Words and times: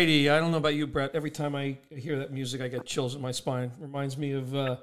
I 0.00 0.38
don't 0.40 0.50
know 0.50 0.56
about 0.56 0.74
you, 0.74 0.86
Brett. 0.86 1.10
Every 1.12 1.30
time 1.30 1.54
I 1.54 1.76
hear 1.90 2.18
that 2.20 2.32
music, 2.32 2.62
I 2.62 2.68
get 2.68 2.86
chills 2.86 3.14
in 3.14 3.20
my 3.20 3.32
spine. 3.32 3.70
Reminds 3.78 4.16
me 4.16 4.32
of 4.32 4.54
uh, 4.54 4.76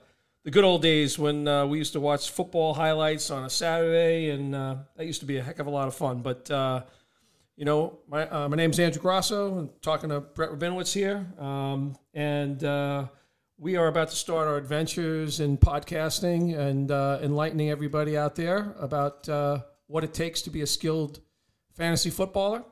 the 0.43 0.51
good 0.51 0.63
old 0.63 0.83
days 0.83 1.17
when 1.17 1.47
uh, 1.47 1.65
we 1.65 1.79
used 1.79 1.93
to 1.93 1.99
watch 1.99 2.29
football 2.29 2.75
highlights 2.75 3.31
on 3.31 3.43
a 3.43 3.49
Saturday, 3.49 4.29
and 4.29 4.53
uh, 4.53 4.75
that 4.95 5.07
used 5.07 5.21
to 5.21 5.25
be 5.25 5.37
a 5.37 5.41
heck 5.41 5.57
of 5.57 5.65
a 5.65 5.71
lot 5.71 5.87
of 5.87 5.95
fun. 5.95 6.21
But 6.21 6.51
uh, 6.51 6.83
you 7.55 7.65
know, 7.65 7.97
my 8.07 8.29
uh, 8.29 8.47
my 8.47 8.55
name's 8.55 8.77
Andrew 8.77 9.01
Grasso. 9.01 9.57
I'm 9.57 9.71
talking 9.81 10.11
to 10.11 10.19
Brett 10.19 10.51
Rabinowitz 10.51 10.93
here, 10.93 11.25
um, 11.39 11.95
and 12.13 12.63
uh, 12.63 13.07
we 13.57 13.75
are 13.75 13.87
about 13.87 14.09
to 14.09 14.15
start 14.15 14.47
our 14.47 14.57
adventures 14.57 15.39
in 15.39 15.57
podcasting 15.57 16.55
and 16.55 16.91
enlightening 17.23 17.71
everybody 17.71 18.15
out 18.15 18.35
there 18.35 18.75
about 18.79 19.27
what 19.87 20.03
it 20.03 20.13
takes 20.13 20.43
to 20.43 20.51
be 20.51 20.61
a 20.61 20.67
skilled 20.67 21.21
fantasy 21.73 22.11
footballer. 22.11 22.63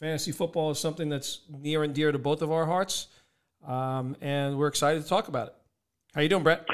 Fantasy 0.00 0.32
football 0.32 0.70
is 0.70 0.78
something 0.78 1.10
that's 1.10 1.40
near 1.50 1.82
and 1.82 1.94
dear 1.94 2.10
to 2.10 2.18
both 2.18 2.40
of 2.40 2.50
our 2.50 2.64
hearts, 2.64 3.08
um, 3.66 4.16
and 4.22 4.56
we're 4.58 4.66
excited 4.66 5.02
to 5.02 5.08
talk 5.08 5.28
about 5.28 5.48
it. 5.48 5.54
How 6.14 6.22
you 6.22 6.28
doing, 6.30 6.42
Brett? 6.42 6.66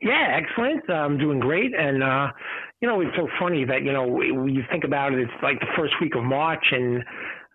Yeah, 0.00 0.38
excellent. 0.40 0.88
I'm 0.88 1.18
doing 1.18 1.40
great, 1.40 1.74
and 1.74 2.00
uh, 2.00 2.28
you 2.80 2.86
know 2.86 3.00
it's 3.00 3.10
so 3.16 3.26
funny 3.40 3.64
that 3.64 3.82
you 3.82 3.92
know 3.92 4.06
when 4.06 4.54
you 4.54 4.62
think 4.70 4.84
about 4.84 5.14
it, 5.14 5.18
it's 5.18 5.42
like 5.42 5.58
the 5.58 5.66
first 5.76 5.94
week 6.00 6.14
of 6.14 6.22
March, 6.22 6.64
and 6.70 7.02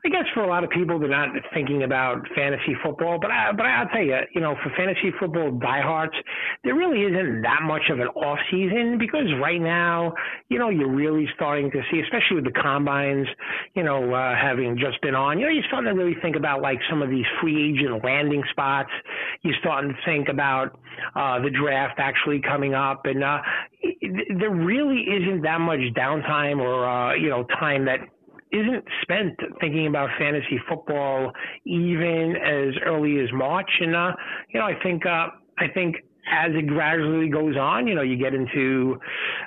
I 0.05 0.09
guess 0.09 0.25
for 0.33 0.43
a 0.43 0.47
lot 0.47 0.65
of 0.65 0.69
people, 0.69 0.99
they're 0.99 1.07
not 1.07 1.29
thinking 1.53 1.83
about 1.83 2.27
fantasy 2.35 2.75
football. 2.83 3.19
But 3.21 3.31
I, 3.31 3.53
but 3.53 3.65
I'll 3.65 3.87
tell 3.87 4.03
you, 4.03 4.17
you 4.35 4.41
know, 4.41 4.53
for 4.61 4.69
fantasy 4.75 5.11
football 5.17 5.51
diehards, 5.51 6.11
there 6.65 6.75
really 6.75 7.03
isn't 7.03 7.41
that 7.43 7.61
much 7.63 7.83
of 7.89 8.01
an 8.01 8.07
off 8.07 8.39
season 8.51 8.97
because 8.99 9.31
right 9.41 9.61
now, 9.61 10.13
you 10.49 10.59
know, 10.59 10.67
you're 10.67 10.91
really 10.91 11.25
starting 11.35 11.71
to 11.71 11.81
see, 11.89 12.01
especially 12.01 12.35
with 12.35 12.43
the 12.43 12.59
combines, 12.61 13.27
you 13.75 13.83
know, 13.83 14.13
uh, 14.13 14.35
having 14.35 14.77
just 14.77 15.01
been 15.01 15.15
on, 15.15 15.39
you 15.39 15.45
know, 15.45 15.51
you're 15.51 15.63
starting 15.69 15.95
to 15.95 15.97
really 15.97 16.19
think 16.21 16.35
about 16.35 16.61
like 16.61 16.79
some 16.89 17.01
of 17.01 17.09
these 17.09 17.25
free 17.39 17.71
agent 17.71 18.03
landing 18.03 18.43
spots. 18.51 18.91
You're 19.41 19.55
starting 19.61 19.91
to 19.91 19.97
think 20.05 20.27
about 20.27 20.77
uh, 21.15 21.39
the 21.39 21.49
draft 21.49 21.99
actually 21.99 22.41
coming 22.41 22.73
up, 22.73 23.05
and 23.05 23.23
uh, 23.23 23.37
there 24.37 24.51
really 24.51 25.05
isn't 25.07 25.43
that 25.43 25.61
much 25.61 25.79
downtime 25.95 26.59
or 26.59 26.87
uh, 26.87 27.15
you 27.15 27.29
know 27.29 27.45
time 27.57 27.85
that 27.85 27.99
isn't 28.53 28.85
spent 29.01 29.39
thinking 29.59 29.87
about 29.87 30.09
fantasy 30.17 30.59
football 30.69 31.31
even 31.65 32.35
as 32.37 32.75
early 32.85 33.19
as 33.19 33.31
March. 33.33 33.69
And 33.81 33.95
uh, 33.95 34.13
you 34.49 34.59
know, 34.59 34.65
I 34.65 34.75
think 34.81 35.05
uh, 35.05 35.27
I 35.57 35.67
think 35.73 35.95
as 36.31 36.51
it 36.55 36.67
gradually 36.67 37.27
goes 37.27 37.57
on, 37.57 37.85
you 37.85 37.95
know, 37.95 38.01
you 38.01 38.15
get 38.15 38.33
into, 38.33 38.97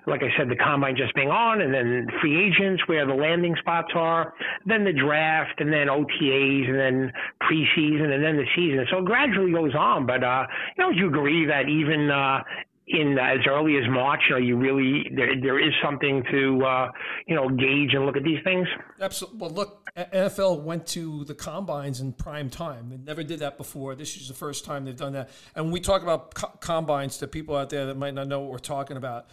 like 0.06 0.20
I 0.22 0.28
said, 0.36 0.50
the 0.50 0.56
combine 0.56 0.94
just 0.94 1.14
being 1.14 1.30
on, 1.30 1.62
and 1.62 1.72
then 1.72 2.06
free 2.20 2.36
agents 2.36 2.82
where 2.86 3.06
the 3.06 3.14
landing 3.14 3.56
spots 3.58 3.92
are, 3.94 4.34
then 4.66 4.84
the 4.84 4.92
draft, 4.92 5.58
and 5.58 5.72
then 5.72 5.88
OTAs, 5.88 6.68
and 6.68 6.78
then 6.78 7.12
preseason, 7.42 8.12
and 8.12 8.22
then 8.22 8.36
the 8.36 8.46
season. 8.54 8.86
So 8.90 8.98
it 8.98 9.06
gradually 9.06 9.52
goes 9.52 9.74
on. 9.74 10.06
But 10.06 10.22
uh, 10.22 10.46
you 10.76 10.82
know, 10.82 10.88
would 10.88 10.96
you 10.96 11.08
agree 11.08 11.46
that 11.46 11.68
even 11.68 12.10
uh, 12.10 12.42
in 12.88 13.18
as 13.18 13.40
early 13.48 13.76
as 13.76 13.88
March, 13.88 14.20
know, 14.30 14.36
you 14.36 14.56
really 14.56 15.10
there 15.14 15.40
there 15.40 15.58
is 15.58 15.72
something 15.82 16.22
to 16.30 16.64
uh, 16.64 16.90
you 17.26 17.34
know 17.34 17.48
gauge 17.48 17.94
and 17.94 18.06
look 18.06 18.16
at 18.16 18.22
these 18.22 18.42
things. 18.44 18.68
Absolutely. 19.00 19.40
Well, 19.40 19.50
look, 19.50 19.90
NFL 19.96 20.62
went 20.62 20.86
to 20.88 21.24
the 21.24 21.34
combines 21.34 22.00
in 22.00 22.12
prime 22.12 22.48
time. 22.48 22.88
They 22.88 22.98
never 22.98 23.24
did 23.24 23.40
that 23.40 23.58
before. 23.58 23.96
This 23.96 24.16
is 24.16 24.28
the 24.28 24.34
first 24.34 24.64
time 24.64 24.84
they've 24.84 24.96
done 24.96 25.14
that. 25.14 25.30
And 25.56 25.72
we 25.72 25.80
talk 25.80 26.02
about 26.02 26.34
co- 26.34 26.56
combines 26.60 27.18
to 27.18 27.26
people 27.26 27.56
out 27.56 27.70
there 27.70 27.86
that 27.86 27.96
might 27.96 28.14
not 28.14 28.28
know 28.28 28.40
what 28.40 28.52
we're 28.52 28.58
talking 28.58 28.96
about, 28.96 29.26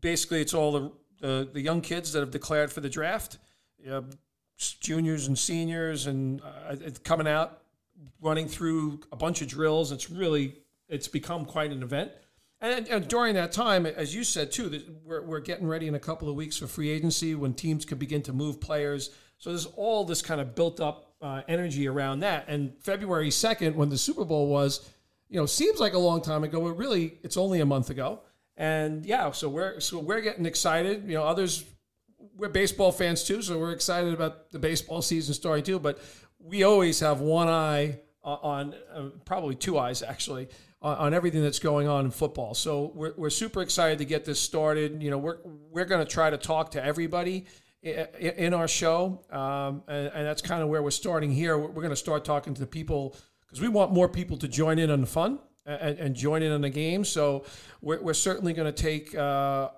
basically, 0.00 0.40
it's 0.40 0.54
all 0.54 0.72
the 0.72 0.92
the, 1.20 1.50
the 1.52 1.60
young 1.60 1.82
kids 1.82 2.12
that 2.14 2.20
have 2.20 2.30
declared 2.30 2.72
for 2.72 2.80
the 2.80 2.88
draft, 2.88 3.38
juniors 4.80 5.26
and 5.26 5.38
seniors, 5.38 6.06
and 6.06 6.40
uh, 6.40 6.76
coming 7.04 7.28
out, 7.28 7.60
running 8.20 8.48
through 8.48 9.00
a 9.12 9.16
bunch 9.16 9.42
of 9.42 9.48
drills. 9.48 9.92
It's 9.92 10.08
really 10.10 10.54
it's 10.88 11.08
become 11.08 11.44
quite 11.44 11.70
an 11.70 11.82
event 11.82 12.12
and, 12.62 12.88
and, 12.88 13.08
during 13.08 13.34
that 13.34 13.52
time, 13.52 13.86
as 13.86 14.14
you 14.14 14.22
said 14.22 14.52
too, 14.52 14.80
we're, 15.04 15.22
we're 15.22 15.40
getting 15.40 15.66
ready 15.66 15.88
in 15.88 15.96
a 15.96 16.00
couple 16.00 16.28
of 16.28 16.36
weeks 16.36 16.56
for 16.56 16.68
free 16.68 16.90
agency 16.90 17.34
when 17.34 17.54
teams 17.54 17.84
can 17.84 17.98
begin 17.98 18.22
to 18.22 18.32
move 18.32 18.60
players. 18.60 19.10
So 19.38 19.50
there's 19.50 19.66
all 19.66 20.04
this 20.04 20.22
kind 20.22 20.40
of 20.40 20.54
built 20.54 20.80
up 20.80 21.14
uh, 21.20 21.42
energy 21.48 21.88
around 21.88 22.20
that. 22.20 22.44
And 22.46 22.72
February 22.80 23.30
2nd, 23.30 23.74
when 23.74 23.88
the 23.88 23.98
Super 23.98 24.24
Bowl 24.24 24.46
was, 24.46 24.88
you 25.28 25.36
know, 25.36 25.46
seems 25.46 25.80
like 25.80 25.94
a 25.94 25.98
long 25.98 26.22
time 26.22 26.44
ago, 26.44 26.60
but 26.60 26.74
really 26.74 27.18
it's 27.24 27.36
only 27.36 27.60
a 27.60 27.66
month 27.66 27.90
ago. 27.90 28.20
And 28.56 29.04
yeah, 29.04 29.32
so 29.32 29.48
we're 29.48 29.80
so 29.80 29.98
we're 29.98 30.20
getting 30.20 30.46
excited. 30.46 31.04
You 31.08 31.14
know, 31.14 31.24
others 31.24 31.64
we're 32.36 32.48
baseball 32.48 32.92
fans 32.92 33.24
too, 33.24 33.42
so 33.42 33.58
we're 33.58 33.72
excited 33.72 34.14
about 34.14 34.52
the 34.52 34.58
baseball 34.58 35.02
season 35.02 35.34
starting 35.34 35.64
too. 35.64 35.80
But 35.80 35.98
we 36.38 36.62
always 36.62 37.00
have 37.00 37.20
one 37.20 37.48
eye 37.48 37.98
on, 38.22 38.74
uh, 38.94 39.08
probably 39.24 39.56
two 39.56 39.78
eyes 39.78 40.02
actually 40.02 40.48
on, 40.82 40.96
on, 40.96 41.14
everything 41.14 41.42
that's 41.42 41.58
going 41.58 41.88
on 41.88 42.04
in 42.04 42.10
football. 42.10 42.54
So 42.54 42.92
we're, 42.94 43.14
we're 43.16 43.30
super 43.30 43.62
excited 43.62 43.98
to 43.98 44.04
get 44.04 44.24
this 44.24 44.40
started. 44.40 45.02
You 45.02 45.10
know, 45.10 45.18
we're 45.18 45.38
we're 45.44 45.84
going 45.84 46.04
to 46.04 46.10
try 46.10 46.28
to 46.28 46.36
talk 46.36 46.72
to 46.72 46.84
everybody 46.84 47.46
in 47.82 48.54
our 48.54 48.68
show, 48.68 49.24
um, 49.30 49.82
and, 49.88 50.08
and, 50.14 50.24
that's 50.24 50.40
kind 50.40 50.62
of 50.62 50.68
where 50.68 50.84
we're 50.84 50.92
starting 50.92 51.32
here. 51.32 51.58
We're, 51.58 51.82
going 51.82 51.90
to 51.90 51.96
start 51.96 52.24
talking 52.24 52.54
to 52.54 52.60
the 52.60 52.66
people 52.66 53.16
because 53.40 53.60
we 53.60 53.66
want 53.66 53.92
more 53.92 54.08
people 54.08 54.36
to 54.36 54.46
join 54.46 54.78
in 54.78 54.88
on 54.88 55.00
the 55.00 55.06
fun 55.06 55.40
and, 55.66 55.98
and 55.98 56.14
join 56.14 56.42
in 56.42 56.52
on 56.52 56.60
the 56.60 56.70
game. 56.70 57.04
So 57.04 57.44
we're, 57.80 58.00
we're 58.00 58.14
certainly 58.14 58.52
going 58.52 58.72
to 58.72 58.82
take. 58.82 59.14
Uh, 59.14 59.70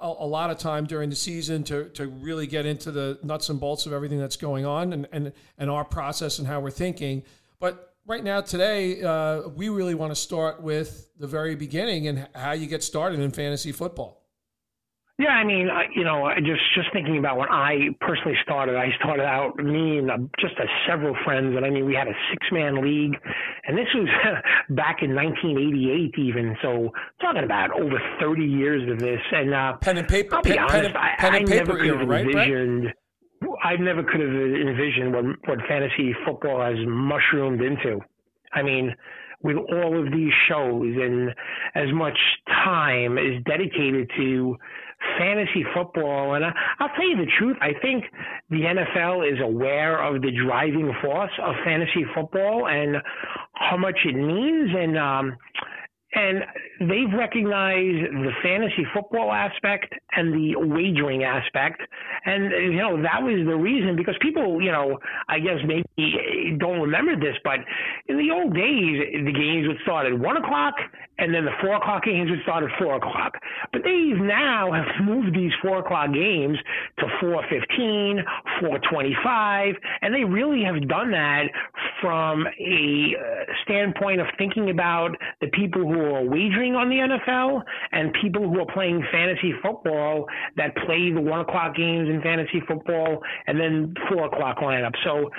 a, 0.00 0.06
a, 0.06 0.26
lot 0.26 0.50
of 0.50 0.58
time 0.58 0.84
during 0.84 1.10
the 1.10 1.16
season 1.16 1.62
to, 1.64 1.88
to 1.90 2.08
really 2.08 2.46
get 2.46 2.66
into 2.66 2.90
the 2.90 3.18
nuts 3.22 3.50
and 3.50 3.60
bolts 3.60 3.86
of 3.86 3.92
everything 3.92 4.18
that's 4.18 4.36
going 4.36 4.66
on 4.66 4.92
and, 4.92 5.06
and, 5.12 5.32
and 5.58 5.70
our 5.70 5.84
process 5.84 6.38
and 6.38 6.48
how 6.48 6.58
we're 6.60 6.70
thinking. 6.70 7.22
But 7.60 7.91
right 8.06 8.24
now 8.24 8.40
today 8.40 9.02
uh, 9.02 9.48
we 9.48 9.68
really 9.68 9.94
want 9.94 10.10
to 10.10 10.16
start 10.16 10.62
with 10.62 11.08
the 11.18 11.26
very 11.26 11.54
beginning 11.54 12.08
and 12.08 12.28
how 12.34 12.52
you 12.52 12.66
get 12.66 12.82
started 12.82 13.20
in 13.20 13.30
fantasy 13.30 13.72
football 13.72 14.22
yeah, 15.18 15.28
I 15.28 15.44
mean, 15.44 15.68
I, 15.68 15.84
you 15.94 16.02
know, 16.04 16.28
just 16.38 16.62
just 16.74 16.88
thinking 16.92 17.18
about 17.18 17.36
when 17.36 17.48
I 17.48 17.90
personally 18.00 18.36
started, 18.42 18.76
I 18.76 18.88
started 18.98 19.24
out 19.24 19.56
me 19.56 19.98
and 19.98 20.10
uh, 20.10 20.18
just 20.40 20.54
a 20.58 20.64
several 20.88 21.14
friends, 21.24 21.54
and 21.54 21.64
I 21.66 21.70
mean, 21.70 21.84
we 21.84 21.94
had 21.94 22.08
a 22.08 22.14
six 22.30 22.46
man 22.50 22.82
league, 22.82 23.14
and 23.68 23.78
this 23.78 23.86
was 23.94 24.08
back 24.70 25.02
in 25.02 25.14
1988, 25.14 26.14
even. 26.18 26.56
So 26.62 26.90
talking 27.20 27.44
about 27.44 27.70
over 27.70 28.00
30 28.20 28.42
years 28.42 28.90
of 28.90 28.98
this, 28.98 29.20
and 29.30 29.54
uh, 29.54 29.74
pen 29.76 29.98
and 29.98 30.08
paper, 30.08 30.36
I'll 30.36 30.42
be 30.42 30.50
pen, 30.50 30.58
honest, 30.58 30.94
pen, 30.94 30.96
I, 30.96 31.14
pen 31.18 31.34
and 31.34 31.48
I 31.48 31.52
paper 31.52 31.66
never 31.66 31.78
could 31.78 32.00
have 32.00 32.10
envisioned. 32.10 32.84
Right? 32.86 32.94
I 33.62 33.76
never 33.76 34.02
could 34.02 34.20
have 34.20 34.30
envisioned 34.30 35.14
what, 35.14 35.24
what 35.48 35.58
fantasy 35.68 36.14
football 36.26 36.60
has 36.60 36.76
mushroomed 36.86 37.60
into. 37.60 38.00
I 38.52 38.62
mean, 38.62 38.94
with 39.42 39.56
all 39.56 39.98
of 39.98 40.12
these 40.12 40.32
shows 40.48 40.96
and 40.96 41.30
as 41.74 41.92
much 41.92 42.16
time 42.64 43.18
is 43.18 43.42
dedicated 43.44 44.10
to 44.16 44.56
fantasy 45.18 45.64
football. 45.74 46.34
And 46.34 46.44
I, 46.44 46.52
I'll 46.78 46.88
tell 46.90 47.08
you 47.08 47.16
the 47.16 47.30
truth, 47.38 47.56
I 47.60 47.72
think 47.80 48.04
the 48.50 48.60
NFL 48.60 49.30
is 49.30 49.40
aware 49.40 50.02
of 50.02 50.22
the 50.22 50.30
driving 50.30 50.92
force 51.02 51.32
of 51.42 51.54
fantasy 51.64 52.04
football 52.14 52.68
and 52.68 52.96
how 53.54 53.76
much 53.76 53.98
it 54.04 54.14
means. 54.14 54.70
And, 54.76 54.96
um, 54.96 55.36
and 56.14 56.44
they've 56.80 57.12
recognized 57.16 58.12
the 58.12 58.32
fantasy 58.42 58.84
football 58.92 59.32
aspect 59.32 59.94
and 60.12 60.32
the 60.32 60.56
wagering 60.56 61.24
aspect. 61.24 61.80
And, 62.26 62.50
you 62.50 62.76
know, 62.76 63.00
that 63.02 63.22
was 63.22 63.46
the 63.46 63.56
reason 63.56 63.96
because 63.96 64.14
people, 64.20 64.60
you 64.60 64.70
know, 64.70 64.98
I 65.28 65.38
guess 65.38 65.58
maybe 65.66 66.56
don't 66.58 66.80
remember 66.80 67.16
this, 67.16 67.36
but 67.44 67.60
in 68.08 68.18
the 68.18 68.30
old 68.30 68.54
days, 68.54 69.24
the 69.24 69.32
games 69.32 69.68
would 69.68 69.78
start 69.82 70.06
at 70.06 70.18
one 70.18 70.36
o'clock 70.36 70.74
and 71.22 71.32
then 71.32 71.44
the 71.44 71.52
four 71.60 71.76
o'clock 71.76 72.02
games 72.02 72.28
would 72.30 72.42
start 72.42 72.64
at 72.64 72.70
four 72.80 72.96
o'clock. 72.96 73.38
But 73.72 73.82
they 73.84 74.10
now 74.18 74.72
have 74.72 74.86
moved 75.04 75.36
these 75.36 75.52
four 75.62 75.78
o'clock 75.78 76.12
games 76.12 76.58
to 76.98 77.06
four 77.20 77.44
fifteen, 77.48 78.24
four 78.60 78.78
twenty-five, 78.90 79.74
and 80.02 80.12
they 80.12 80.24
really 80.24 80.64
have 80.64 80.88
done 80.88 81.12
that 81.12 81.44
from 82.00 82.44
a 82.58 83.14
uh, 83.14 83.44
standpoint 83.62 84.20
of 84.20 84.26
thinking 84.36 84.70
about 84.70 85.10
the 85.40 85.46
people 85.48 85.82
who 85.82 86.00
are 86.00 86.24
wagering 86.24 86.74
on 86.74 86.88
the 86.88 86.96
NFL 86.96 87.62
and 87.92 88.12
people 88.20 88.48
who 88.48 88.58
are 88.58 88.72
playing 88.74 89.04
fantasy 89.12 89.52
football 89.62 90.26
that 90.56 90.74
play 90.84 91.12
the 91.12 91.20
one 91.20 91.40
o'clock 91.40 91.76
games 91.76 92.08
in 92.08 92.20
fantasy 92.22 92.60
football 92.66 93.22
and 93.46 93.60
then 93.60 93.94
four 94.10 94.26
o'clock 94.26 94.58
lineup. 94.58 94.92
So 95.04 95.30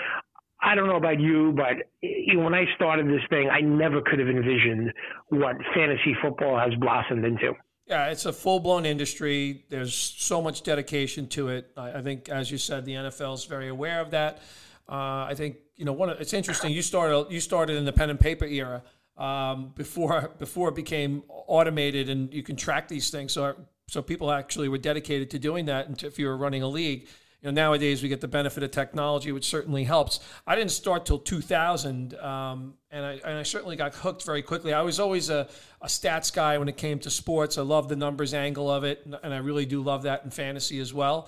I 0.63 0.75
don't 0.75 0.87
know 0.87 0.95
about 0.95 1.19
you, 1.19 1.51
but 1.51 1.89
when 2.01 2.53
I 2.53 2.65
started 2.75 3.07
this 3.07 3.21
thing, 3.29 3.49
I 3.49 3.59
never 3.59 4.01
could 4.01 4.19
have 4.19 4.29
envisioned 4.29 4.93
what 5.29 5.57
fantasy 5.75 6.15
football 6.21 6.57
has 6.57 6.73
blossomed 6.79 7.25
into. 7.25 7.53
Yeah, 7.87 8.07
it's 8.07 8.25
a 8.25 8.31
full 8.31 8.61
blown 8.61 8.85
industry. 8.85 9.65
There's 9.69 9.93
so 9.93 10.41
much 10.41 10.63
dedication 10.63 11.27
to 11.29 11.49
it. 11.49 11.71
I, 11.75 12.01
think, 12.01 12.29
as 12.29 12.49
you 12.49 12.57
said, 12.57 12.85
the 12.85 12.93
NFL 12.93 13.33
is 13.33 13.43
very 13.43 13.67
aware 13.67 13.99
of 13.99 14.11
that. 14.11 14.41
Uh, 14.87 15.25
I 15.25 15.33
think 15.35 15.57
you 15.75 15.85
know 15.85 15.93
one. 15.93 16.09
Of, 16.09 16.21
it's 16.21 16.33
interesting. 16.33 16.71
You 16.71 16.81
started 16.81 17.31
you 17.31 17.39
started 17.39 17.77
in 17.77 17.85
the 17.85 17.93
pen 17.93 18.09
and 18.09 18.19
paper 18.19 18.45
era 18.45 18.83
um, 19.17 19.73
before 19.75 20.31
before 20.39 20.69
it 20.69 20.75
became 20.75 21.23
automated 21.29 22.09
and 22.09 22.33
you 22.33 22.43
can 22.43 22.55
track 22.55 22.87
these 22.87 23.09
things. 23.09 23.33
So 23.33 23.55
so 23.87 24.01
people 24.01 24.31
actually 24.31 24.69
were 24.69 24.77
dedicated 24.77 25.29
to 25.31 25.39
doing 25.39 25.65
that. 25.65 25.87
And 25.87 26.01
if 26.03 26.17
you 26.17 26.27
were 26.27 26.37
running 26.37 26.63
a 26.63 26.67
league, 26.67 27.07
you 27.43 27.51
know, 27.51 27.61
nowadays 27.61 28.01
we 28.01 28.07
get 28.07 28.21
the 28.21 28.27
benefit 28.27 28.63
of 28.63 28.71
technology, 28.71 29.33
which 29.33 29.45
certainly 29.45 29.83
helps. 29.83 30.21
I 30.47 30.55
didn't 30.55 30.71
start 30.71 31.05
till 31.05 31.19
2000, 31.19 32.13
um, 32.15 32.75
and, 32.89 33.05
I, 33.05 33.11
and 33.25 33.37
I 33.37 33.43
certainly 33.43 33.75
got 33.75 33.93
hooked 33.93 34.23
very 34.23 34.41
quickly. 34.41 34.71
I 34.71 34.81
was 34.81 34.97
always 34.97 35.29
a, 35.29 35.49
a 35.81 35.87
stats 35.87 36.33
guy 36.33 36.57
when 36.57 36.69
it 36.69 36.77
came 36.77 36.99
to 36.99 37.09
sports. 37.09 37.57
I 37.57 37.63
love 37.63 37.89
the 37.89 37.97
numbers 37.97 38.33
angle 38.33 38.71
of 38.71 38.85
it, 38.85 39.05
and 39.05 39.33
I 39.33 39.37
really 39.37 39.65
do 39.65 39.81
love 39.81 40.03
that 40.03 40.23
in 40.23 40.31
fantasy 40.31 40.79
as 40.79 40.93
well. 40.93 41.27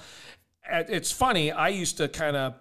It's 0.71 1.11
funny, 1.11 1.51
I 1.51 1.67
used 1.67 1.97
to 1.97 2.07
kind 2.07 2.37
of 2.37 2.55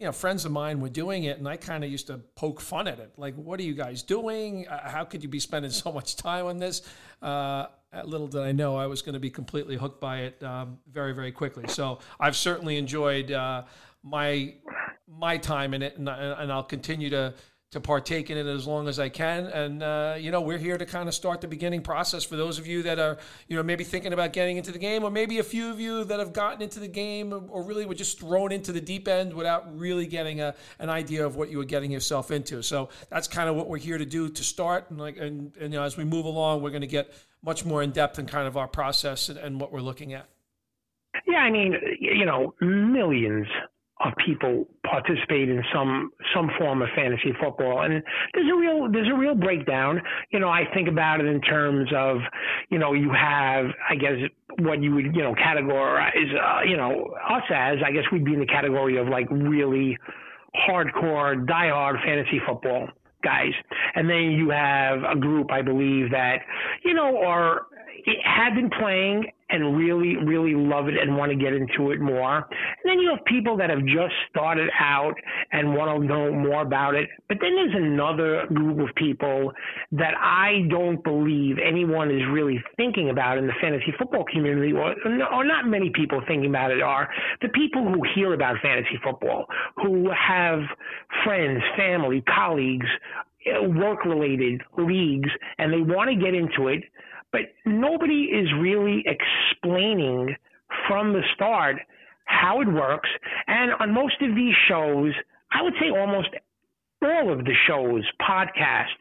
you 0.00 0.06
know, 0.06 0.12
friends 0.12 0.46
of 0.46 0.50
mine 0.50 0.80
were 0.80 0.88
doing 0.88 1.24
it, 1.24 1.36
and 1.36 1.46
I 1.46 1.58
kind 1.58 1.84
of 1.84 1.90
used 1.90 2.06
to 2.06 2.16
poke 2.34 2.58
fun 2.58 2.88
at 2.88 2.98
it. 2.98 3.12
Like, 3.18 3.34
what 3.34 3.60
are 3.60 3.62
you 3.62 3.74
guys 3.74 4.02
doing? 4.02 4.66
Uh, 4.66 4.88
how 4.88 5.04
could 5.04 5.22
you 5.22 5.28
be 5.28 5.38
spending 5.38 5.70
so 5.84 5.92
much 5.92 6.16
time 6.16 6.46
on 6.46 6.56
this? 6.56 6.80
Uh, 7.20 7.66
little 8.04 8.26
did 8.26 8.40
I 8.40 8.52
know 8.52 8.76
I 8.76 8.86
was 8.86 9.02
going 9.02 9.12
to 9.12 9.20
be 9.20 9.28
completely 9.28 9.76
hooked 9.76 10.00
by 10.00 10.20
it 10.20 10.42
um, 10.42 10.78
very, 10.90 11.12
very 11.12 11.30
quickly. 11.30 11.64
So 11.68 11.98
I've 12.18 12.34
certainly 12.34 12.78
enjoyed 12.78 13.30
uh, 13.30 13.64
my 14.02 14.54
my 15.06 15.36
time 15.36 15.74
in 15.74 15.82
it, 15.82 15.98
and, 15.98 16.08
and 16.08 16.50
I'll 16.50 16.62
continue 16.62 17.10
to 17.10 17.34
to 17.72 17.80
partake 17.80 18.30
in 18.30 18.36
it 18.36 18.46
as 18.46 18.66
long 18.66 18.88
as 18.88 18.98
I 18.98 19.08
can. 19.08 19.46
And 19.46 19.82
uh, 19.82 20.16
you 20.18 20.32
know, 20.32 20.40
we're 20.40 20.58
here 20.58 20.76
to 20.76 20.84
kind 20.84 21.08
of 21.08 21.14
start 21.14 21.40
the 21.40 21.46
beginning 21.46 21.82
process 21.82 22.24
for 22.24 22.36
those 22.36 22.58
of 22.58 22.66
you 22.66 22.82
that 22.82 22.98
are, 22.98 23.18
you 23.46 23.56
know, 23.56 23.62
maybe 23.62 23.84
thinking 23.84 24.12
about 24.12 24.32
getting 24.32 24.56
into 24.56 24.72
the 24.72 24.78
game, 24.78 25.04
or 25.04 25.10
maybe 25.10 25.38
a 25.38 25.44
few 25.44 25.70
of 25.70 25.78
you 25.78 26.04
that 26.04 26.18
have 26.18 26.32
gotten 26.32 26.62
into 26.62 26.80
the 26.80 26.88
game, 26.88 27.32
or 27.48 27.62
really 27.62 27.86
were 27.86 27.94
just 27.94 28.18
thrown 28.18 28.50
into 28.50 28.72
the 28.72 28.80
deep 28.80 29.06
end 29.06 29.32
without 29.32 29.78
really 29.78 30.06
getting 30.06 30.40
a, 30.40 30.54
an 30.80 30.90
idea 30.90 31.24
of 31.24 31.36
what 31.36 31.48
you 31.48 31.58
were 31.58 31.64
getting 31.64 31.92
yourself 31.92 32.32
into. 32.32 32.60
So 32.62 32.88
that's 33.08 33.28
kind 33.28 33.48
of 33.48 33.54
what 33.54 33.68
we're 33.68 33.78
here 33.78 33.98
to 33.98 34.06
do 34.06 34.28
to 34.28 34.42
start. 34.42 34.90
And 34.90 34.98
like, 34.98 35.16
and, 35.16 35.52
and 35.60 35.72
you 35.72 35.78
know, 35.78 35.84
as 35.84 35.96
we 35.96 36.04
move 36.04 36.24
along, 36.24 36.62
we're 36.62 36.70
going 36.70 36.80
to 36.80 36.88
get 36.88 37.14
much 37.42 37.64
more 37.64 37.82
in 37.82 37.92
depth 37.92 38.18
in 38.18 38.26
kind 38.26 38.48
of 38.48 38.56
our 38.56 38.68
process 38.68 39.28
and, 39.28 39.38
and 39.38 39.60
what 39.60 39.72
we're 39.72 39.80
looking 39.80 40.12
at. 40.12 40.26
Yeah, 41.26 41.38
I 41.38 41.50
mean, 41.50 41.76
you 42.00 42.24
know, 42.24 42.54
millions 42.60 43.46
of 44.04 44.12
people 44.24 44.66
participate 44.84 45.48
in 45.48 45.62
some 45.72 46.10
some 46.34 46.50
form 46.58 46.82
of 46.82 46.88
fantasy 46.94 47.32
football. 47.40 47.82
And 47.82 48.02
there's 48.34 48.50
a 48.50 48.56
real 48.56 48.90
there's 48.90 49.08
a 49.08 49.16
real 49.16 49.34
breakdown. 49.34 50.00
You 50.32 50.40
know 50.40 50.48
i 50.48 50.64
think 50.74 50.88
about 50.88 51.20
it 51.20 51.26
in 51.26 51.40
terms 51.40 51.90
of 51.94 52.18
you 52.70 52.78
know 52.78 52.92
you 52.92 53.12
have 53.12 53.66
i 53.88 53.94
guess 53.94 54.16
what 54.60 54.82
you 54.82 54.94
would 54.94 55.14
you 55.14 55.22
know 55.22 55.34
categorize 55.34 56.10
uh, 56.14 56.62
you 56.62 56.76
know 56.76 57.06
us 57.28 57.42
as 57.54 57.78
i 57.84 57.90
guess 57.90 58.04
we'd 58.12 58.24
be 58.24 58.34
in 58.34 58.40
the 58.40 58.46
category 58.46 58.96
of 58.96 59.08
like 59.08 59.26
really 59.30 59.96
hardcore 60.68 61.44
diehard 61.46 62.02
fantasy 62.04 62.40
football 62.46 62.88
guys. 63.22 63.52
And 63.94 64.08
then 64.08 64.32
you 64.32 64.50
have 64.50 65.02
a 65.04 65.18
group 65.18 65.50
i 65.50 65.62
believe 65.62 66.10
that 66.10 66.38
you 66.84 66.94
know 66.94 67.18
are 67.18 67.66
had 68.24 68.54
been 68.54 68.70
playing 68.70 69.30
and 69.50 69.76
really, 69.76 70.16
really 70.16 70.54
love 70.54 70.88
it 70.88 70.94
and 70.96 71.16
want 71.16 71.30
to 71.30 71.36
get 71.36 71.52
into 71.52 71.90
it 71.90 72.00
more. 72.00 72.36
And 72.36 72.84
then 72.84 72.98
you 73.00 73.10
have 73.10 73.24
people 73.24 73.56
that 73.56 73.68
have 73.68 73.84
just 73.84 74.14
started 74.30 74.70
out 74.78 75.14
and 75.52 75.74
want 75.74 76.00
to 76.00 76.06
know 76.06 76.32
more 76.32 76.62
about 76.62 76.94
it. 76.94 77.08
But 77.28 77.38
then 77.40 77.56
there's 77.56 77.74
another 77.74 78.46
group 78.54 78.78
of 78.88 78.94
people 78.94 79.52
that 79.92 80.14
I 80.18 80.66
don't 80.70 81.02
believe 81.02 81.56
anyone 81.58 82.10
is 82.10 82.22
really 82.30 82.62
thinking 82.76 83.10
about 83.10 83.38
in 83.38 83.46
the 83.46 83.52
fantasy 83.60 83.92
football 83.98 84.24
community, 84.32 84.72
or, 84.72 84.94
or 85.32 85.44
not 85.44 85.66
many 85.66 85.90
people 85.94 86.20
thinking 86.26 86.50
about 86.50 86.70
it, 86.70 86.80
are 86.80 87.08
the 87.42 87.48
people 87.48 87.82
who 87.84 88.00
hear 88.14 88.34
about 88.34 88.56
fantasy 88.62 88.98
football, 89.02 89.46
who 89.76 90.10
have 90.10 90.60
friends, 91.24 91.60
family, 91.76 92.22
colleagues, 92.34 92.86
work 93.62 94.04
related 94.04 94.60
leagues, 94.78 95.30
and 95.58 95.72
they 95.72 95.80
want 95.80 96.10
to 96.10 96.16
get 96.16 96.34
into 96.34 96.68
it 96.68 96.84
but 97.32 97.42
nobody 97.64 98.24
is 98.24 98.48
really 98.58 99.04
explaining 99.06 100.34
from 100.88 101.12
the 101.12 101.22
start 101.34 101.76
how 102.24 102.60
it 102.60 102.68
works. 102.68 103.08
And 103.46 103.72
on 103.80 103.92
most 103.92 104.20
of 104.22 104.34
these 104.34 104.54
shows, 104.68 105.12
I 105.52 105.62
would 105.62 105.74
say 105.80 105.90
almost 105.90 106.28
all 107.02 107.32
of 107.32 107.44
the 107.44 107.54
shows, 107.66 108.04
podcast, 108.20 108.94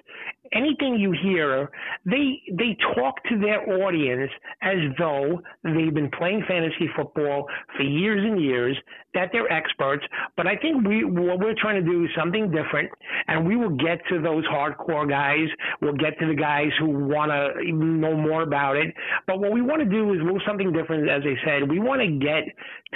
anything 0.54 0.96
you 0.96 1.12
hear, 1.12 1.69
they 2.06 2.42
they 2.51 2.78
talk 2.96 3.24
to 3.25 3.40
their 3.40 3.84
audience 3.84 4.31
as 4.62 4.78
though 4.98 5.42
they've 5.63 5.94
been 5.94 6.12
playing 6.18 6.44
fantasy 6.48 6.90
football 6.96 7.46
for 7.75 7.84
years 7.84 8.24
and 8.24 8.42
years, 8.42 8.78
that 9.13 9.30
they're 9.31 9.51
experts. 9.51 10.04
But 10.38 10.48
I 10.48 10.56
think 10.57 10.88
we 10.88 11.04
what 11.04 11.40
we're 11.40 11.56
trying 11.60 11.84
to 11.84 11.90
do 11.90 12.04
is 12.04 12.10
something 12.18 12.51
different, 12.51 12.90
and 13.28 13.48
we 13.48 13.56
will 13.56 13.75
get 13.75 14.00
to 14.10 14.22
those 14.22 14.46
hardcore 14.48 15.10
guys. 15.10 15.48
We'll 15.81 15.98
get 15.98 16.19
to 16.19 16.28
the 16.28 16.36
guys 16.36 16.69
who 16.80 16.90
want 16.90 17.31
to 17.31 17.72
know 17.72 18.16
more 18.16 18.44
about 18.44 18.75
it. 18.75 18.94
But 19.28 19.40
what 19.40 19.52
we 19.52 19.62
want 19.62 19.81
to 19.81 19.90
do 19.90 20.13
is 20.13 20.19
move 20.22 20.42
something 20.48 20.72
different. 20.72 21.10
As 21.10 21.24
I 21.25 21.36
said, 21.45 21.69
we 21.69 21.80
want 21.80 22.02
to 22.02 22.07
get 22.07 22.44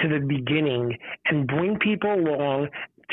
to 0.02 0.08
the 0.08 0.26
beginning 0.26 0.98
and 1.26 1.48
bring 1.48 1.78
people 1.80 2.14
along 2.14 2.70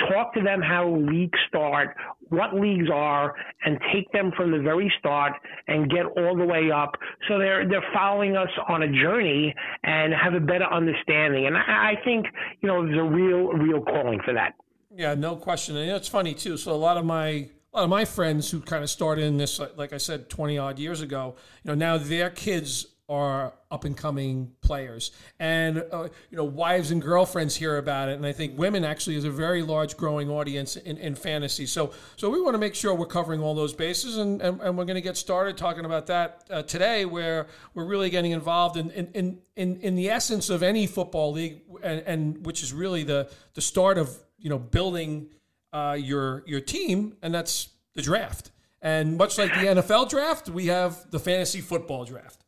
talk 0.08 0.34
to 0.34 0.42
them 0.42 0.60
how 0.60 0.88
leagues 0.88 1.38
start, 1.48 1.96
what 2.28 2.54
leagues 2.54 2.88
are, 2.92 3.34
and 3.64 3.78
take 3.92 4.10
them 4.12 4.32
from 4.36 4.52
the 4.52 4.58
very 4.58 4.92
start 4.98 5.32
and 5.68 5.90
get 5.90 6.06
all 6.16 6.36
the 6.36 6.44
way 6.44 6.70
up. 6.70 6.96
So 7.28 7.38
they're 7.38 7.68
they're 7.68 7.84
following 7.92 8.36
us 8.36 8.50
on 8.68 8.82
a 8.82 8.88
journey 8.88 9.54
and 9.84 10.12
have 10.12 10.34
a 10.34 10.40
better 10.40 10.66
understanding. 10.66 11.46
And 11.46 11.56
I, 11.56 11.92
I 11.92 11.94
think 12.04 12.26
you 12.60 12.68
know 12.68 12.84
there's 12.84 12.98
a 12.98 13.02
real 13.02 13.48
real 13.48 13.82
calling 13.82 14.20
for 14.24 14.34
that. 14.34 14.54
Yeah, 14.94 15.14
no 15.14 15.36
question. 15.36 15.76
And 15.76 15.90
it's 15.90 16.08
funny 16.08 16.34
too. 16.34 16.56
So 16.56 16.72
a 16.72 16.74
lot 16.74 16.96
of 16.96 17.04
my 17.04 17.48
a 17.72 17.76
lot 17.76 17.84
of 17.84 17.90
my 17.90 18.04
friends 18.04 18.50
who 18.50 18.60
kind 18.60 18.82
of 18.82 18.90
started 18.90 19.24
in 19.24 19.36
this, 19.36 19.60
like 19.76 19.92
I 19.92 19.98
said, 19.98 20.28
20 20.28 20.58
odd 20.58 20.78
years 20.78 21.00
ago, 21.00 21.36
you 21.62 21.68
know, 21.68 21.74
now 21.74 21.98
their 21.98 22.28
kids 22.28 22.86
are 23.10 23.52
up 23.72 23.84
and 23.84 23.96
coming 23.96 24.52
players, 24.62 25.10
and 25.40 25.84
uh, 25.92 26.08
you 26.30 26.36
know 26.36 26.44
wives 26.44 26.92
and 26.92 27.02
girlfriends 27.02 27.56
hear 27.56 27.76
about 27.76 28.08
it, 28.08 28.14
and 28.14 28.24
I 28.24 28.32
think 28.32 28.56
women 28.56 28.84
actually 28.84 29.16
is 29.16 29.24
a 29.24 29.30
very 29.30 29.62
large 29.62 29.96
growing 29.96 30.30
audience 30.30 30.76
in, 30.76 30.96
in 30.96 31.16
fantasy. 31.16 31.66
So 31.66 31.92
so 32.16 32.30
we 32.30 32.40
want 32.40 32.54
to 32.54 32.58
make 32.58 32.76
sure 32.76 32.94
we're 32.94 33.06
covering 33.06 33.42
all 33.42 33.54
those 33.54 33.74
bases, 33.74 34.16
and 34.16 34.40
and, 34.40 34.60
and 34.60 34.78
we're 34.78 34.84
going 34.84 34.94
to 34.94 35.00
get 35.00 35.16
started 35.16 35.56
talking 35.56 35.84
about 35.84 36.06
that 36.06 36.44
uh, 36.48 36.62
today, 36.62 37.04
where 37.04 37.48
we're 37.74 37.84
really 37.84 38.10
getting 38.10 38.30
involved 38.30 38.76
in 38.76 38.90
in, 38.92 39.38
in 39.56 39.80
in 39.80 39.96
the 39.96 40.08
essence 40.08 40.48
of 40.48 40.62
any 40.62 40.86
football 40.86 41.32
league, 41.32 41.62
and, 41.82 42.02
and 42.06 42.46
which 42.46 42.62
is 42.62 42.72
really 42.72 43.02
the 43.02 43.28
the 43.54 43.60
start 43.60 43.98
of 43.98 44.16
you 44.38 44.48
know 44.48 44.58
building 44.58 45.28
uh, 45.72 45.96
your 45.98 46.44
your 46.46 46.60
team, 46.60 47.16
and 47.22 47.34
that's 47.34 47.70
the 47.94 48.02
draft. 48.02 48.52
And 48.82 49.18
much 49.18 49.36
like 49.36 49.52
the 49.52 49.66
NFL 49.66 50.08
draft, 50.08 50.48
we 50.48 50.66
have 50.66 51.10
the 51.10 51.18
fantasy 51.18 51.60
football 51.60 52.04
draft. 52.04 52.44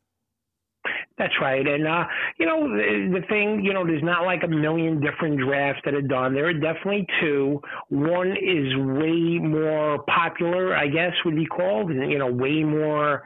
That's 1.18 1.34
right. 1.40 1.66
And, 1.66 1.86
uh, 1.86 2.04
you 2.38 2.46
know, 2.46 2.68
the, 2.68 3.20
the 3.20 3.26
thing, 3.26 3.62
you 3.64 3.74
know, 3.74 3.86
there's 3.86 4.02
not 4.02 4.24
like 4.24 4.42
a 4.44 4.48
million 4.48 5.00
different 5.00 5.38
drafts 5.38 5.82
that 5.84 5.94
are 5.94 6.02
done. 6.02 6.34
There 6.34 6.46
are 6.46 6.54
definitely 6.54 7.06
two. 7.20 7.60
One 7.90 8.30
is 8.32 8.74
way 8.76 9.38
more 9.38 10.02
popular, 10.04 10.74
I 10.74 10.88
guess, 10.88 11.12
would 11.24 11.36
be 11.36 11.46
called, 11.46 11.90
you 11.90 12.18
know, 12.18 12.32
way 12.32 12.64
more 12.64 13.24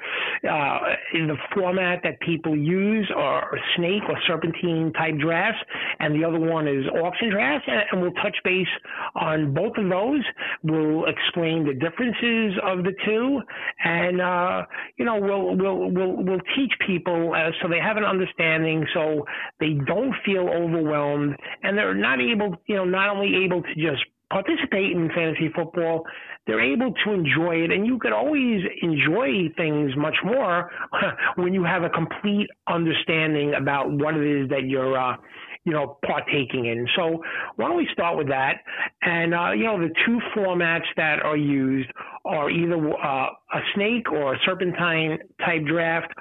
uh, 0.49 0.78
in 1.14 1.28
the 1.28 1.37
format 1.55 2.00
that 2.02 2.19
people 2.21 2.57
use 2.57 3.11
are 3.16 3.57
snake 3.76 4.02
or 4.09 4.16
serpentine 4.26 4.93
type 4.95 5.16
drafts. 5.19 5.61
And 6.00 6.14
the 6.21 6.26
other 6.26 6.40
one 6.40 6.66
is 6.66 6.85
auction 7.02 7.31
drafts. 7.31 7.69
And, 7.69 7.83
and 7.93 8.02
we'll 8.02 8.23
touch 8.23 8.37
base 8.43 8.66
on 9.14 9.55
both 9.55 9.76
of 9.76 9.88
those. 9.88 10.25
We'll 10.64 11.05
explain 11.07 11.64
the 11.64 11.75
differences 11.75 12.59
of 12.64 12.83
the 12.83 12.93
two. 13.05 13.40
And, 13.85 14.21
uh, 14.21 14.62
you 14.97 15.05
know, 15.05 15.21
we'll, 15.21 15.57
we'll, 15.57 15.90
we'll, 15.90 16.25
we'll 16.25 16.47
teach 16.57 16.73
people 16.85 17.33
uh, 17.33 17.50
so 17.62 17.69
they 17.69 17.75
they 17.76 17.83
have 17.83 17.97
an 17.97 18.04
understanding 18.04 18.87
so 18.95 19.26
they 19.61 19.75
don't 19.87 20.14
feel 20.25 20.49
overwhelmed 20.49 21.37
and 21.62 21.76
they're 21.76 21.95
not 21.95 22.21
able, 22.21 22.56
you 22.66 22.76
know, 22.76 22.85
not 22.85 23.11
only 23.14 23.45
able 23.45 23.62
to 23.62 23.75
just 23.75 24.02
participate 24.30 24.92
in 24.92 25.09
fantasy 25.14 25.50
football, 25.54 26.04
they're 26.47 26.62
able 26.62 26.92
to 27.04 27.12
enjoy 27.12 27.56
it. 27.56 27.71
And 27.71 27.87
you 27.87 27.99
could 27.99 28.12
always 28.12 28.62
enjoy 28.83 29.49
things 29.56 29.92
much 29.97 30.16
more 30.25 30.71
when 31.37 31.52
you 31.52 31.64
have 31.64 31.83
a 31.83 31.90
complete 31.90 32.49
understanding 32.66 33.54
about 33.54 33.90
what 33.90 34.14
it 34.14 34.42
is 34.42 34.49
that 34.49 34.64
you're, 34.66 34.99
uh, 34.99 35.16
you 35.64 35.73
know, 35.73 35.99
partaking 36.06 36.66
in. 36.66 36.87
So 36.97 37.23
why 37.56 37.68
don't 37.68 37.76
we 37.76 37.88
start 37.92 38.16
with 38.16 38.28
that? 38.28 38.59
And, 39.02 39.35
uh, 39.35 39.50
you 39.50 39.64
know, 39.64 39.78
the 39.78 39.92
two 40.06 40.18
formats 40.35 40.87
that 40.97 41.21
are 41.23 41.37
used 41.37 41.90
are 42.25 42.49
either 42.49 42.76
uh, 42.76 43.26
a 43.52 43.61
snake 43.75 44.11
or 44.11 44.35
a 44.35 44.38
serpentine 44.47 45.18
type 45.45 45.64
draft 45.66 46.12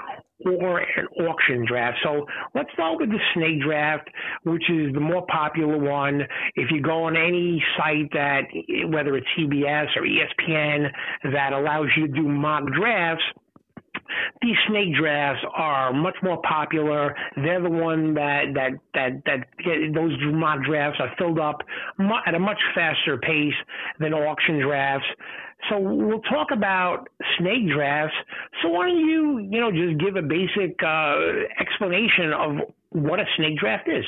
or 0.44 0.80
an 0.80 1.08
auction 1.26 1.66
draft. 1.66 1.98
So 2.04 2.26
let's 2.54 2.70
start 2.74 3.00
with 3.00 3.10
the 3.10 3.20
snake 3.34 3.62
draft, 3.62 4.10
which 4.44 4.70
is 4.70 4.94
the 4.94 5.00
more 5.00 5.26
popular 5.28 5.78
one. 5.78 6.22
If 6.56 6.72
you 6.72 6.82
go 6.82 7.04
on 7.06 7.16
any 7.16 7.64
site 7.78 8.12
that, 8.14 8.42
whether 8.90 9.16
it's 9.16 9.28
CBS 9.38 9.88
or 9.96 10.04
ESPN, 10.04 10.90
that 11.32 11.54
allows 11.54 11.88
you 11.96 12.08
to 12.08 12.14
do 12.14 12.28
mock 12.28 12.64
drafts, 12.78 13.24
these 14.42 14.56
snake 14.68 14.94
drafts 15.00 15.44
are 15.56 15.94
much 15.94 16.16
more 16.22 16.42
popular. 16.42 17.16
They're 17.38 17.62
the 17.62 17.70
one 17.70 18.14
that 18.16 18.54
that 18.54 18.72
that 18.94 19.24
that 19.26 19.92
those 19.94 20.12
mock 20.34 20.64
drafts 20.64 21.00
are 21.00 21.12
filled 21.18 21.40
up 21.40 21.62
at 22.28 22.36
a 22.36 22.40
much 22.40 22.60
faster 22.76 23.18
pace 23.18 23.54
than 24.00 24.14
auction 24.14 24.60
drafts. 24.60 25.08
So 25.70 25.80
we'll 25.80 26.22
talk 26.22 26.48
about 26.52 27.08
snake 27.38 27.68
drafts. 27.68 28.16
So 28.62 28.70
why 28.70 28.88
don't 28.88 29.00
you, 29.00 29.40
you 29.40 29.60
know, 29.60 29.72
just 29.72 30.00
give 30.00 30.16
a 30.16 30.22
basic 30.22 30.82
uh, 30.84 31.16
explanation 31.60 32.34
of 32.34 32.74
what 32.90 33.20
a 33.20 33.26
snake 33.36 33.58
draft 33.58 33.88
is? 33.88 34.06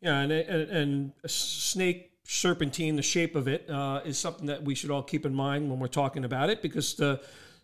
Yeah, 0.00 0.20
and, 0.20 0.32
and, 0.32 0.70
and 0.70 1.12
a 1.22 1.28
snake 1.28 2.12
serpentine, 2.24 2.96
the 2.96 3.02
shape 3.02 3.36
of 3.36 3.46
it, 3.48 3.68
uh, 3.70 4.00
is 4.04 4.18
something 4.18 4.46
that 4.46 4.64
we 4.64 4.74
should 4.74 4.90
all 4.90 5.02
keep 5.02 5.24
in 5.24 5.34
mind 5.34 5.70
when 5.70 5.78
we're 5.78 5.86
talking 5.86 6.24
about 6.24 6.50
it 6.50 6.60
because 6.60 6.94
the 6.94 7.20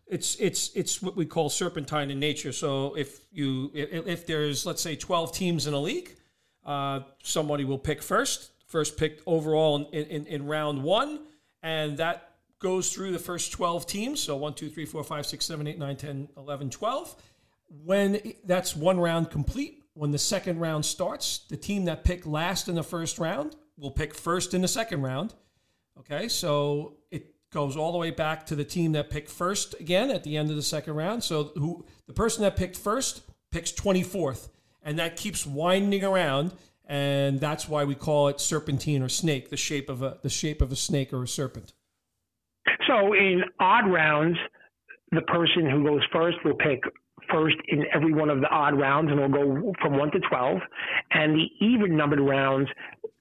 it's 0.07 0.37
it's 0.37 0.71
it's 0.75 1.01
what 1.01 1.17
we 1.17 1.25
call 1.25 1.49
serpentine 1.49 2.11
in 2.11 2.21
nature. 2.21 2.53
So 2.53 2.95
if 2.95 3.21
you 3.33 3.71
if, 3.75 4.07
if 4.07 4.27
there's 4.27 4.67
let's 4.67 4.83
say 4.83 4.95
12 4.95 5.33
teams 5.33 5.67
in 5.67 5.75
a 5.75 5.79
league, 5.79 6.17
uh, 6.65 7.01
somebody 7.23 7.65
will 7.65 7.79
pick 7.79 8.03
first, 8.03 8.51
first 8.67 8.97
picked 8.97 9.23
overall 9.27 9.89
in, 9.93 10.05
in, 10.05 10.27
in 10.27 10.47
round 10.47 10.83
one, 10.83 11.21
and 11.63 11.97
that 11.99 12.32
goes 12.63 12.93
through 12.93 13.13
the 13.13 13.19
first 13.19 13.53
12 13.53 13.87
teams. 13.87 14.21
So 14.21 14.37
1, 14.37 14.55
2, 14.55 14.71
3, 14.71 14.87
4, 14.87 15.05
5, 15.05 15.27
6, 15.27 15.45
7, 15.45 15.67
8, 15.67 15.79
9, 15.79 15.97
10, 15.97 16.29
11, 16.37 16.71
12. 16.71 17.17
When 17.85 18.21
that's 18.45 18.77
one 18.77 19.01
round 19.01 19.31
complete, 19.31 19.83
when 19.95 20.11
the 20.11 20.19
second 20.19 20.61
round 20.61 20.85
starts, 20.85 21.41
the 21.49 21.57
team 21.57 21.85
that 21.87 22.05
picked 22.05 22.27
last 22.27 22.69
in 22.69 22.75
the 22.75 22.83
first 22.83 23.19
round 23.19 23.57
will 23.77 23.91
pick 23.91 24.15
first 24.15 24.55
in 24.55 24.63
the 24.63 24.69
second 24.69 25.03
round. 25.03 25.35
Okay, 25.99 26.29
so 26.29 26.97
it 27.11 27.35
goes 27.51 27.77
all 27.77 27.93
the 27.93 27.99
way 27.99 28.11
back 28.11 28.47
to 28.47 28.55
the 28.55 28.65
team 28.65 28.93
that 28.93 29.11
picked 29.11 29.31
first 29.31 29.79
again 29.79 30.11
at 30.11 30.25
the 30.25 30.37
end 30.37 30.51
of 30.51 30.57
the 30.57 30.63
second 30.63 30.95
round. 30.95 31.23
So 31.23 31.53
who 31.55 31.85
the 32.07 32.15
person 32.15 32.43
that 32.43 32.57
picked 32.57 32.77
first 32.77 33.23
picks 33.51 33.73
24th, 33.73 34.49
and 34.83 34.99
that 34.99 35.17
keeps 35.17 35.47
winding 35.47 36.05
around, 36.05 36.53
and 36.87 37.41
that's 37.41 37.69
why 37.69 37.85
we 37.85 37.95
call 37.95 38.29
it 38.29 38.41
serpentine 38.41 39.03
or 39.03 39.09
snake, 39.09 39.51
the 39.51 39.57
shape 39.57 39.91
of 39.91 40.03
a 40.03 40.19
the 40.23 40.31
shape 40.31 40.63
of 40.63 40.73
a 40.73 40.77
snake 40.77 41.13
or 41.13 41.23
a 41.23 41.29
serpent. 41.29 41.73
So 42.93 43.15
in 43.15 43.43
odd 43.59 43.91
rounds, 43.91 44.37
the 45.13 45.23
person 45.23 45.69
who 45.71 45.85
goes 45.85 46.03
first 46.13 46.39
will 46.45 46.57
pick 46.57 46.83
first 47.31 47.57
in 47.69 47.85
every 47.95 48.13
one 48.13 48.29
of 48.29 48.41
the 48.41 48.49
odd 48.49 48.79
rounds, 48.79 49.11
and 49.11 49.19
it'll 49.19 49.33
go 49.33 49.73
from 49.81 49.97
one 49.97 50.11
to 50.11 50.21
twelve. 50.29 50.59
And 51.13 51.35
the 51.35 51.47
even 51.65 51.97
numbered 51.97 52.21
rounds, 52.21 52.69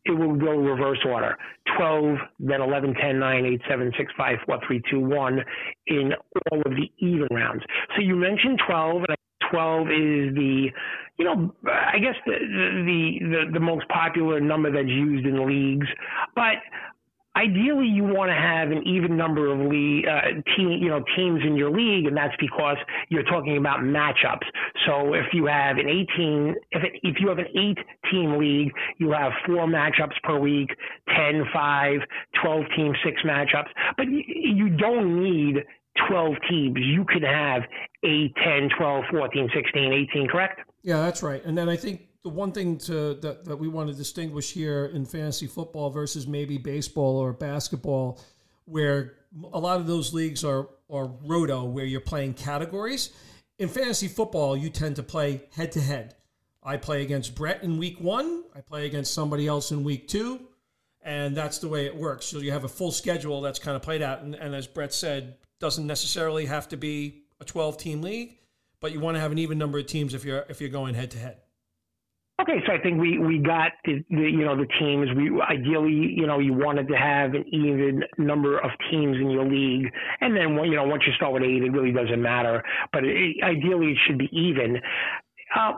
it 0.06 0.12
will 0.12 0.36
go 0.36 0.58
reverse 0.58 1.00
order: 1.06 1.38
twelve, 1.78 2.18
then 2.40 2.62
11, 2.62 2.96
10, 2.96 3.20
9, 3.20 3.46
8, 3.46 3.62
7, 3.70 3.92
6, 3.98 4.14
5, 4.18 4.38
4, 4.46 4.60
3, 4.68 4.82
2, 4.92 5.00
1 5.00 5.40
in 5.88 6.12
all 6.52 6.62
of 6.66 6.72
the 6.72 6.92
even 7.00 7.28
rounds. 7.32 7.64
So 7.96 8.02
you 8.02 8.16
mentioned 8.16 8.60
twelve, 8.68 9.04
and 9.08 9.18
12 9.52 9.88
is 9.88 10.36
the 10.36 10.68
you 11.18 11.26
know, 11.26 11.54
I 11.66 12.00
guess 12.00 12.16
the, 12.26 12.34
the 12.34 13.20
the 13.22 13.52
the 13.54 13.60
most 13.60 13.88
popular 13.90 14.42
number 14.42 14.72
that's 14.72 14.88
used 14.88 15.26
in 15.26 15.48
leagues, 15.48 15.88
but 16.36 16.56
ideally 17.36 17.88
you 17.88 18.04
want 18.04 18.30
to 18.30 18.36
have 18.36 18.72
an 18.72 18.86
even 18.86 19.16
number 19.16 19.52
of 19.52 19.60
league, 19.72 20.06
uh, 20.08 20.42
team, 20.56 20.80
you 20.82 20.90
know, 20.90 21.04
teams 21.16 21.42
in 21.46 21.56
your 21.56 21.72
league, 21.72 22.06
and 22.06 22.16
that's 22.16 22.36
because 22.40 22.78
you're 23.10 23.24
talking 23.24 23.58
about 23.58 23.80
matchups. 23.80 24.46
So 24.86 25.14
if 25.14 25.26
you 25.34 25.46
have 25.46 25.78
an 25.78 25.88
18, 25.88 26.56
if 26.72 26.84
it, 26.84 26.92
if 27.04 27.16
you 27.20 27.30
have 27.30 27.40
an 27.40 27.48
eight 27.56 27.78
team 28.12 28.38
league, 28.38 28.72
you 28.98 29.12
have 29.12 29.32
four 29.46 29.68
matchups 29.68 30.22
per 30.24 30.38
week, 30.38 30.70
10, 31.16 31.46
5, 31.54 32.00
12 32.44 32.66
team, 32.76 32.94
six 33.04 33.22
matchups, 33.24 33.70
but 33.98 34.08
you, 34.08 34.24
you 34.28 34.70
don't 34.70 35.24
need 35.24 35.64
12 36.10 36.34
teams. 36.50 36.78
You 36.78 37.06
can 37.06 37.24
have 37.24 37.64
8, 38.04 38.36
10, 38.44 38.70
12, 38.78 39.04
14, 39.12 39.50
16, 39.54 39.94
18, 39.94 40.28
correct? 40.28 40.62
Yeah, 40.84 40.98
that's 40.98 41.22
right. 41.22 41.44
And 41.46 41.58
then 41.58 41.70
I 41.70 41.78
think 41.78 42.02
the 42.24 42.30
one 42.30 42.52
thing 42.52 42.78
to 42.78 43.16
that, 43.16 43.46
that 43.46 43.58
we 43.58 43.68
want 43.68 43.90
to 43.90 43.96
distinguish 43.96 44.52
here 44.52 44.86
in 44.86 45.06
fantasy 45.06 45.48
football 45.48 45.90
versus 45.90 46.28
maybe 46.28 46.58
baseball 46.58 47.18
or 47.18 47.34
basketball, 47.34 48.20
where 48.66 49.14
a 49.52 49.60
lot 49.60 49.80
of 49.80 49.88
those 49.88 50.14
leagues 50.14 50.44
are 50.44 50.68
are 50.90 51.08
roto, 51.26 51.64
where 51.64 51.86
you're 51.86 52.02
playing 52.02 52.34
categories. 52.34 53.12
In 53.58 53.70
fantasy 53.70 54.08
football, 54.08 54.58
you 54.58 54.70
tend 54.70 54.98
to 54.98 55.04
play 55.04 55.44
head 55.54 55.72
to 55.74 55.82
head. 55.82 56.16
I 56.64 56.78
play 56.78 57.02
against 57.02 57.34
Brett 57.34 57.64
in 57.64 57.78
week 57.78 58.00
one. 58.00 58.44
I 58.56 58.62
play 58.62 58.86
against 58.86 59.14
somebody 59.14 59.48
else 59.48 59.72
in 59.72 59.84
week 59.84 60.08
two, 60.08 60.42
and 61.02 61.36
that's 61.36 61.58
the 61.60 61.68
way 61.68 61.86
it 61.86 61.96
works. 61.96 62.26
So 62.26 62.40
you 62.40 62.52
have 62.52 62.66
a 62.66 62.70
full 62.70 62.92
schedule 62.92 63.42
that's 63.42 63.58
kind 63.58 63.76
of 63.76 63.82
played 63.82 64.02
out. 64.02 64.22
And, 64.22 64.36
and 64.36 64.54
as 64.54 64.68
Brett 64.68 64.94
said, 64.94 65.38
doesn't 65.60 65.88
necessarily 65.88 66.46
have 66.46 66.68
to 66.70 66.78
be 66.78 67.24
a 67.40 67.46
12 67.46 67.78
team 67.78 68.02
league, 68.02 68.38
but 68.80 68.92
you 68.92 69.00
want 69.00 69.16
to 69.16 69.22
have 69.22 69.32
an 69.32 69.38
even 69.38 69.58
number 69.58 69.80
of 69.80 69.86
teams 69.88 70.14
if 70.14 70.26
you're 70.26 70.46
if 70.50 70.62
you're 70.62 70.70
going 70.70 70.94
head 70.94 71.12
to 71.12 71.18
head. 71.18 71.38
Okay, 72.40 72.60
so 72.66 72.74
I 72.74 72.80
think 72.80 73.00
we 73.00 73.20
we 73.20 73.38
got 73.38 73.74
the, 73.86 74.04
the, 74.10 74.22
you 74.22 74.44
know 74.44 74.56
the 74.56 74.68
teams. 74.80 75.10
We 75.16 75.40
ideally 75.42 76.14
you 76.16 76.26
know 76.26 76.40
you 76.40 76.54
wanted 76.54 76.88
to 76.88 76.96
have 76.96 77.36
an 77.36 77.46
even 77.52 78.04
number 78.18 78.58
of 78.58 78.72
teams 78.90 79.18
in 79.18 79.30
your 79.30 79.46
league, 79.46 79.92
and 80.22 80.36
then 80.36 80.56
you 80.66 80.76
know 80.76 80.86
once 80.86 81.04
you 81.06 81.14
start 81.14 81.34
with 81.34 81.44
eight, 81.44 81.64
it 81.64 81.72
really 81.72 81.92
doesn't 81.92 82.22
matter. 82.22 82.64
But 82.92 83.04
it, 83.04 83.36
ideally, 83.44 83.92
it 83.92 83.98
should 84.08 84.18
be 84.18 84.30
even. 84.32 84.78
Uh, 85.56 85.74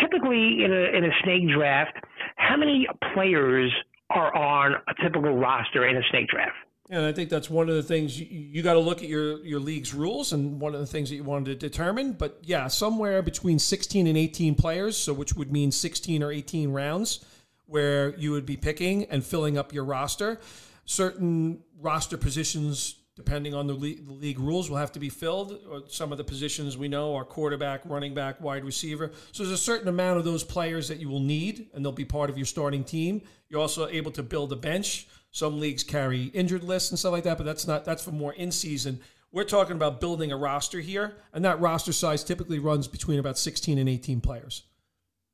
typically, 0.00 0.64
in 0.64 0.72
a 0.72 0.96
in 0.96 1.04
a 1.04 1.10
snake 1.24 1.48
draft, 1.54 1.92
how 2.36 2.56
many 2.56 2.86
players 3.12 3.70
are 4.08 4.34
on 4.34 4.74
a 4.88 5.02
typical 5.02 5.36
roster 5.36 5.86
in 5.86 5.96
a 5.96 6.02
snake 6.10 6.28
draft? 6.28 6.56
And 6.92 7.06
I 7.06 7.12
think 7.12 7.30
that's 7.30 7.48
one 7.48 7.70
of 7.70 7.74
the 7.74 7.82
things 7.82 8.20
you, 8.20 8.26
you 8.28 8.62
got 8.62 8.74
to 8.74 8.78
look 8.78 9.02
at 9.02 9.08
your, 9.08 9.42
your 9.46 9.60
league's 9.60 9.94
rules 9.94 10.34
and 10.34 10.60
one 10.60 10.74
of 10.74 10.80
the 10.80 10.86
things 10.86 11.08
that 11.08 11.16
you 11.16 11.24
wanted 11.24 11.46
to 11.46 11.54
determine. 11.54 12.12
But 12.12 12.40
yeah, 12.42 12.68
somewhere 12.68 13.22
between 13.22 13.58
16 13.58 14.06
and 14.06 14.18
18 14.18 14.54
players, 14.54 14.94
so 14.94 15.14
which 15.14 15.32
would 15.32 15.50
mean 15.50 15.72
16 15.72 16.22
or 16.22 16.30
18 16.30 16.70
rounds 16.70 17.24
where 17.64 18.14
you 18.16 18.30
would 18.32 18.44
be 18.44 18.58
picking 18.58 19.04
and 19.04 19.24
filling 19.24 19.56
up 19.56 19.72
your 19.72 19.86
roster. 19.86 20.38
Certain 20.84 21.62
roster 21.80 22.18
positions, 22.18 22.96
depending 23.16 23.54
on 23.54 23.66
the 23.66 23.72
the 23.72 24.12
league 24.12 24.38
rules, 24.38 24.68
will 24.68 24.76
have 24.76 24.92
to 24.92 25.00
be 25.00 25.08
filled. 25.08 25.52
Uh, 25.72 25.80
some 25.88 26.12
of 26.12 26.18
the 26.18 26.24
positions 26.24 26.76
we 26.76 26.88
know 26.88 27.16
are 27.16 27.24
quarterback, 27.24 27.80
running 27.86 28.12
back, 28.12 28.38
wide 28.42 28.66
receiver. 28.66 29.12
So 29.32 29.44
there's 29.44 29.58
a 29.58 29.62
certain 29.62 29.88
amount 29.88 30.18
of 30.18 30.26
those 30.26 30.44
players 30.44 30.88
that 30.88 30.98
you 30.98 31.08
will 31.08 31.20
need, 31.20 31.70
and 31.72 31.82
they'll 31.82 31.92
be 31.92 32.04
part 32.04 32.28
of 32.28 32.36
your 32.36 32.44
starting 32.44 32.84
team. 32.84 33.22
You're 33.48 33.62
also 33.62 33.88
able 33.88 34.10
to 34.10 34.22
build 34.22 34.52
a 34.52 34.56
bench 34.56 35.06
some 35.32 35.58
leagues 35.58 35.82
carry 35.82 36.26
injured 36.26 36.62
lists 36.62 36.90
and 36.90 36.98
stuff 36.98 37.12
like 37.12 37.24
that, 37.24 37.38
but 37.38 37.44
that's 37.44 37.66
not 37.66 37.84
that's 37.84 38.04
for 38.04 38.12
more 38.12 38.34
in 38.34 38.52
season. 38.52 39.00
We're 39.32 39.44
talking 39.44 39.76
about 39.76 39.98
building 39.98 40.30
a 40.30 40.36
roster 40.36 40.80
here, 40.80 41.14
and 41.32 41.42
that 41.44 41.58
roster 41.58 41.92
size 41.92 42.22
typically 42.22 42.58
runs 42.58 42.86
between 42.86 43.18
about 43.18 43.38
16 43.38 43.78
and 43.78 43.88
18 43.88 44.20
players. 44.20 44.64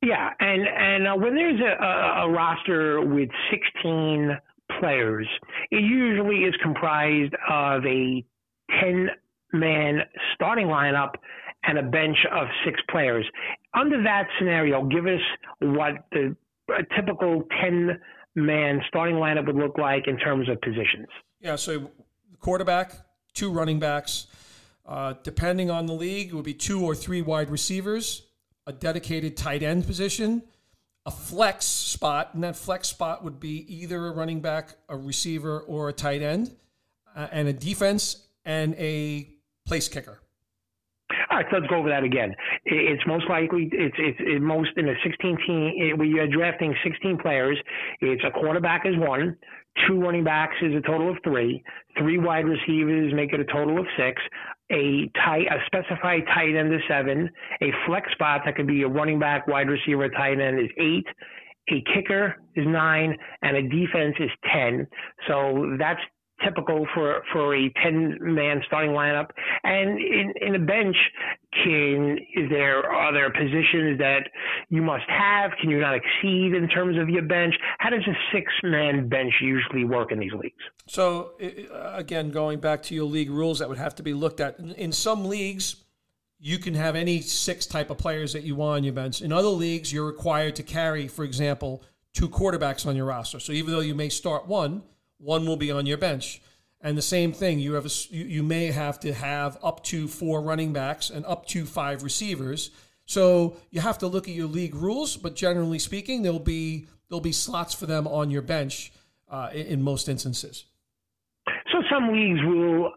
Yeah, 0.00 0.30
and 0.38 0.66
and 0.68 1.08
uh, 1.08 1.14
when 1.16 1.34
there's 1.34 1.60
a, 1.60 1.84
a, 1.84 2.26
a 2.26 2.30
roster 2.30 3.00
with 3.04 3.28
16 3.50 4.38
players, 4.78 5.26
it 5.72 5.82
usually 5.82 6.44
is 6.44 6.54
comprised 6.62 7.34
of 7.50 7.84
a 7.84 8.24
10 8.80 9.08
man 9.52 10.02
starting 10.34 10.68
lineup 10.68 11.14
and 11.64 11.76
a 11.76 11.82
bench 11.82 12.18
of 12.32 12.46
six 12.64 12.80
players. 12.88 13.26
Under 13.74 14.00
that 14.04 14.28
scenario, 14.38 14.84
give 14.84 15.06
us 15.06 15.20
what 15.58 15.94
the 16.12 16.36
typical 16.96 17.42
10 17.60 17.98
man 18.46 18.82
starting 18.88 19.16
lineup 19.16 19.46
would 19.46 19.56
look 19.56 19.78
like 19.78 20.06
in 20.06 20.18
terms 20.18 20.48
of 20.48 20.60
positions? 20.60 21.08
Yeah, 21.40 21.56
so 21.56 21.90
quarterback, 22.40 22.92
two 23.34 23.50
running 23.50 23.78
backs. 23.78 24.26
Uh, 24.86 25.14
depending 25.22 25.70
on 25.70 25.86
the 25.86 25.92
league, 25.92 26.28
it 26.28 26.34
would 26.34 26.44
be 26.44 26.54
two 26.54 26.82
or 26.82 26.94
three 26.94 27.20
wide 27.20 27.50
receivers, 27.50 28.22
a 28.66 28.72
dedicated 28.72 29.36
tight 29.36 29.62
end 29.62 29.86
position, 29.86 30.42
a 31.04 31.10
flex 31.10 31.66
spot, 31.66 32.30
and 32.32 32.42
that 32.42 32.56
flex 32.56 32.88
spot 32.88 33.22
would 33.22 33.38
be 33.38 33.64
either 33.72 34.06
a 34.06 34.12
running 34.12 34.40
back, 34.40 34.76
a 34.88 34.96
receiver, 34.96 35.60
or 35.60 35.88
a 35.88 35.92
tight 35.92 36.22
end, 36.22 36.54
uh, 37.14 37.28
and 37.30 37.48
a 37.48 37.52
defense 37.52 38.28
and 38.44 38.74
a 38.76 39.28
place 39.66 39.88
kicker. 39.88 40.20
All 41.30 41.36
right, 41.36 41.46
so 41.50 41.58
let's 41.58 41.68
go 41.68 41.76
over 41.76 41.90
that 41.90 42.04
again. 42.04 42.34
It's 42.64 43.02
most 43.06 43.28
likely 43.28 43.68
it's 43.72 43.94
it's 43.98 44.18
it 44.20 44.40
most 44.40 44.70
in 44.76 44.88
a 44.88 44.94
16 45.04 45.38
team. 45.46 45.98
We 45.98 46.18
are 46.20 46.26
drafting 46.26 46.74
16 46.82 47.18
players. 47.18 47.58
It's 48.00 48.22
a 48.24 48.30
quarterback 48.30 48.86
is 48.86 48.96
one, 48.96 49.36
two 49.86 50.00
running 50.00 50.24
backs 50.24 50.54
is 50.62 50.74
a 50.74 50.80
total 50.80 51.10
of 51.10 51.16
three, 51.22 51.62
three 51.98 52.18
wide 52.18 52.46
receivers 52.46 53.12
make 53.14 53.32
it 53.32 53.40
a 53.40 53.44
total 53.44 53.78
of 53.78 53.86
six, 53.96 54.20
a 54.72 55.10
tight 55.24 55.46
a 55.50 55.58
specified 55.66 56.22
tight 56.34 56.54
end 56.56 56.72
is 56.72 56.80
seven, 56.88 57.28
a 57.62 57.70
flex 57.86 58.10
spot 58.12 58.42
that 58.44 58.56
could 58.56 58.66
be 58.66 58.82
a 58.82 58.88
running 58.88 59.18
back, 59.18 59.46
wide 59.46 59.68
receiver, 59.68 60.08
tight 60.10 60.40
end 60.40 60.58
is 60.58 60.70
eight. 60.78 61.06
A 61.70 61.84
kicker 61.94 62.36
is 62.54 62.64
nine, 62.66 63.14
and 63.42 63.54
a 63.54 63.62
defense 63.62 64.14
is 64.20 64.30
ten. 64.50 64.86
So 65.26 65.76
that's 65.78 66.00
typical 66.44 66.86
for 66.94 67.22
for 67.32 67.54
a 67.54 67.72
10 67.82 68.18
man 68.20 68.62
starting 68.66 68.92
lineup. 68.92 69.30
And 69.64 69.98
in 69.98 70.32
in 70.40 70.54
a 70.54 70.58
bench 70.58 70.96
can 71.64 72.18
is 72.34 72.48
there 72.50 72.84
are 72.90 73.12
there 73.12 73.30
positions 73.30 73.98
that 73.98 74.28
you 74.68 74.82
must 74.82 75.08
have? 75.08 75.52
Can 75.60 75.70
you 75.70 75.80
not 75.80 75.94
exceed 75.94 76.54
in 76.54 76.68
terms 76.68 76.98
of 76.98 77.08
your 77.08 77.22
bench? 77.22 77.54
How 77.78 77.90
does 77.90 78.06
a 78.06 78.14
six 78.32 78.52
man 78.62 79.08
bench 79.08 79.32
usually 79.40 79.84
work 79.84 80.12
in 80.12 80.18
these 80.18 80.32
leagues? 80.32 80.62
So 80.86 81.32
again 81.94 82.30
going 82.30 82.60
back 82.60 82.82
to 82.84 82.94
your 82.94 83.04
league 83.04 83.30
rules 83.30 83.58
that 83.58 83.68
would 83.68 83.78
have 83.78 83.94
to 83.96 84.02
be 84.02 84.14
looked 84.14 84.40
at. 84.40 84.58
In 84.58 84.92
some 84.92 85.24
leagues 85.24 85.84
you 86.40 86.58
can 86.58 86.74
have 86.74 86.94
any 86.94 87.20
six 87.20 87.66
type 87.66 87.90
of 87.90 87.98
players 87.98 88.32
that 88.32 88.44
you 88.44 88.54
want 88.54 88.76
on 88.76 88.84
your 88.84 88.92
bench. 88.92 89.22
In 89.22 89.32
other 89.32 89.48
leagues 89.48 89.92
you're 89.92 90.06
required 90.06 90.56
to 90.56 90.62
carry 90.62 91.08
for 91.08 91.24
example 91.24 91.82
two 92.12 92.28
quarterbacks 92.28 92.86
on 92.86 92.96
your 92.96 93.06
roster. 93.06 93.40
So 93.40 93.52
even 93.52 93.72
though 93.72 93.80
you 93.80 93.94
may 93.94 94.08
start 94.08 94.46
one 94.46 94.82
one 95.18 95.46
will 95.46 95.56
be 95.56 95.70
on 95.70 95.86
your 95.86 95.98
bench. 95.98 96.40
And 96.80 96.96
the 96.96 97.02
same 97.02 97.32
thing, 97.32 97.58
you 97.58 97.74
have 97.74 97.86
a, 97.86 97.90
you, 98.10 98.24
you 98.24 98.42
may 98.42 98.66
have 98.66 99.00
to 99.00 99.12
have 99.12 99.58
up 99.62 99.82
to 99.84 100.06
four 100.06 100.40
running 100.40 100.72
backs 100.72 101.10
and 101.10 101.26
up 101.26 101.46
to 101.46 101.64
five 101.64 102.02
receivers. 102.02 102.70
So 103.04 103.56
you 103.70 103.80
have 103.80 103.98
to 103.98 104.06
look 104.06 104.28
at 104.28 104.34
your 104.34 104.46
league 104.46 104.74
rules, 104.74 105.16
but 105.16 105.34
generally 105.34 105.78
speaking, 105.78 106.22
there'll 106.22 106.38
be 106.38 106.86
there'll 107.08 107.20
be 107.20 107.32
slots 107.32 107.74
for 107.74 107.86
them 107.86 108.06
on 108.06 108.30
your 108.30 108.42
bench 108.42 108.92
uh, 109.30 109.48
in, 109.52 109.66
in, 109.66 109.82
most 109.82 110.08
instances. 110.08 110.66
So 111.72 111.82
some 111.90 112.12
leagues 112.12 112.40
will 112.44 112.92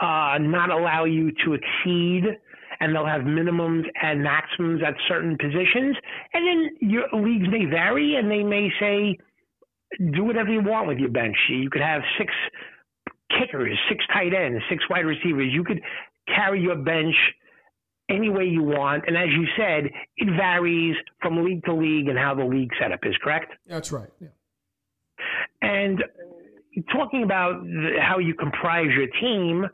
uh, 0.00 0.38
not 0.40 0.70
allow 0.70 1.04
you 1.04 1.30
to 1.44 1.54
exceed, 1.54 2.24
and 2.80 2.94
they'll 2.94 3.06
have 3.06 3.22
minimums 3.22 3.84
and 4.02 4.22
maximums 4.22 4.82
at 4.84 4.94
certain 5.06 5.36
positions, 5.38 5.96
and 6.34 6.46
then 6.46 6.90
your 6.90 7.04
leagues 7.12 7.48
may 7.48 7.64
vary, 7.64 8.16
and 8.16 8.30
they 8.30 8.42
may 8.42 8.70
say, 8.80 9.18
do 9.96 10.24
whatever 10.24 10.50
you 10.50 10.62
want 10.62 10.88
with 10.88 10.98
your 10.98 11.10
bench. 11.10 11.36
You 11.48 11.70
could 11.70 11.82
have 11.82 12.02
six 12.18 12.32
kickers, 13.30 13.78
six 13.88 14.04
tight 14.12 14.34
ends, 14.34 14.62
six 14.68 14.82
wide 14.90 15.06
receivers. 15.06 15.48
You 15.52 15.64
could 15.64 15.80
carry 16.26 16.60
your 16.60 16.76
bench 16.76 17.14
any 18.08 18.30
way 18.30 18.44
you 18.44 18.62
want. 18.62 19.04
And 19.06 19.16
as 19.16 19.28
you 19.28 19.46
said, 19.56 19.90
it 20.16 20.36
varies 20.36 20.96
from 21.20 21.44
league 21.44 21.64
to 21.64 21.74
league 21.74 22.08
and 22.08 22.18
how 22.18 22.34
the 22.34 22.44
league 22.44 22.70
setup 22.80 23.00
is, 23.04 23.14
correct? 23.22 23.52
That's 23.66 23.92
right. 23.92 24.08
Yeah. 24.20 24.28
And 25.60 26.02
talking 26.92 27.22
about 27.22 27.62
the, 27.64 27.96
how 28.00 28.18
you 28.18 28.34
comprise 28.34 28.88
your 28.96 29.08
team 29.20 29.66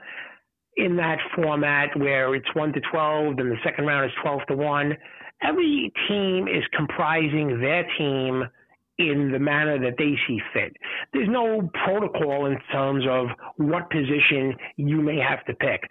in 0.76 0.96
that 0.96 1.18
format 1.36 1.96
where 1.96 2.34
it's 2.34 2.52
1 2.54 2.72
to 2.72 2.80
12 2.90 3.36
then 3.36 3.48
the 3.48 3.56
second 3.62 3.86
round 3.86 4.06
is 4.06 4.12
12 4.22 4.40
to 4.48 4.56
1, 4.56 4.96
every 5.42 5.92
team 6.08 6.48
is 6.48 6.64
comprising 6.72 7.60
their 7.60 7.86
team– 7.98 8.44
in 8.98 9.32
the 9.32 9.38
manner 9.38 9.78
that 9.78 9.96
they 9.98 10.14
see 10.26 10.38
fit. 10.52 10.76
There's 11.12 11.28
no 11.28 11.68
protocol 11.84 12.46
in 12.46 12.58
terms 12.70 13.04
of 13.10 13.26
what 13.56 13.90
position 13.90 14.54
you 14.76 15.00
may 15.00 15.18
have 15.18 15.44
to 15.46 15.54
pick. 15.54 15.82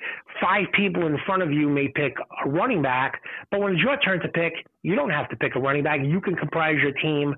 Five 0.41 0.65
people 0.73 1.05
in 1.05 1.17
front 1.25 1.43
of 1.43 1.51
you 1.51 1.69
may 1.69 1.89
pick 1.89 2.13
a 2.45 2.49
running 2.49 2.81
back, 2.81 3.21
but 3.51 3.59
when 3.59 3.73
it's 3.73 3.81
your 3.81 3.97
turn 3.97 4.21
to 4.21 4.29
pick, 4.29 4.53
you 4.83 4.95
don't 4.95 5.09
have 5.09 5.29
to 5.29 5.35
pick 5.35 5.55
a 5.55 5.59
running 5.59 5.83
back. 5.83 5.99
You 6.03 6.21
can 6.21 6.35
comprise 6.35 6.77
your 6.81 6.93
team 6.93 7.35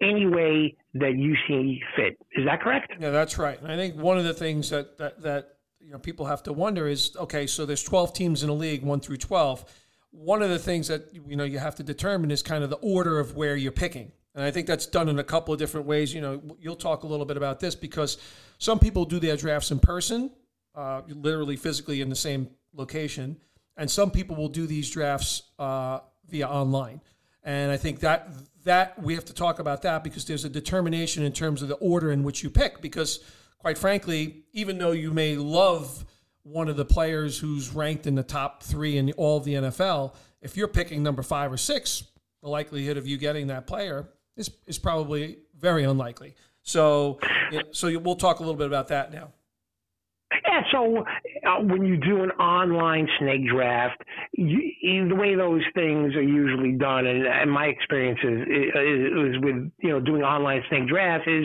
any 0.00 0.26
way 0.26 0.76
that 0.94 1.16
you 1.16 1.34
see 1.46 1.80
fit. 1.96 2.16
Is 2.36 2.46
that 2.46 2.62
correct? 2.62 2.92
Yeah, 2.98 3.10
that's 3.10 3.36
right. 3.36 3.58
I 3.64 3.76
think 3.76 3.96
one 3.96 4.16
of 4.16 4.24
the 4.24 4.34
things 4.34 4.70
that, 4.70 4.96
that, 4.98 5.22
that 5.22 5.56
you 5.80 5.90
know 5.90 5.98
people 5.98 6.26
have 6.26 6.42
to 6.44 6.52
wonder 6.52 6.86
is 6.86 7.16
okay, 7.16 7.46
so 7.46 7.66
there's 7.66 7.82
12 7.82 8.12
teams 8.12 8.42
in 8.42 8.48
a 8.48 8.54
league, 8.54 8.82
1 8.82 9.00
through 9.00 9.18
12. 9.18 9.64
One 10.12 10.42
of 10.42 10.50
the 10.50 10.58
things 10.58 10.88
that 10.88 11.08
you 11.12 11.36
know 11.36 11.44
you 11.44 11.58
have 11.58 11.74
to 11.76 11.82
determine 11.82 12.30
is 12.30 12.42
kind 12.42 12.64
of 12.64 12.70
the 12.70 12.76
order 12.76 13.18
of 13.18 13.36
where 13.36 13.56
you're 13.56 13.72
picking 13.72 14.12
and 14.34 14.44
I 14.44 14.50
think 14.50 14.66
that's 14.66 14.86
done 14.86 15.08
in 15.08 15.18
a 15.18 15.24
couple 15.24 15.52
of 15.52 15.58
different 15.58 15.86
ways. 15.86 16.14
You 16.14 16.20
know, 16.20 16.40
you'll 16.60 16.76
talk 16.76 17.02
a 17.02 17.06
little 17.06 17.26
bit 17.26 17.36
about 17.36 17.60
this 17.60 17.74
because 17.74 18.18
some 18.58 18.78
people 18.78 19.04
do 19.04 19.18
their 19.18 19.36
drafts 19.36 19.70
in 19.70 19.80
person, 19.80 20.30
uh, 20.74 21.02
literally 21.08 21.56
physically 21.56 22.00
in 22.00 22.08
the 22.08 22.16
same 22.16 22.48
location, 22.72 23.36
and 23.76 23.90
some 23.90 24.10
people 24.10 24.36
will 24.36 24.48
do 24.48 24.66
these 24.66 24.88
drafts 24.90 25.42
uh, 25.58 26.00
via 26.28 26.46
online. 26.46 27.00
And 27.42 27.72
I 27.72 27.76
think 27.76 28.00
that 28.00 28.30
that 28.64 29.02
we 29.02 29.14
have 29.14 29.24
to 29.24 29.32
talk 29.32 29.58
about 29.58 29.82
that 29.82 30.04
because 30.04 30.26
there's 30.26 30.44
a 30.44 30.48
determination 30.48 31.24
in 31.24 31.32
terms 31.32 31.62
of 31.62 31.68
the 31.68 31.76
order 31.76 32.12
in 32.12 32.22
which 32.22 32.42
you 32.42 32.50
pick. 32.50 32.82
Because 32.82 33.20
quite 33.58 33.78
frankly, 33.78 34.44
even 34.52 34.78
though 34.78 34.92
you 34.92 35.12
may 35.12 35.36
love 35.36 36.04
one 36.42 36.68
of 36.68 36.76
the 36.76 36.84
players 36.84 37.38
who's 37.38 37.70
ranked 37.70 38.06
in 38.06 38.14
the 38.14 38.22
top 38.22 38.62
three 38.62 38.98
in 38.98 39.10
all 39.12 39.38
of 39.38 39.44
the 39.44 39.54
NFL, 39.54 40.14
if 40.42 40.56
you're 40.56 40.68
picking 40.68 41.02
number 41.02 41.22
five 41.22 41.50
or 41.50 41.56
six, 41.56 42.04
the 42.42 42.48
likelihood 42.48 42.98
of 42.98 43.06
you 43.06 43.16
getting 43.16 43.46
that 43.46 43.66
player 43.66 44.08
is 44.40 44.50
is 44.66 44.78
probably 44.78 45.38
very 45.58 45.84
unlikely. 45.84 46.34
So, 46.62 47.18
so 47.70 47.96
we'll 47.98 48.16
talk 48.16 48.40
a 48.40 48.42
little 48.42 48.56
bit 48.56 48.66
about 48.66 48.88
that 48.88 49.12
now. 49.12 49.32
Yeah, 50.46 50.62
so 50.72 51.04
uh, 51.46 51.62
when 51.62 51.84
you 51.84 51.96
do 51.96 52.22
an 52.22 52.30
online 52.32 53.08
snake 53.18 53.48
draft, 53.48 54.00
you, 54.32 55.08
the 55.08 55.14
way 55.14 55.34
those 55.34 55.62
things 55.74 56.14
are 56.14 56.22
usually 56.22 56.72
done, 56.72 57.06
and, 57.06 57.26
and 57.26 57.50
my 57.50 57.66
experience 57.66 58.18
is, 58.22 58.40
is, 58.42 59.36
is, 59.36 59.42
with 59.42 59.70
you 59.80 59.90
know 59.90 60.00
doing 60.00 60.22
online 60.22 60.62
snake 60.68 60.88
drafts 60.88 61.26
is, 61.28 61.44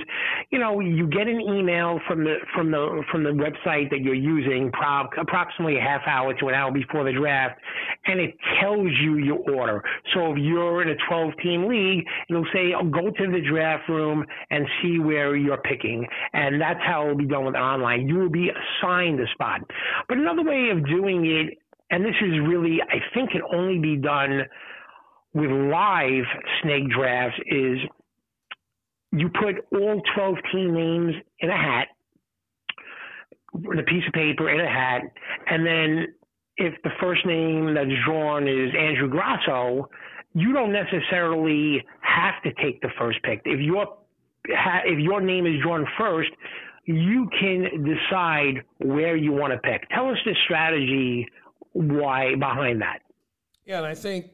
you 0.52 0.60
know, 0.60 0.80
you 0.80 1.08
get 1.08 1.28
an 1.28 1.40
email 1.42 2.00
from 2.08 2.24
the 2.24 2.36
from 2.54 2.72
the 2.72 3.04
from 3.12 3.24
the 3.24 3.32
website 3.32 3.90
that 3.90 4.02
you're 4.02 4.14
using, 4.14 4.72
pro- 4.72 5.08
approximately 5.20 5.78
a 5.78 5.82
half 5.82 6.02
hour 6.08 6.34
to 6.34 6.48
an 6.48 6.56
hour 6.56 6.72
before 6.72 7.04
the 7.04 7.14
draft, 7.14 7.60
and 8.06 8.20
it 8.20 8.36
tells 8.62 8.90
you 9.02 9.18
your 9.18 9.40
order. 9.52 9.84
So 10.14 10.32
if 10.32 10.38
you're 10.38 10.82
in 10.82 10.90
a 10.90 10.96
12 11.10 11.32
team 11.44 11.68
league, 11.68 12.06
it'll 12.30 12.46
say 12.54 12.74
oh, 12.78 12.86
go 12.86 13.12
to 13.12 13.32
the 13.32 13.42
draft 13.50 13.88
room 13.90 14.26
and 14.50 14.66
see 14.82 15.00
where 15.00 15.36
you're 15.36 15.58
picking, 15.58 16.06
and 16.34 16.60
that's 16.60 16.80
how 16.86 17.04
it'll 17.04 17.18
be 17.18 17.26
done 17.26 17.46
with 17.46 17.56
online. 17.56 18.08
You 18.08 18.16
will 18.16 18.30
be 18.30 18.50
assigned 18.50 19.20
a 19.20 19.28
spot. 19.34 19.62
But 20.08 20.18
another 20.18 20.44
way 20.44 20.70
of 20.72 20.86
doing 20.86 21.26
it, 21.26 21.58
and 21.92 22.04
this 22.04 22.16
is 22.22 22.40
really, 22.48 22.80
I 22.82 22.98
think, 23.14 23.32
can 23.32 23.42
only 23.54 23.80
be 23.80 23.98
done 23.98 24.42
with 25.34 25.52
live 25.52 26.24
snake 26.62 26.90
drafts, 26.90 27.38
is 27.48 27.80
you 29.12 29.30
put 29.30 29.56
all 29.72 30.02
12 30.16 30.36
team 30.52 30.74
names 30.74 31.14
in 31.40 31.50
a 31.50 31.58
hat, 31.58 31.88
in 33.72 33.80
a 33.80 33.84
piece 33.84 34.04
of 34.08 34.14
paper, 34.14 34.50
in 34.50 34.60
a 34.60 34.70
hat, 34.70 35.02
and 35.48 35.66
then 35.66 36.08
if 36.58 36.74
the 36.84 36.90
first 37.02 37.26
name 37.26 37.74
that's 37.74 37.90
drawn 38.06 38.48
is 38.48 38.74
Andrew 38.78 39.10
Grasso, 39.10 39.90
you 40.34 40.54
don't 40.54 40.72
necessarily 40.72 41.84
have 42.02 42.42
to 42.44 42.52
take 42.62 42.82
the 42.82 42.90
first 42.98 43.22
pick. 43.24 43.42
If 43.46 43.60
your 43.60 43.98
if 44.46 45.00
your 45.00 45.22
name 45.22 45.48
is 45.48 45.62
drawn 45.62 45.88
first, 45.98 46.30
you 46.86 47.30
can 47.40 47.84
decide 47.84 48.64
where 48.80 49.16
you 49.16 49.32
want 49.32 49.54
to 49.54 49.60
pick. 49.60 49.88
Tell 49.90 50.10
us 50.10 50.18
the 50.26 50.36
strategy 50.46 51.28
why 51.74 52.36
behind 52.36 52.82
that. 52.82 53.00
Yeah, 53.66 53.78
and 53.78 53.86
I 53.86 53.96
think 53.96 54.34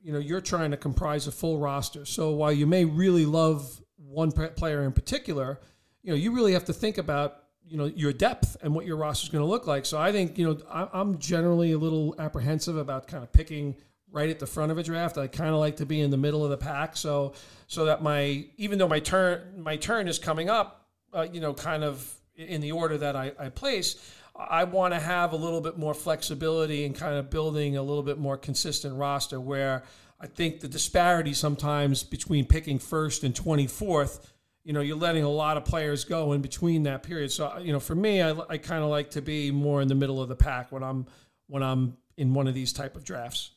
you 0.00 0.12
know 0.12 0.18
you're 0.18 0.40
trying 0.40 0.70
to 0.70 0.76
comprise 0.76 1.26
a 1.26 1.32
full 1.32 1.58
roster. 1.58 2.04
So 2.04 2.30
while 2.30 2.52
you 2.52 2.66
may 2.66 2.84
really 2.84 3.26
love 3.26 3.82
one 3.98 4.32
player 4.32 4.82
in 4.82 4.92
particular, 4.92 5.60
you 6.02 6.10
know 6.10 6.16
you 6.16 6.32
really 6.32 6.54
have 6.54 6.64
to 6.66 6.72
think 6.72 6.98
about 6.98 7.42
you 7.68 7.76
know 7.76 7.86
your 7.86 8.12
depth 8.12 8.56
and 8.62 8.74
what 8.74 8.86
your 8.86 8.96
roster 8.96 9.24
is 9.24 9.28
going 9.28 9.42
to 9.44 9.48
look 9.48 9.66
like. 9.66 9.84
So 9.84 9.98
I 9.98 10.12
think 10.12 10.38
you 10.38 10.46
know 10.46 10.88
I'm 10.92 11.18
generally 11.18 11.72
a 11.72 11.78
little 11.78 12.14
apprehensive 12.18 12.76
about 12.76 13.06
kind 13.06 13.22
of 13.22 13.32
picking 13.32 13.76
right 14.10 14.30
at 14.30 14.38
the 14.38 14.46
front 14.46 14.72
of 14.72 14.78
a 14.78 14.82
draft. 14.82 15.18
I 15.18 15.26
kind 15.26 15.50
of 15.50 15.56
like 15.56 15.76
to 15.76 15.86
be 15.86 16.00
in 16.00 16.10
the 16.10 16.16
middle 16.16 16.42
of 16.42 16.50
the 16.50 16.56
pack, 16.56 16.96
so 16.96 17.34
so 17.66 17.84
that 17.84 18.02
my 18.02 18.46
even 18.56 18.78
though 18.78 18.88
my 18.88 19.00
turn 19.00 19.62
my 19.62 19.76
turn 19.76 20.08
is 20.08 20.18
coming 20.18 20.48
up, 20.48 20.85
uh, 21.16 21.26
you 21.32 21.40
know, 21.40 21.54
kind 21.54 21.82
of 21.82 22.12
in 22.36 22.60
the 22.60 22.72
order 22.72 22.98
that 22.98 23.16
I, 23.16 23.32
I 23.38 23.48
place, 23.48 23.96
I 24.38 24.64
want 24.64 24.92
to 24.92 25.00
have 25.00 25.32
a 25.32 25.36
little 25.36 25.60
bit 25.60 25.78
more 25.78 25.94
flexibility 25.94 26.84
and 26.84 26.94
kind 26.94 27.14
of 27.14 27.30
building 27.30 27.76
a 27.76 27.82
little 27.82 28.02
bit 28.02 28.18
more 28.18 28.36
consistent 28.36 28.94
roster 28.96 29.40
where 29.40 29.82
I 30.20 30.26
think 30.26 30.60
the 30.60 30.68
disparity 30.68 31.32
sometimes 31.32 32.02
between 32.02 32.44
picking 32.44 32.78
first 32.78 33.24
and 33.24 33.34
24th, 33.34 34.26
you 34.64 34.72
know, 34.72 34.80
you're 34.80 34.96
letting 34.96 35.24
a 35.24 35.30
lot 35.30 35.56
of 35.56 35.64
players 35.64 36.04
go 36.04 36.32
in 36.32 36.42
between 36.42 36.82
that 36.82 37.02
period. 37.02 37.32
So, 37.32 37.58
you 37.58 37.72
know, 37.72 37.80
for 37.80 37.94
me, 37.94 38.20
I, 38.20 38.34
I 38.48 38.58
kind 38.58 38.82
of 38.82 38.90
like 38.90 39.10
to 39.12 39.22
be 39.22 39.50
more 39.50 39.80
in 39.80 39.88
the 39.88 39.94
middle 39.94 40.20
of 40.20 40.28
the 40.28 40.36
pack 40.36 40.72
when 40.72 40.82
I'm 40.82 41.06
when 41.46 41.62
I'm 41.62 41.96
in 42.16 42.34
one 42.34 42.48
of 42.48 42.54
these 42.54 42.72
type 42.72 42.96
of 42.96 43.04
drafts. 43.04 43.52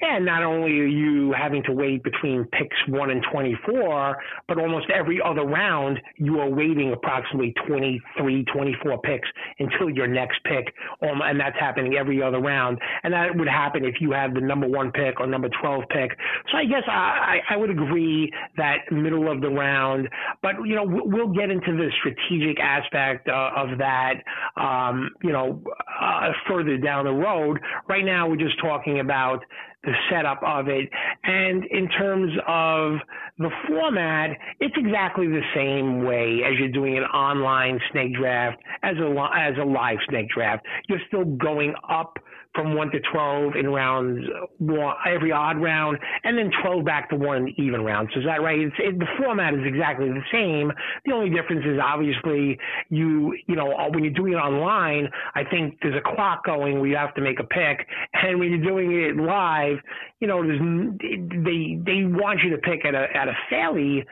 And 0.00 0.24
not 0.24 0.42
only 0.42 0.80
are 0.80 0.86
you 0.86 1.32
having 1.32 1.62
to 1.64 1.72
wait 1.72 2.02
between 2.02 2.44
picks 2.44 2.76
one 2.88 3.10
and 3.10 3.24
24, 3.30 4.16
but 4.48 4.58
almost 4.58 4.86
every 4.90 5.20
other 5.22 5.42
round, 5.42 5.98
you 6.16 6.40
are 6.40 6.48
waiting 6.48 6.92
approximately 6.92 7.54
23, 7.66 8.44
24 8.44 8.98
picks 9.02 9.28
until 9.58 9.90
your 9.90 10.06
next 10.06 10.42
pick. 10.44 10.72
Um, 11.02 11.20
and 11.22 11.38
that's 11.38 11.56
happening 11.58 11.94
every 11.94 12.22
other 12.22 12.40
round. 12.40 12.78
And 13.02 13.12
that 13.12 13.36
would 13.36 13.48
happen 13.48 13.84
if 13.84 13.96
you 14.00 14.12
have 14.12 14.32
the 14.32 14.40
number 14.40 14.66
one 14.66 14.90
pick 14.90 15.20
or 15.20 15.26
number 15.26 15.50
12 15.60 15.82
pick. 15.90 16.16
So 16.50 16.56
I 16.56 16.64
guess 16.64 16.82
I, 16.88 17.38
I 17.50 17.56
would 17.56 17.70
agree 17.70 18.32
that 18.56 18.90
middle 18.90 19.30
of 19.30 19.42
the 19.42 19.50
round, 19.50 20.08
but, 20.42 20.54
you 20.64 20.74
know, 20.74 20.84
we'll 20.86 21.32
get 21.32 21.50
into 21.50 21.76
the 21.76 21.90
strategic 21.98 22.58
aspect 22.58 23.28
uh, 23.28 23.50
of 23.54 23.78
that, 23.78 24.14
um, 24.56 25.10
you 25.22 25.32
know, 25.32 25.62
uh, 26.00 26.30
further 26.48 26.78
down 26.78 27.04
the 27.04 27.12
road. 27.12 27.58
Right 27.88 28.04
now, 28.04 28.28
we're 28.28 28.36
just 28.36 28.58
talking 28.60 29.00
about 29.00 29.44
the 29.84 29.92
setup 30.10 30.40
of 30.44 30.68
it. 30.68 30.88
And 31.24 31.64
in 31.66 31.88
terms 31.88 32.32
of 32.46 32.98
the 33.38 33.50
format, 33.68 34.30
it's 34.60 34.74
exactly 34.76 35.26
the 35.26 35.42
same 35.54 36.04
way 36.04 36.42
as 36.44 36.58
you're 36.58 36.68
doing 36.68 36.98
an 36.98 37.04
online 37.04 37.80
snake 37.90 38.14
draft 38.14 38.58
as 38.82 38.96
a 38.96 39.28
as 39.34 39.54
a 39.58 39.64
live 39.64 39.98
snake 40.08 40.28
draft. 40.28 40.64
You're 40.88 41.00
still 41.08 41.24
going 41.24 41.74
up 41.88 42.18
from 42.54 42.74
1 42.74 42.90
to 42.90 43.00
12 43.12 43.54
in 43.56 43.70
rounds 43.70 44.26
one, 44.58 44.96
every 45.06 45.30
odd 45.30 45.60
round, 45.60 45.98
and 46.24 46.36
then 46.36 46.50
12 46.62 46.84
back 46.84 47.08
to 47.10 47.16
one 47.16 47.52
even 47.56 47.82
rounds. 47.82 48.10
So 48.12 48.20
is 48.20 48.26
that 48.26 48.42
right? 48.42 48.58
It, 48.58 48.98
the 48.98 49.06
format 49.18 49.54
is 49.54 49.60
exactly 49.64 50.08
the 50.08 50.22
same. 50.32 50.72
The 51.04 51.12
only 51.12 51.30
difference 51.30 51.64
is 51.64 51.78
obviously 51.82 52.58
you, 52.88 53.36
you 53.46 53.54
know, 53.54 53.72
when 53.90 54.04
you're 54.04 54.12
doing 54.12 54.32
it 54.32 54.36
online, 54.36 55.08
I 55.34 55.44
think 55.44 55.78
there's 55.82 55.96
a 55.96 56.14
clock 56.14 56.44
going 56.44 56.80
where 56.80 56.88
you 56.88 56.96
have 56.96 57.14
to 57.14 57.20
make 57.20 57.38
a 57.38 57.44
pick. 57.44 57.86
And 58.12 58.40
when 58.40 58.50
you're 58.50 58.62
doing 58.64 58.92
it 58.92 59.16
live, 59.16 59.78
you 60.20 60.26
know, 60.26 60.42
there's, 60.42 60.60
they, 61.00 61.78
they 61.84 62.04
want 62.04 62.40
you 62.42 62.50
to 62.50 62.58
pick 62.58 62.84
at 62.84 62.94
a, 62.94 63.06
at 63.14 63.28
a 63.28 63.34
fairly, 63.48 64.04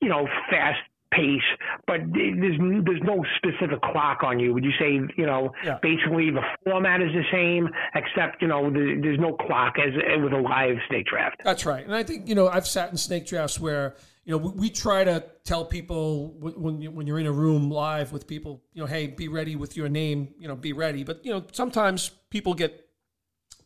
you 0.00 0.08
know, 0.08 0.26
fast 0.50 0.78
pace, 1.12 1.42
but 1.86 2.00
there's 2.12 2.58
there's 2.84 3.02
no 3.04 3.24
specific 3.36 3.80
clock 3.82 4.22
on 4.22 4.38
you. 4.38 4.52
Would 4.54 4.64
you 4.64 4.72
say 4.78 5.00
you 5.16 5.26
know 5.26 5.52
yeah. 5.64 5.78
basically 5.82 6.30
the 6.30 6.42
format 6.64 7.00
is 7.00 7.12
the 7.12 7.24
same 7.30 7.68
except 7.94 8.42
you 8.42 8.48
know 8.48 8.70
the, 8.70 8.98
there's 9.00 9.20
no 9.20 9.34
clock 9.34 9.76
as 9.78 9.92
eh, 9.94 10.16
with 10.16 10.32
a 10.32 10.38
live 10.38 10.76
snake 10.88 11.06
draft? 11.06 11.40
That's 11.44 11.66
right, 11.66 11.84
and 11.84 11.94
I 11.94 12.02
think 12.02 12.28
you 12.28 12.34
know 12.34 12.48
I've 12.48 12.66
sat 12.66 12.90
in 12.90 12.96
snake 12.96 13.26
drafts 13.26 13.60
where 13.60 13.96
you 14.24 14.32
know 14.32 14.38
we, 14.38 14.50
we 14.52 14.70
try 14.70 15.04
to 15.04 15.24
tell 15.44 15.64
people 15.64 16.34
when 16.38 16.80
you, 16.80 16.90
when 16.90 17.06
you're 17.06 17.20
in 17.20 17.26
a 17.26 17.32
room 17.32 17.70
live 17.70 18.12
with 18.12 18.26
people, 18.26 18.62
you 18.72 18.80
know, 18.80 18.86
hey, 18.86 19.08
be 19.08 19.28
ready 19.28 19.56
with 19.56 19.76
your 19.76 19.88
name, 19.88 20.28
you 20.38 20.48
know, 20.48 20.56
be 20.56 20.72
ready. 20.72 21.04
But 21.04 21.24
you 21.24 21.32
know 21.32 21.44
sometimes 21.52 22.10
people 22.30 22.54
get 22.54 22.81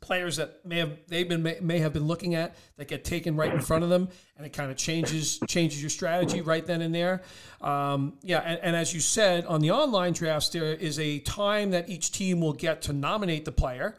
players 0.07 0.37
that 0.37 0.65
may 0.65 0.79
have 0.79 0.97
they've 1.09 1.29
been 1.29 1.43
may, 1.43 1.59
may, 1.61 1.81
have 1.81 1.93
been 1.93 2.07
looking 2.07 2.37
at 2.37 2.55
that 2.77 2.87
get 2.87 3.05
taken 3.05 3.37
right 3.37 3.53
in 3.53 3.61
front 3.61 3.83
of 3.83 3.91
them, 3.91 4.09
and 4.37 4.47
it 4.47 4.53
kind 4.53 4.71
of 4.71 4.77
changes 4.77 5.41
changes 5.49 5.83
your 5.83 5.91
strategy 5.91 6.41
right 6.41 6.65
then 6.65 6.81
and 6.81 6.95
there. 6.95 7.23
Um, 7.61 8.15
yeah, 8.23 8.39
and, 8.39 8.61
and, 8.63 8.77
as 8.77 8.95
you 8.95 9.01
said 9.01 9.45
on 9.47 9.61
the 9.61 9.73
online 9.73 10.13
drafts, 10.13 10.49
there 10.51 10.73
is 10.73 10.99
a 11.01 11.19
time 11.21 11.73
that 11.73 11.89
each 11.89 12.13
team 12.13 12.41
will 12.41 12.53
get 12.53 12.83
to 12.83 12.93
nominate 12.93 13.45
the 13.45 13.53
player. 13.53 13.97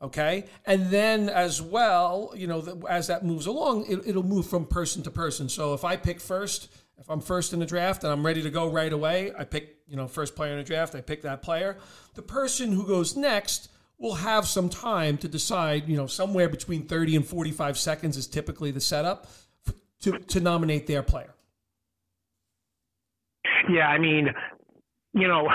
Okay, 0.00 0.44
and 0.66 0.90
then 0.90 1.28
as 1.28 1.60
well, 1.60 2.32
you 2.36 2.46
know, 2.46 2.82
as 2.88 3.08
that 3.08 3.24
moves 3.24 3.46
along, 3.46 3.86
it, 3.88 4.06
it'll 4.06 4.22
move 4.22 4.46
from 4.46 4.66
person 4.66 5.02
to 5.02 5.10
person. 5.10 5.48
So 5.48 5.74
if 5.74 5.84
I 5.84 5.96
pick 5.96 6.20
first, 6.20 6.68
if 6.98 7.10
I'm 7.10 7.20
first 7.20 7.52
in 7.52 7.58
the 7.58 7.66
draft 7.66 8.04
and 8.04 8.12
I'm 8.12 8.24
ready 8.24 8.42
to 8.42 8.50
go 8.50 8.70
right 8.70 8.92
away, 8.92 9.32
I 9.36 9.42
pick, 9.44 9.78
you 9.88 9.96
know, 9.96 10.06
first 10.06 10.36
player 10.36 10.52
in 10.52 10.58
the 10.58 10.64
draft, 10.64 10.94
I 10.94 11.00
pick 11.00 11.22
that 11.22 11.42
player. 11.42 11.78
The 12.14 12.22
person 12.22 12.70
who 12.70 12.86
goes 12.86 13.16
next 13.16 13.70
will 13.98 14.14
have 14.14 14.46
some 14.46 14.68
time 14.68 15.18
to 15.18 15.28
decide, 15.28 15.88
you 15.88 15.96
know, 15.96 16.06
somewhere 16.06 16.48
between 16.48 16.86
30 16.86 17.16
and 17.16 17.26
45 17.26 17.76
seconds 17.76 18.16
is 18.16 18.26
typically 18.26 18.70
the 18.70 18.80
setup 18.80 19.26
to, 20.00 20.18
to 20.18 20.40
nominate 20.40 20.86
their 20.86 21.02
player. 21.02 21.34
Yeah, 23.68 23.88
I 23.88 23.98
mean, 23.98 24.28
you 25.14 25.26
know, 25.26 25.48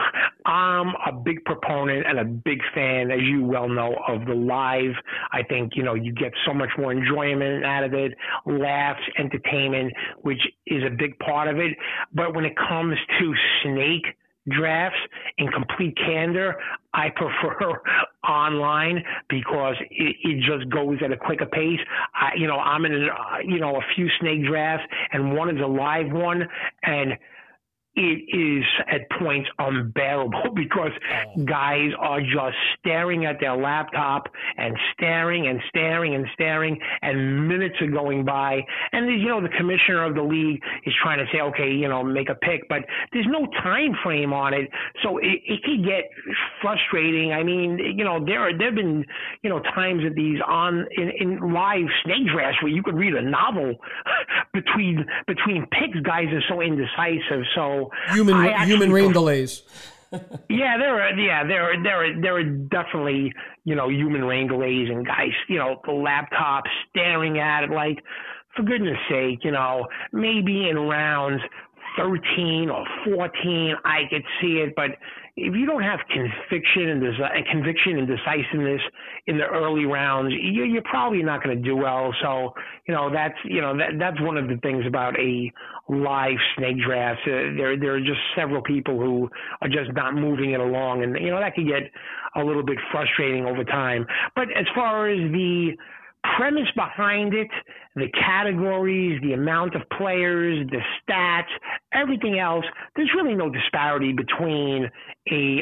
I'm 0.45 0.87
a 1.07 1.13
big 1.13 1.43
proponent 1.45 2.05
and 2.05 2.19
a 2.19 2.25
big 2.25 2.59
fan, 2.75 3.11
as 3.11 3.21
you 3.21 3.43
well 3.45 3.69
know, 3.69 3.95
of 4.07 4.25
the 4.25 4.33
live. 4.33 4.93
I 5.31 5.43
think, 5.43 5.73
you 5.75 5.83
know, 5.83 5.93
you 5.93 6.11
get 6.11 6.33
so 6.45 6.53
much 6.53 6.69
more 6.77 6.91
enjoyment 6.91 7.63
out 7.63 7.83
of 7.83 7.93
it, 7.93 8.13
laughs, 8.45 9.01
entertainment, 9.17 9.93
which 10.21 10.41
is 10.67 10.83
a 10.83 10.89
big 10.89 11.17
part 11.19 11.47
of 11.47 11.57
it. 11.57 11.77
But 12.13 12.35
when 12.35 12.45
it 12.45 12.53
comes 12.57 12.97
to 13.19 13.33
snake, 13.63 14.05
drafts 14.49 14.99
in 15.37 15.47
complete 15.47 15.95
candor, 15.97 16.55
I 16.93 17.09
prefer 17.15 17.81
online 18.27 19.03
because 19.29 19.75
it, 19.91 20.15
it, 20.23 20.39
just 20.43 20.69
goes 20.69 20.97
at 21.03 21.11
a 21.11 21.17
quicker 21.17 21.45
pace. 21.45 21.79
I, 22.13 22.31
you 22.37 22.47
know, 22.47 22.57
I'm 22.57 22.85
in, 22.85 23.09
uh, 23.09 23.37
you 23.45 23.59
know, 23.59 23.75
a 23.75 23.81
few 23.95 24.07
snake 24.19 24.45
drafts 24.45 24.85
and 25.11 25.33
one 25.33 25.49
is 25.49 25.61
a 25.61 25.67
live 25.67 26.11
one 26.11 26.43
and 26.83 27.13
it 27.95 28.35
is 28.35 28.63
at 28.87 29.01
points 29.19 29.49
unbearable 29.59 30.49
because 30.55 30.91
oh. 31.37 31.43
guys 31.45 31.91
are 31.99 32.21
just 32.21 32.55
staring 32.79 33.25
at 33.25 33.39
their 33.39 33.55
laptop 33.55 34.27
and 34.57 34.75
staring 34.93 35.47
and 35.47 35.59
staring 35.69 36.15
and 36.15 36.25
staring 36.33 36.79
and 37.01 37.47
minutes 37.47 37.75
are 37.81 37.91
going 37.91 38.25
by 38.25 38.61
and 38.91 39.21
you 39.21 39.27
know 39.27 39.41
the 39.41 39.49
commissioner 39.57 40.03
of 40.03 40.15
the 40.15 40.21
league 40.21 40.61
is 40.85 40.93
trying 41.01 41.19
to 41.19 41.25
say 41.31 41.41
okay 41.41 41.69
you 41.71 41.87
know 41.87 42.03
make 42.03 42.29
a 42.29 42.35
pick 42.35 42.67
but 42.69 42.79
there's 43.11 43.27
no 43.29 43.45
time 43.61 43.93
frame 44.03 44.33
on 44.33 44.53
it. 44.53 44.69
So 45.03 45.17
it, 45.17 45.41
it 45.45 45.63
can 45.63 45.83
get 45.83 46.09
frustrating. 46.61 47.31
I 47.31 47.43
mean 47.43 47.77
you 47.77 48.03
know 48.03 48.23
there 48.23 48.41
are 48.41 48.57
there 48.57 48.67
have 48.67 48.75
been 48.75 49.05
you 49.41 49.49
know 49.49 49.59
times 49.75 50.03
at 50.05 50.15
these 50.15 50.39
on 50.47 50.85
in, 50.97 51.11
in 51.19 51.53
live 51.53 51.85
snake 52.03 52.27
drafts 52.33 52.61
where 52.61 52.71
you 52.71 52.83
could 52.83 52.95
read 52.95 53.13
a 53.13 53.21
novel 53.21 53.75
between 54.53 55.05
between 55.27 55.65
picks 55.67 55.99
guys 56.01 56.27
are 56.31 56.43
so 56.49 56.61
indecisive. 56.61 57.45
So 57.55 57.82
human 58.11 58.35
I 58.35 58.65
human 58.65 58.91
rain 58.91 59.11
delays. 59.11 59.63
yeah, 60.49 60.77
there 60.77 61.01
are 61.01 61.11
yeah 61.19 61.43
there 61.45 61.63
are 61.63 61.83
there 61.83 62.05
are 62.05 62.21
there 62.21 62.37
are 62.37 62.43
definitely 62.43 63.33
you 63.63 63.75
know 63.75 63.89
human 63.89 64.23
rain 64.23 64.47
delays 64.47 64.89
and 64.89 65.05
guys 65.05 65.31
you 65.47 65.57
know 65.57 65.81
the 65.85 65.91
laptop 65.91 66.63
staring 66.89 67.39
at 67.39 67.63
it 67.63 67.71
like 67.71 67.97
for 68.55 68.63
goodness 68.63 68.97
sake 69.09 69.39
you 69.43 69.51
know 69.51 69.87
maybe 70.11 70.69
in 70.69 70.77
rounds 70.77 71.41
13 71.97 72.69
or 72.69 72.85
14 73.05 73.75
I 73.85 74.01
could 74.09 74.23
see 74.41 74.57
it 74.57 74.73
but 74.75 74.91
if 75.35 75.55
you 75.55 75.65
don't 75.65 75.81
have 75.81 75.99
conviction 76.09 76.89
and 76.89 77.01
desi- 77.01 77.51
conviction 77.51 77.97
and 77.97 78.07
decisiveness 78.07 78.81
in 79.25 79.37
the 79.37 79.45
early 79.45 79.85
rounds, 79.85 80.31
you, 80.39 80.77
are 80.77 80.81
probably 80.83 81.23
not 81.23 81.43
going 81.43 81.57
to 81.57 81.63
do 81.63 81.75
well. 81.75 82.13
So, 82.21 82.53
you 82.87 82.93
know, 82.93 83.11
that's 83.11 83.37
you 83.43 83.59
know 83.59 83.75
that 83.77 83.97
that's 83.97 84.21
one 84.21 84.37
of 84.37 84.47
the 84.47 84.57
things 84.57 84.85
about 84.85 85.17
a 85.19 85.51
live 85.89 86.37
snake 86.55 86.77
draft. 86.85 87.21
Uh, 87.25 87.57
there 87.57 87.77
there 87.79 87.95
are 87.95 87.99
just 87.99 88.19
several 88.35 88.61
people 88.61 88.99
who 88.99 89.27
are 89.61 89.69
just 89.69 89.91
not 89.93 90.13
moving 90.13 90.51
it 90.51 90.59
along, 90.59 91.03
and 91.03 91.17
you 91.19 91.31
know 91.31 91.39
that 91.39 91.55
could 91.55 91.67
get 91.67 91.89
a 92.35 92.43
little 92.43 92.63
bit 92.63 92.77
frustrating 92.91 93.45
over 93.45 93.63
time. 93.63 94.05
But 94.35 94.49
as 94.55 94.65
far 94.75 95.09
as 95.09 95.17
the 95.31 95.71
premise 96.37 96.69
behind 96.75 97.33
it, 97.33 97.49
the 97.95 98.07
categories, 98.19 99.21
the 99.21 99.33
amount 99.33 99.75
of 99.75 99.81
players, 99.97 100.67
the 100.71 100.79
stats, 101.01 101.51
everything 101.93 102.39
else, 102.39 102.65
there's 102.95 103.11
really 103.15 103.35
no 103.35 103.49
disparity 103.49 104.13
between 104.13 104.89
a 105.31 105.61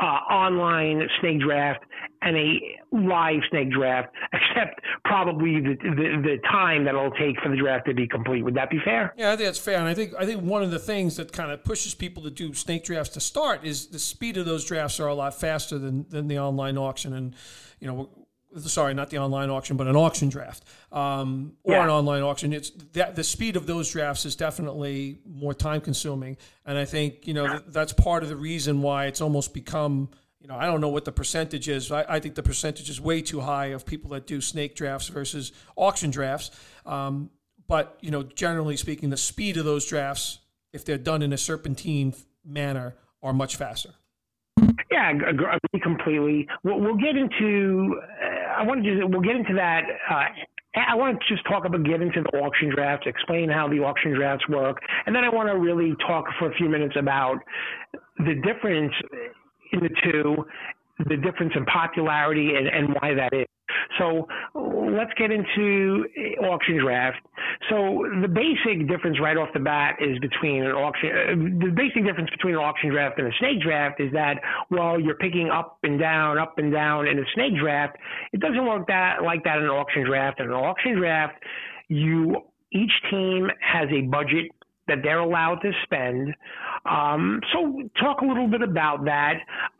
uh, 0.00 0.04
online 0.04 1.02
snake 1.20 1.40
draft 1.40 1.80
and 2.22 2.36
a 2.36 2.60
live 2.92 3.40
snake 3.50 3.70
draft, 3.72 4.08
except 4.32 4.80
probably 5.04 5.60
the, 5.60 5.76
the, 5.82 6.22
the 6.22 6.36
time 6.48 6.84
that 6.84 6.94
it'll 6.94 7.10
take 7.12 7.38
for 7.42 7.48
the 7.48 7.56
draft 7.56 7.86
to 7.86 7.94
be 7.94 8.06
complete. 8.06 8.42
Would 8.42 8.54
that 8.54 8.70
be 8.70 8.78
fair? 8.84 9.12
Yeah, 9.16 9.32
I 9.32 9.36
think 9.36 9.48
that's 9.48 9.58
fair. 9.58 9.78
And 9.78 9.88
I 9.88 9.94
think 9.94 10.14
I 10.18 10.24
think 10.24 10.42
one 10.42 10.62
of 10.62 10.70
the 10.70 10.78
things 10.78 11.16
that 11.16 11.32
kind 11.32 11.50
of 11.50 11.64
pushes 11.64 11.94
people 11.94 12.22
to 12.24 12.30
do 12.30 12.54
snake 12.54 12.84
drafts 12.84 13.12
to 13.14 13.20
start 13.20 13.64
is 13.64 13.88
the 13.88 13.98
speed 13.98 14.36
of 14.36 14.46
those 14.46 14.64
drafts 14.64 15.00
are 15.00 15.08
a 15.08 15.14
lot 15.14 15.34
faster 15.34 15.78
than 15.78 16.06
than 16.10 16.28
the 16.28 16.38
online 16.38 16.78
auction. 16.78 17.12
And 17.12 17.34
you 17.80 17.88
know, 17.88 18.08
sorry, 18.56 18.94
not 18.94 19.10
the 19.10 19.18
online 19.18 19.50
auction, 19.50 19.76
but 19.76 19.86
an 19.86 19.96
auction 19.96 20.28
draft 20.28 20.64
um, 20.92 21.52
or 21.64 21.74
yeah. 21.74 21.84
an 21.84 21.90
online 21.90 22.22
auction. 22.22 22.52
It's 22.52 22.70
that 22.92 23.16
the 23.16 23.24
speed 23.24 23.56
of 23.56 23.66
those 23.66 23.90
drafts 23.90 24.24
is 24.24 24.36
definitely 24.36 25.18
more 25.26 25.54
time 25.54 25.80
consuming, 25.80 26.36
and 26.64 26.78
I 26.78 26.84
think 26.84 27.26
you 27.26 27.34
know 27.34 27.46
th- 27.46 27.62
that's 27.68 27.92
part 27.92 28.22
of 28.22 28.28
the 28.28 28.36
reason 28.36 28.82
why 28.82 29.06
it's 29.06 29.20
almost 29.20 29.54
become. 29.54 30.10
You 30.40 30.46
know, 30.46 30.56
I 30.56 30.66
don't 30.66 30.80
know 30.80 30.88
what 30.88 31.04
the 31.04 31.12
percentage 31.12 31.68
is. 31.68 31.90
I, 31.90 32.04
I 32.08 32.20
think 32.20 32.36
the 32.36 32.44
percentage 32.44 32.88
is 32.88 33.00
way 33.00 33.22
too 33.22 33.40
high 33.40 33.66
of 33.66 33.84
people 33.84 34.10
that 34.10 34.26
do 34.26 34.40
snake 34.40 34.76
drafts 34.76 35.08
versus 35.08 35.50
auction 35.74 36.10
drafts. 36.10 36.52
Um, 36.86 37.30
but 37.66 37.98
you 38.00 38.10
know, 38.10 38.22
generally 38.22 38.76
speaking, 38.76 39.10
the 39.10 39.16
speed 39.16 39.56
of 39.56 39.64
those 39.64 39.84
drafts, 39.84 40.38
if 40.72 40.84
they're 40.84 40.96
done 40.96 41.22
in 41.22 41.32
a 41.32 41.38
serpentine 41.38 42.14
manner, 42.44 42.94
are 43.22 43.32
much 43.32 43.56
faster. 43.56 43.90
Yeah, 44.90 45.10
agree 45.10 45.80
completely. 45.82 46.48
We'll, 46.62 46.80
we'll 46.80 46.96
get 46.96 47.16
into. 47.16 48.00
I 48.58 48.62
want 48.64 48.84
to 48.84 48.90
just 48.90 49.08
we'll 49.08 49.20
get 49.20 49.36
into 49.36 49.54
that. 49.54 49.82
Uh, 50.10 50.24
I 50.76 50.94
want 50.94 51.18
to 51.20 51.34
just 51.34 51.46
talk 51.46 51.64
about 51.64 51.84
get 51.84 52.02
into 52.02 52.22
the 52.22 52.38
auction 52.38 52.70
drafts, 52.74 53.06
explain 53.06 53.48
how 53.48 53.68
the 53.68 53.78
auction 53.78 54.14
drafts 54.14 54.46
work, 54.48 54.78
and 55.06 55.14
then 55.14 55.24
I 55.24 55.28
want 55.28 55.48
to 55.48 55.56
really 55.56 55.94
talk 56.06 56.26
for 56.38 56.50
a 56.50 56.54
few 56.54 56.68
minutes 56.68 56.94
about 56.98 57.38
the 58.18 58.34
difference 58.44 58.92
in 59.72 59.80
the 59.80 59.90
two, 60.04 60.44
the 60.98 61.16
difference 61.16 61.52
in 61.54 61.64
popularity, 61.66 62.54
and, 62.56 62.66
and 62.66 62.94
why 63.00 63.14
that 63.14 63.32
is. 63.32 63.46
So 63.98 64.26
let's 64.54 65.12
get 65.18 65.30
into 65.30 66.04
auction 66.44 66.78
draft. 66.78 67.18
So 67.68 68.06
the 68.22 68.28
basic 68.28 68.88
difference 68.88 69.18
right 69.20 69.36
off 69.36 69.48
the 69.52 69.60
bat 69.60 69.96
is 70.00 70.18
between 70.20 70.62
an 70.62 70.72
auction. 70.72 71.10
Uh, 71.10 71.66
the 71.66 71.72
basic 71.74 72.04
difference 72.04 72.30
between 72.30 72.54
an 72.54 72.60
auction 72.60 72.90
draft 72.90 73.18
and 73.18 73.28
a 73.28 73.36
snake 73.38 73.60
draft 73.62 74.00
is 74.00 74.12
that 74.12 74.36
while 74.68 75.00
you're 75.00 75.16
picking 75.16 75.50
up 75.50 75.78
and 75.82 75.98
down, 75.98 76.38
up 76.38 76.58
and 76.58 76.72
down 76.72 77.06
in 77.06 77.18
a 77.18 77.24
snake 77.34 77.56
draft, 77.60 77.96
it 78.32 78.40
doesn't 78.40 78.64
work 78.66 78.86
that 78.88 79.22
like 79.22 79.44
that 79.44 79.58
in 79.58 79.64
an 79.64 79.70
auction 79.70 80.04
draft. 80.04 80.40
In 80.40 80.46
an 80.46 80.52
auction 80.52 80.96
draft, 80.96 81.34
you 81.88 82.36
each 82.72 82.92
team 83.10 83.48
has 83.60 83.88
a 83.90 84.02
budget 84.02 84.50
that 84.88 84.98
they're 85.02 85.20
allowed 85.20 85.56
to 85.62 85.70
spend. 85.84 86.34
Um, 86.88 87.40
so 87.52 87.82
talk 88.00 88.22
a 88.22 88.24
little 88.24 88.48
bit 88.48 88.62
about 88.62 89.04
that, 89.04 89.34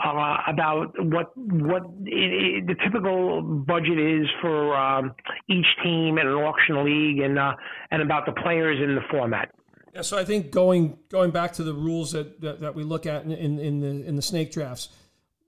uh, 0.05 0.37
about 0.47 0.93
what 0.99 1.37
what 1.37 1.83
it, 2.05 2.65
it, 2.65 2.67
the 2.67 2.75
typical 2.85 3.43
budget 3.43 3.99
is 3.99 4.27
for 4.41 4.77
um, 4.77 5.15
each 5.49 5.67
team 5.83 6.19
in 6.19 6.27
an 6.27 6.35
auction 6.35 6.85
league, 6.85 7.21
and 7.21 7.39
uh, 7.39 7.55
and 7.91 8.03
about 8.03 8.27
the 8.27 8.33
players 8.33 8.79
in 8.83 8.95
the 8.95 9.01
format. 9.11 9.51
Yeah, 9.95 10.03
so 10.03 10.19
I 10.19 10.25
think 10.25 10.51
going 10.51 10.99
going 11.09 11.31
back 11.31 11.55
to 11.55 11.65
the 11.65 11.73
rules 11.73 12.13
that, 12.13 12.41
that, 12.43 12.61
that 12.61 12.75
we 12.75 12.85
look 12.85 13.07
at 13.07 13.25
in, 13.25 13.33
in, 13.33 13.59
in 13.59 13.81
the 13.81 14.07
in 14.07 14.17
the 14.17 14.23
snake 14.23 14.53
drafts 14.53 14.91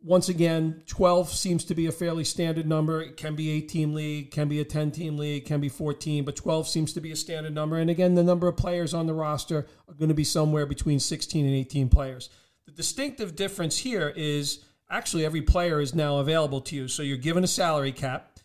once 0.02 0.30
again, 0.30 0.82
12 0.86 1.30
seems 1.30 1.64
to 1.64 1.74
be 1.74 1.86
a 1.86 1.92
fairly 1.92 2.24
standard 2.24 2.66
number. 2.66 3.02
It 3.02 3.16
can 3.18 3.34
be 3.34 3.50
8 3.50 3.68
team 3.68 3.94
league, 3.94 4.30
can 4.30 4.48
be 4.48 4.58
a 4.60 4.64
10 4.64 4.92
team 4.92 5.18
league, 5.18 5.44
can 5.44 5.60
be 5.60 5.68
14, 5.68 6.24
but 6.24 6.36
12 6.36 6.68
seems 6.68 6.92
to 6.94 7.00
be 7.00 7.12
a 7.12 7.16
standard 7.16 7.54
number. 7.54 7.76
And 7.76 7.90
again, 7.90 8.14
the 8.14 8.24
number 8.24 8.48
of 8.48 8.56
players 8.56 8.94
on 8.94 9.06
the 9.06 9.12
roster 9.12 9.66
are 9.88 9.94
going 9.94 10.08
to 10.08 10.14
be 10.14 10.24
somewhere 10.24 10.64
between 10.64 11.00
16 11.00 11.44
and 11.44 11.54
18 11.54 11.90
players. 11.90 12.30
The 12.64 12.72
distinctive 12.72 13.36
difference 13.36 13.78
here 13.78 14.12
is 14.16 14.64
actually 14.88 15.26
every 15.26 15.42
player 15.42 15.80
is 15.80 15.94
now 15.94 16.16
available 16.16 16.62
to 16.62 16.76
you. 16.76 16.88
So 16.88 17.02
you're 17.02 17.18
given 17.18 17.44
a 17.44 17.48
salary 17.48 17.92
cap. 17.92 18.38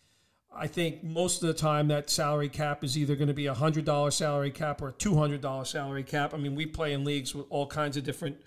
I 0.54 0.66
think 0.66 1.04
most 1.04 1.42
of 1.42 1.48
the 1.48 1.54
time 1.54 1.88
that 1.88 2.10
salary 2.10 2.48
cap 2.48 2.82
is 2.84 2.96
either 2.96 3.14
going 3.14 3.28
to 3.28 3.34
be 3.34 3.46
a 3.46 3.54
hundred 3.54 3.84
dollar 3.84 4.10
salary 4.10 4.50
cap 4.50 4.80
or 4.80 4.88
a 4.88 4.92
two 4.92 5.14
hundred 5.14 5.42
dollar 5.42 5.64
salary 5.64 6.02
cap. 6.02 6.32
I 6.32 6.38
mean, 6.38 6.54
we 6.54 6.64
play 6.64 6.92
in 6.92 7.04
leagues 7.04 7.34
with 7.34 7.46
all 7.50 7.66
kinds 7.66 7.96
of 7.96 8.04
different 8.04 8.38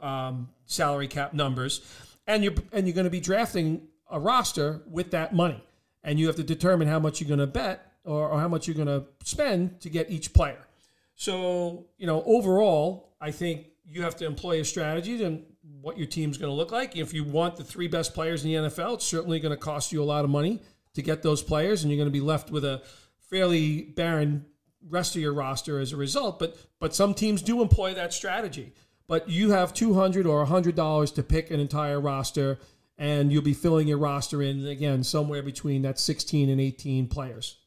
um, 0.00 0.48
salary 0.66 1.06
cap 1.06 1.34
numbers, 1.34 1.80
and 2.26 2.44
you're 2.44 2.54
and 2.72 2.86
you're 2.86 2.94
going 2.94 3.04
to 3.04 3.10
be 3.10 3.20
drafting 3.20 3.88
a 4.10 4.18
roster 4.18 4.82
with 4.86 5.10
that 5.12 5.34
money, 5.34 5.62
and 6.02 6.18
you 6.18 6.26
have 6.26 6.36
to 6.36 6.44
determine 6.44 6.88
how 6.88 6.98
much 6.98 7.20
you're 7.20 7.28
going 7.28 7.40
to 7.40 7.46
bet 7.46 7.92
or, 8.04 8.28
or 8.28 8.40
how 8.40 8.48
much 8.48 8.66
you're 8.66 8.76
going 8.76 8.88
to 8.88 9.04
spend 9.24 9.80
to 9.80 9.90
get 9.90 10.10
each 10.10 10.32
player. 10.32 10.66
So 11.14 11.86
you 11.98 12.06
know, 12.06 12.22
overall, 12.24 13.14
I 13.20 13.30
think 13.30 13.66
you 13.86 14.02
have 14.02 14.16
to 14.16 14.26
employ 14.26 14.60
a 14.60 14.64
strategy 14.64 15.22
and 15.22 15.44
what 15.80 15.98
your 15.98 16.06
team's 16.06 16.38
going 16.38 16.50
to 16.50 16.54
look 16.54 16.72
like. 16.72 16.96
If 16.96 17.12
you 17.12 17.24
want 17.24 17.56
the 17.56 17.64
three 17.64 17.88
best 17.88 18.14
players 18.14 18.44
in 18.44 18.50
the 18.50 18.68
NFL, 18.68 18.94
it's 18.94 19.06
certainly 19.06 19.40
going 19.40 19.50
to 19.50 19.56
cost 19.56 19.92
you 19.92 20.02
a 20.02 20.04
lot 20.04 20.24
of 20.24 20.30
money 20.30 20.62
to 20.94 21.02
get 21.02 21.22
those 21.22 21.42
players, 21.42 21.82
and 21.82 21.90
you're 21.90 21.98
going 21.98 22.08
to 22.08 22.12
be 22.12 22.20
left 22.20 22.50
with 22.50 22.64
a 22.64 22.82
fairly 23.30 23.82
barren 23.82 24.46
rest 24.88 25.14
of 25.16 25.22
your 25.22 25.32
roster 25.32 25.78
as 25.78 25.92
a 25.92 25.96
result. 25.96 26.38
But 26.38 26.56
but 26.78 26.94
some 26.94 27.14
teams 27.14 27.42
do 27.42 27.62
employ 27.62 27.94
that 27.94 28.12
strategy. 28.12 28.74
But 29.08 29.28
you 29.28 29.50
have 29.50 29.74
two 29.74 29.94
hundred 29.94 30.26
or 30.26 30.44
hundred 30.44 30.74
dollars 30.74 31.12
to 31.12 31.22
pick 31.22 31.50
an 31.50 31.60
entire 31.60 32.00
roster, 32.00 32.58
and 32.96 33.32
you'll 33.32 33.42
be 33.42 33.54
filling 33.54 33.88
your 33.88 33.98
roster 33.98 34.42
in 34.42 34.66
again 34.66 35.04
somewhere 35.04 35.42
between 35.42 35.82
that 35.82 35.98
sixteen 35.98 36.48
and 36.48 36.60
eighteen 36.60 37.08
players. 37.08 37.58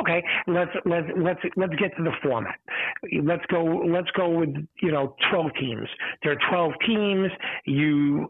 Okay, 0.00 0.22
let's 0.48 0.70
let's 0.84 1.06
let's 1.16 1.40
let's 1.56 1.74
get 1.76 1.96
to 1.96 2.02
the 2.02 2.10
format. 2.22 2.58
Let's 3.22 3.44
go 3.46 3.62
let's 3.64 4.10
go 4.16 4.28
with 4.30 4.54
you 4.82 4.90
know 4.90 5.14
12 5.30 5.50
teams. 5.60 5.88
There 6.22 6.32
are 6.32 6.50
12 6.50 6.72
teams. 6.86 7.30
You 7.66 8.28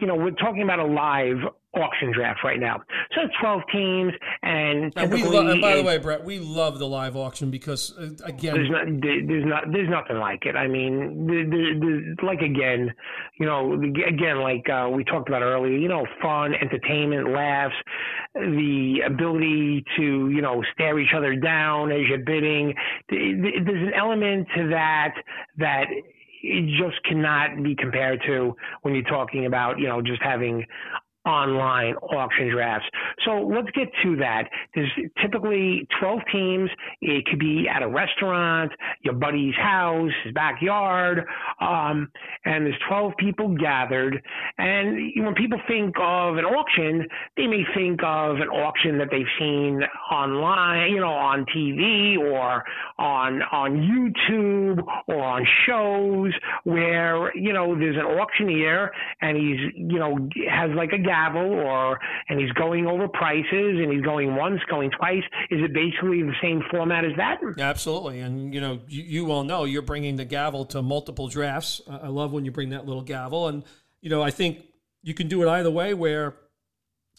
you 0.00 0.06
know 0.06 0.16
we're 0.16 0.32
talking 0.32 0.62
about 0.62 0.80
a 0.80 0.86
live 0.86 1.36
auction 1.74 2.12
draft 2.12 2.40
right 2.44 2.58
now. 2.58 2.82
So 3.14 3.22
12 3.40 3.60
teams, 3.72 4.12
and, 4.42 4.92
and 4.96 5.12
we 5.12 5.22
lo- 5.22 5.46
and 5.46 5.60
by 5.60 5.76
the 5.76 5.82
way, 5.82 5.98
Brett, 5.98 6.24
we 6.24 6.38
love 6.38 6.78
the 6.78 6.86
live 6.86 7.16
auction 7.16 7.50
because 7.50 7.94
uh, 7.98 8.10
again, 8.24 8.54
there's 8.54 8.70
not 8.70 8.86
there's 9.02 9.44
not 9.44 9.64
there's 9.72 9.90
nothing 9.90 10.16
like 10.16 10.46
it. 10.46 10.56
I 10.56 10.66
mean, 10.66 11.26
there's, 11.26 11.80
there's, 11.80 12.16
like 12.22 12.40
again, 12.40 12.92
you 13.38 13.46
know, 13.46 13.74
again, 13.74 14.40
like 14.40 14.68
uh, 14.70 14.88
we 14.88 15.04
talked 15.04 15.28
about 15.28 15.42
earlier, 15.42 15.76
you 15.76 15.88
know, 15.88 16.06
fun, 16.22 16.54
entertainment, 16.54 17.30
laughs, 17.30 17.74
the 18.34 19.02
ability 19.06 19.84
to 19.96 20.30
you 20.30 20.40
know 20.40 20.62
stare 20.72 20.98
each 20.98 21.12
other 21.14 21.36
down 21.36 21.92
as 21.92 22.00
you're 22.08 22.18
bidding. 22.18 22.74
There's 23.10 23.88
an 23.88 23.92
element 23.94 24.48
to 24.56 24.68
that 24.70 25.14
that 25.58 25.84
it 26.42 26.66
just 26.78 27.02
cannot 27.04 27.62
be 27.62 27.74
compared 27.74 28.22
to 28.26 28.54
when 28.82 28.94
you're 28.94 29.02
talking 29.04 29.46
about 29.46 29.78
you 29.78 29.88
know 29.88 30.00
just 30.00 30.22
having 30.22 30.64
online 31.28 31.94
auction 31.96 32.48
drafts. 32.48 32.86
So 33.24 33.42
let's 33.42 33.70
get 33.72 33.88
to 34.02 34.16
that. 34.16 34.44
There's 34.74 34.90
typically 35.20 35.86
12 36.00 36.20
teams. 36.32 36.70
It 37.02 37.26
could 37.26 37.38
be 37.38 37.68
at 37.68 37.82
a 37.82 37.88
restaurant, 37.88 38.72
your 39.02 39.14
buddy's 39.14 39.54
house, 39.54 40.10
his 40.24 40.32
backyard, 40.32 41.24
um, 41.60 42.10
and 42.44 42.64
there's 42.64 42.80
12 42.88 43.12
people 43.18 43.54
gathered. 43.56 44.22
And 44.56 45.12
when 45.16 45.34
people 45.34 45.60
think 45.68 45.94
of 46.00 46.36
an 46.36 46.44
auction, 46.44 47.06
they 47.36 47.46
may 47.46 47.64
think 47.74 48.00
of 48.02 48.36
an 48.36 48.48
auction 48.48 48.98
that 48.98 49.08
they've 49.10 49.26
seen 49.38 49.82
online, 50.10 50.92
you 50.92 51.00
know, 51.00 51.12
on 51.12 51.44
TV 51.54 52.18
or 52.18 52.64
on 52.98 53.42
on 53.52 53.76
YouTube 53.76 54.82
or 55.06 55.22
on 55.22 55.46
shows 55.66 56.32
where 56.64 57.34
you 57.36 57.52
know 57.52 57.74
there's 57.78 57.96
an 57.96 58.02
auctioneer 58.02 58.90
and 59.20 59.36
he's 59.36 59.58
you 59.74 59.98
know 59.98 60.16
has 60.50 60.70
like 60.76 60.92
a 60.92 60.98
gavel 61.18 61.52
or 61.52 61.98
and 62.28 62.40
he's 62.40 62.52
going 62.52 62.86
over 62.86 63.08
prices 63.08 63.78
and 63.80 63.92
he's 63.92 64.02
going 64.02 64.34
once, 64.34 64.60
going 64.68 64.90
twice. 64.90 65.22
Is 65.50 65.60
it 65.62 65.72
basically 65.72 66.22
the 66.22 66.34
same 66.42 66.62
format 66.70 67.04
as 67.04 67.12
that? 67.16 67.38
Absolutely, 67.58 68.20
and 68.20 68.54
you 68.54 68.60
know 68.60 68.80
you, 68.88 69.02
you 69.02 69.32
all 69.32 69.44
know 69.44 69.64
you're 69.64 69.82
bringing 69.82 70.16
the 70.16 70.24
gavel 70.24 70.64
to 70.66 70.82
multiple 70.82 71.28
drafts. 71.28 71.80
I 71.88 72.08
love 72.08 72.32
when 72.32 72.44
you 72.44 72.50
bring 72.50 72.70
that 72.70 72.86
little 72.86 73.02
gavel, 73.02 73.48
and 73.48 73.64
you 74.00 74.10
know 74.10 74.22
I 74.22 74.30
think 74.30 74.64
you 75.02 75.14
can 75.14 75.28
do 75.28 75.42
it 75.42 75.48
either 75.48 75.70
way, 75.70 75.94
where 75.94 76.36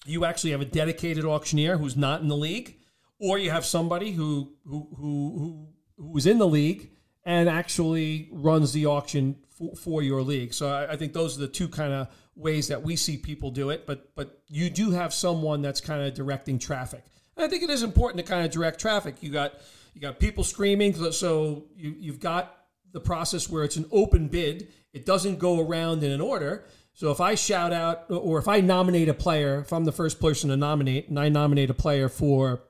you 0.06 0.26
actually 0.26 0.52
have 0.52 0.62
a 0.62 0.66
dedicated 0.66 1.26
auctioneer 1.26 1.78
who's 1.78 1.98
not 1.98 2.22
in 2.22 2.28
the 2.28 2.38
league, 2.38 2.78
or 3.20 3.38
you 3.38 3.52
have 3.52 3.66
somebody 3.66 4.12
who 4.12 4.54
who 4.66 4.88
who, 4.98 5.68
who 5.98 6.12
who's 6.12 6.26
in 6.26 6.38
the 6.38 6.48
league 6.48 6.92
and 7.26 7.50
actually 7.50 8.30
runs 8.32 8.74
the 8.74 8.86
auction 8.86 9.36
for, 9.50 9.76
for 9.76 10.02
your 10.02 10.22
league. 10.22 10.54
So 10.54 10.70
I, 10.70 10.94
I, 10.94 10.96
think 10.96 11.14
those 11.14 11.38
are 11.38 11.42
the 11.42 11.48
two 11.48 11.68
kind 11.68 11.94
of 11.94 12.08
ways 12.40 12.70
that 12.70 12.82
we 12.82 12.96
see 12.96 13.18
people 13.18 13.52
do 13.52 13.70
it. 13.70 13.86
But 13.86 14.16
but 14.16 14.42
you 14.48 14.70
do 14.70 14.92
have 14.92 15.14
someone 15.14 15.62
that's 15.62 15.82
kind 15.82 16.02
of 16.02 16.14
directing 16.14 16.58
traffic. 16.58 17.04
And 17.36 17.46
I 17.46 17.50
think 17.50 17.64
it 17.64 17.70
is 17.70 17.84
important 17.84 18.26
to 18.26 18.30
kind 18.30 18.46
of 18.46 18.52
direct 18.52 18.80
traffic. 18.80 19.18
You 19.22 19.30
got 19.30 19.54
you 19.94 20.02
got 20.02 20.20
people 20.20 20.44
screaming, 20.44 20.94
so 21.12 21.66
you 21.76 21.96
you've 22.00 22.20
got 22.20 22.56
the 22.92 23.00
process 23.00 23.50
where 23.50 23.64
it's 23.64 23.76
an 23.76 23.86
open 23.92 24.28
bid. 24.28 24.70
It 24.94 25.06
doesn't 25.06 25.38
go 25.38 25.60
around 25.60 26.04
in 26.04 26.12
an 26.12 26.22
order. 26.22 26.66
So 26.94 27.12
if 27.12 27.22
I 27.22 27.36
shout 27.36 27.72
out 27.72 28.06
or 28.10 28.40
if 28.40 28.48
I 28.48 28.62
nominate 28.62 29.10
a 29.10 29.14
player, 29.14 29.60
if 29.60 29.72
I'm 29.72 29.86
the 29.86 29.92
first 29.92 30.20
person 30.20 30.50
to 30.50 30.58
nominate, 30.58 31.08
and 31.10 31.20
I 31.20 31.30
nominate 31.30 31.70
a 31.70 31.76
player 31.76 32.10
for 32.10 32.62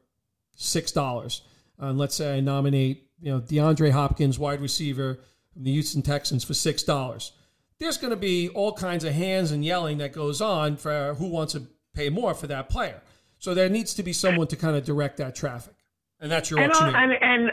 six 0.56 0.92
dollars, 0.92 1.42
and 1.78 1.98
let's 1.98 2.16
say 2.16 2.38
I 2.38 2.40
nominate 2.40 3.08
you 3.22 3.32
know 3.32 3.40
DeAndre 3.40 3.92
Hopkins, 3.92 4.38
wide 4.38 4.62
receiver 4.62 5.20
from 5.54 5.64
the 5.64 5.72
Houston 5.72 6.02
Texans, 6.02 6.44
for 6.44 6.54
six 6.54 6.84
dollars 6.84 7.32
there's 7.80 7.98
going 7.98 8.12
to 8.12 8.18
be 8.18 8.50
all 8.50 8.74
kinds 8.74 9.04
of 9.04 9.14
hands 9.14 9.52
and 9.52 9.64
yelling 9.64 9.98
that 10.00 10.14
goes 10.14 10.42
on 10.42 10.78
for 10.78 11.16
who 11.16 11.28
wants 11.28 11.54
to 11.54 11.64
pay 11.94 12.10
more 12.10 12.34
for 12.34 12.48
that 12.48 12.70
player. 12.70 13.02
So 13.40 13.54
there 13.54 13.70
needs 13.70 13.94
to 13.96 14.04
be 14.04 14.14
someone 14.14 14.48
to 14.48 14.56
kind 14.56 14.76
of 14.76 14.84
direct 14.84 15.18
that 15.18 15.34
traffic, 15.36 15.76
and 16.20 16.30
that's 16.30 16.52
your 16.52 16.60
and, 16.60 16.72
auctioneer. 16.72 16.96
And, 16.96 17.12
and 17.14 17.52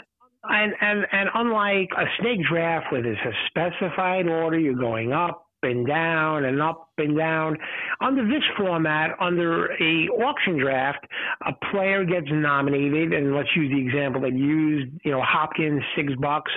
and 0.49 0.75
and 0.81 1.07
and 1.13 1.29
unlike 1.35 1.91
a 1.97 2.05
snake 2.21 2.41
draft 2.51 2.91
where 2.91 3.03
there's 3.03 3.19
a 3.25 3.33
specified 3.49 4.29
order, 4.29 4.59
you're 4.59 4.75
going 4.75 5.13
up 5.13 5.47
and 5.63 5.87
down 5.87 6.45
and 6.45 6.61
up 6.61 6.91
and 6.99 7.17
down. 7.17 7.57
Under 8.01 8.25
this 8.25 8.43
format, 8.57 9.11
under 9.21 9.73
a 9.81 10.09
auction 10.09 10.59
draft, 10.59 11.07
a 11.47 11.53
player 11.71 12.05
gets 12.05 12.27
nominated, 12.31 13.13
and 13.13 13.35
let's 13.35 13.49
use 13.55 13.71
the 13.71 13.81
example 13.81 14.21
that 14.23 14.33
used, 14.33 14.93
you 15.05 15.13
know, 15.13 15.23
Hopkins 15.23 15.83
six 15.95 16.13
bucks. 16.21 16.51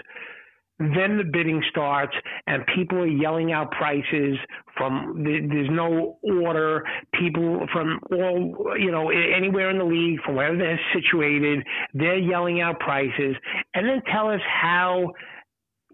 Then 0.80 1.18
the 1.18 1.26
bidding 1.32 1.62
starts, 1.70 2.14
and 2.48 2.64
people 2.74 3.00
are 3.00 3.08
yelling 3.08 3.52
out 3.52 3.70
prices 3.72 4.38
from. 4.78 5.24
There's 5.24 5.70
no 5.70 6.18
order. 6.24 6.86
People 7.20 7.68
from 7.74 8.00
all, 8.12 8.76
you 8.80 8.90
know, 8.90 9.10
anywhere 9.10 9.70
in 9.70 9.78
the 9.78 9.84
league, 9.84 10.22
from 10.26 10.36
wherever 10.36 10.58
they're 10.58 10.80
situated, 10.94 11.66
they're 11.94 12.18
yelling 12.18 12.62
out 12.62 12.80
prices, 12.80 13.36
and 13.74 13.86
then 13.86 14.02
tell 14.10 14.30
us 14.30 14.42
how 14.48 15.12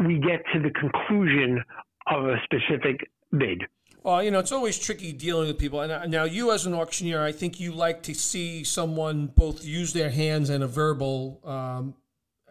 we 0.05 0.19
get 0.19 0.43
to 0.53 0.59
the 0.61 0.69
conclusion 0.71 1.63
of 2.07 2.25
a 2.25 2.35
specific 2.43 3.09
bid. 3.37 3.63
Well, 4.03 4.21
you 4.21 4.29
know, 4.29 4.37
it's 4.37 4.51
always 4.51 4.77
tricky 4.77 5.13
dealing 5.13 5.47
with 5.47 5.57
people. 5.57 5.81
And 5.81 5.91
uh, 5.91 6.05
now, 6.05 6.25
you 6.25 6.51
as 6.51 6.67
an 6.67 6.75
auctioneer, 6.75 7.23
I 7.23 7.31
think 7.31 7.59
you 7.59 7.71
like 7.71 8.03
to 8.03 8.13
see 8.13 8.63
someone 8.63 9.31
both 9.35 9.65
use 9.65 9.93
their 9.93 10.11
hands 10.11 10.51
and 10.51 10.63
a 10.63 10.67
verbal 10.67 11.41
um, 11.43 11.95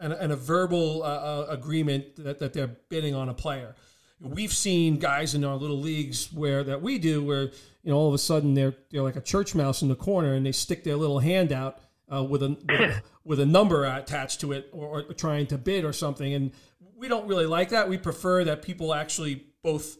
and, 0.04 0.12
and 0.12 0.32
a 0.32 0.36
verbal 0.36 1.02
uh, 1.02 1.06
uh, 1.06 1.46
agreement 1.48 2.22
that, 2.22 2.38
that 2.38 2.52
they're 2.52 2.76
bidding 2.90 3.14
on 3.14 3.30
a 3.30 3.34
player. 3.34 3.74
We've 4.20 4.52
seen 4.52 4.98
guys 4.98 5.34
in 5.34 5.44
our 5.44 5.56
little 5.56 5.80
leagues 5.80 6.30
where 6.30 6.62
that 6.64 6.82
we 6.82 6.98
do 6.98 7.24
where 7.24 7.44
you 7.82 7.90
know 7.90 7.96
all 7.96 8.08
of 8.08 8.14
a 8.14 8.18
sudden 8.18 8.54
they're 8.54 8.74
they're 8.90 9.02
like 9.02 9.16
a 9.16 9.20
church 9.20 9.54
mouse 9.54 9.82
in 9.82 9.88
the 9.88 9.96
corner 9.96 10.34
and 10.34 10.46
they 10.46 10.52
stick 10.52 10.84
their 10.84 10.96
little 10.96 11.18
hand 11.18 11.52
out 11.52 11.80
uh, 12.14 12.22
with 12.22 12.42
a 12.42 12.50
with 12.68 12.80
a, 12.80 13.02
with 13.24 13.40
a 13.40 13.46
number 13.46 13.84
attached 13.84 14.40
to 14.40 14.52
it 14.52 14.68
or, 14.72 15.02
or 15.02 15.14
trying 15.14 15.46
to 15.48 15.58
bid 15.58 15.84
or 15.84 15.92
something 15.92 16.32
and 16.32 16.52
we 16.96 17.08
don't 17.08 17.26
really 17.26 17.46
like 17.46 17.70
that. 17.70 17.88
We 17.88 17.98
prefer 17.98 18.44
that 18.44 18.62
people 18.62 18.94
actually 18.94 19.44
both 19.62 19.98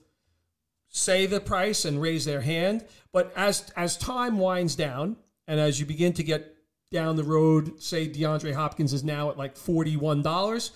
say 0.89 1.27
the 1.27 1.41
price 1.41 1.85
and 1.85 2.01
raise 2.01 2.25
their 2.25 2.43
hand. 2.43 2.85
But 3.13 3.33
as 3.37 3.71
as 3.77 3.97
time 3.97 4.39
winds 4.39 4.77
down 4.77 5.17
and 5.49 5.59
as 5.59 5.81
you 5.81 5.87
begin 5.87 6.13
to 6.15 6.23
get 6.23 6.54
down 6.95 7.17
the 7.17 7.25
road. 7.25 7.83
Say 7.83 8.09
DeAndre 8.09 8.55
Hopkins 8.55 8.95
is 8.95 9.05
now 9.05 9.29
at 9.29 9.37
like 9.37 9.57
forty-one 9.57 10.23
dollars, 10.23 10.71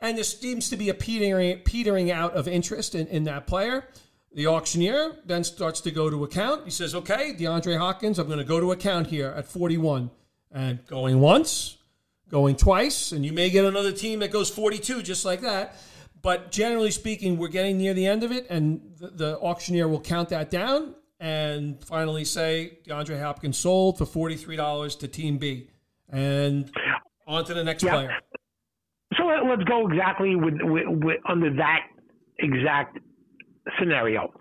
and 0.00 0.16
there 0.16 0.24
seems 0.24 0.70
to 0.70 0.76
be 0.76 0.88
a 0.88 0.94
petering, 0.94 1.58
petering 1.58 2.10
out 2.10 2.32
of 2.34 2.48
interest 2.48 2.94
in, 2.94 3.06
in 3.08 3.24
that 3.24 3.46
player. 3.46 3.86
The 4.32 4.46
auctioneer 4.46 5.16
then 5.26 5.44
starts 5.44 5.80
to 5.82 5.90
go 5.90 6.08
to 6.08 6.24
account. 6.24 6.64
He 6.64 6.70
says, 6.70 6.94
"Okay, 6.94 7.34
DeAndre 7.34 7.76
Hopkins, 7.76 8.18
I'm 8.18 8.26
going 8.28 8.38
to 8.38 8.44
go 8.44 8.60
to 8.60 8.72
account 8.72 9.08
here 9.08 9.34
at 9.36 9.46
41." 9.46 10.10
And 10.56 10.86
going 10.86 11.20
once, 11.20 11.78
going 12.30 12.54
twice, 12.54 13.10
and 13.10 13.26
you 13.26 13.32
may 13.32 13.50
get 13.50 13.64
another 13.64 13.90
team 13.90 14.20
that 14.20 14.30
goes 14.30 14.48
42 14.48 15.02
just 15.02 15.24
like 15.24 15.40
that. 15.40 15.76
But 16.22 16.52
generally 16.52 16.92
speaking, 16.92 17.36
we're 17.36 17.48
getting 17.48 17.76
near 17.76 17.92
the 17.92 18.06
end 18.06 18.22
of 18.22 18.30
it, 18.30 18.46
and 18.48 18.80
the, 18.98 19.08
the 19.08 19.38
auctioneer 19.40 19.88
will 19.88 20.00
count 20.00 20.28
that 20.28 20.50
down 20.50 20.94
and 21.24 21.82
finally 21.82 22.22
say 22.22 22.76
DeAndre 22.86 23.18
Hopkins 23.18 23.56
sold 23.56 23.96
for 23.96 24.04
$43 24.04 24.98
to 24.98 25.08
Team 25.08 25.38
B. 25.38 25.70
And 26.10 26.70
on 27.26 27.46
to 27.46 27.54
the 27.54 27.64
next 27.64 27.82
yeah. 27.82 27.92
player. 27.92 28.10
So 29.16 29.24
let's 29.24 29.64
go 29.64 29.88
exactly 29.88 30.36
with, 30.36 30.56
with, 30.60 30.84
with, 30.86 31.20
under 31.26 31.50
that 31.56 31.86
exact 32.40 32.98
scenario. 33.78 34.34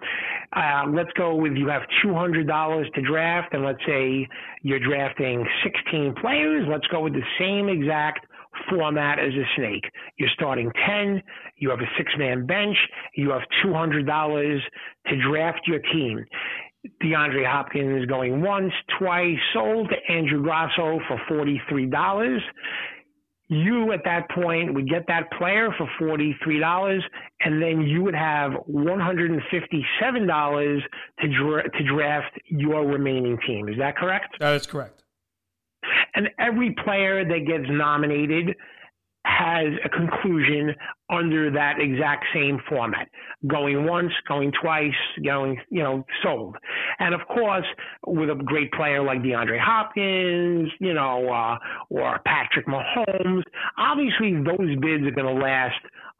uh, 0.53 0.83
let's 0.93 1.11
go 1.15 1.35
with 1.35 1.53
you 1.53 1.69
have 1.69 1.83
$200 2.03 2.93
to 2.93 3.01
draft, 3.01 3.53
and 3.53 3.63
let's 3.63 3.79
say 3.87 4.27
you're 4.61 4.79
drafting 4.85 5.45
16 5.63 6.15
players. 6.19 6.67
Let's 6.69 6.87
go 6.87 6.99
with 6.99 7.13
the 7.13 7.23
same 7.39 7.69
exact 7.69 8.25
format 8.69 9.19
as 9.19 9.31
a 9.33 9.45
snake. 9.55 9.85
You're 10.17 10.29
starting 10.33 10.69
10, 10.85 11.21
you 11.57 11.69
have 11.69 11.79
a 11.79 11.89
six 11.97 12.11
man 12.17 12.45
bench, 12.45 12.77
you 13.15 13.29
have 13.29 13.41
$200 13.65 14.59
to 15.07 15.29
draft 15.29 15.61
your 15.65 15.79
team. 15.79 16.25
DeAndre 17.01 17.49
Hopkins 17.49 18.01
is 18.01 18.05
going 18.07 18.41
once, 18.41 18.73
twice, 18.99 19.37
sold 19.53 19.89
to 19.89 20.13
Andrew 20.13 20.43
Grasso 20.43 20.99
for 21.07 21.17
$43 21.29 22.41
you 23.49 23.91
at 23.91 23.99
that 24.05 24.31
point 24.31 24.73
would 24.73 24.89
get 24.89 25.05
that 25.07 25.29
player 25.37 25.69
for 25.77 25.87
$43 26.01 27.01
and 27.41 27.61
then 27.61 27.81
you 27.81 28.01
would 28.03 28.15
have 28.15 28.53
$157 28.69 30.81
to, 31.19 31.27
dra- 31.27 31.69
to 31.69 31.83
draft 31.83 32.39
your 32.47 32.85
remaining 32.85 33.37
team. 33.45 33.67
Is 33.69 33.77
that 33.77 33.95
correct? 33.97 34.37
That 34.39 34.55
is 34.55 34.65
correct. 34.65 35.03
And 36.15 36.29
every 36.39 36.73
player 36.83 37.23
that 37.25 37.45
gets 37.45 37.65
nominated 37.69 38.55
has 39.37 39.67
a 39.83 39.89
conclusion 39.89 40.75
under 41.09 41.51
that 41.51 41.79
exact 41.79 42.25
same 42.33 42.59
format. 42.69 43.07
Going 43.47 43.85
once 43.85 44.11
going 44.27 44.51
twice 44.61 44.91
going 45.23 45.57
you 45.69 45.83
know 45.83 46.05
sold. 46.23 46.57
And 46.99 47.13
of 47.13 47.21
course 47.27 47.65
with 48.07 48.29
a 48.29 48.35
great 48.35 48.71
player 48.73 49.03
like 49.03 49.19
DeAndre 49.19 49.59
Hopkins 49.59 50.69
you 50.79 50.93
know 50.93 51.29
uh, 51.29 51.57
or 51.89 52.19
Patrick 52.25 52.67
Mahomes 52.67 53.43
obviously 53.77 54.33
those 54.33 54.75
bids 54.79 55.03
are 55.05 55.11
going 55.11 55.35
to 55.35 55.41
last 55.43 55.79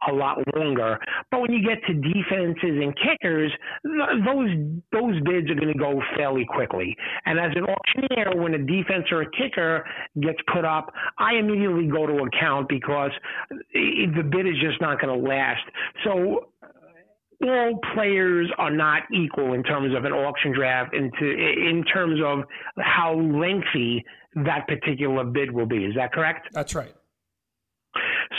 a 0.10 0.14
lot 0.14 0.38
longer. 0.56 1.00
But 1.32 1.42
when 1.42 1.52
you 1.52 1.62
get 1.68 1.84
to 1.88 1.94
defenses 1.94 2.82
and 2.82 2.94
kickers, 2.96 3.52
those 3.84 4.50
those 4.92 5.22
bids 5.24 5.50
are 5.50 5.56
going 5.56 5.74
to 5.74 5.80
go 5.80 6.02
fairly 6.16 6.46
quickly. 6.46 6.96
And 7.26 7.40
as 7.40 7.52
an 7.56 7.66
auctioneer, 7.66 8.42
when 8.42 8.54
a 8.54 8.60
defense 8.60 9.06
or 9.12 9.22
a 9.22 9.32
kicker 9.32 9.86
gets 10.22 10.40
put 10.54 10.66
up, 10.66 10.94
I 11.18 11.36
immediately 11.36 11.88
go 11.88 12.06
to 12.06 12.24
account 12.24 12.70
because 12.70 13.12
eh, 13.52 14.08
the 14.16 14.24
bid 14.24 14.48
is 14.48 14.56
just 14.62 14.82
not 14.82 15.02
going 15.02 15.20
to 15.20 15.28
last. 15.28 15.64
So 16.04 16.50
uh, 16.62 17.48
all 17.48 17.80
players 17.94 18.52
are 18.58 18.72
not 18.72 19.04
equal 19.12 19.54
in 19.54 19.64
terms 19.64 19.96
of 19.96 20.06
an 20.06 20.14
auction 20.14 20.54
draft 20.54 20.94
into 20.94 21.26
in 21.26 21.84
terms 21.92 22.20
of 22.24 22.44
how 22.80 23.16
lengthy 23.16 24.04
that 24.36 24.68
particular 24.68 25.24
bid 25.24 25.52
will 25.52 25.66
be. 25.66 25.86
Is 25.86 25.96
that 25.96 26.12
correct? 26.12 26.48
That's 26.52 26.76
right. 26.76 26.94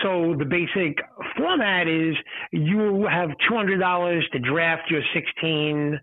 So 0.02 0.34
the 0.38 0.44
basic 0.44 0.98
format 1.36 1.88
is 1.88 2.14
you 2.52 3.06
have 3.10 3.30
$200 3.50 4.30
to 4.32 4.38
draft 4.38 4.90
your 4.90 5.02
16 5.14 6.00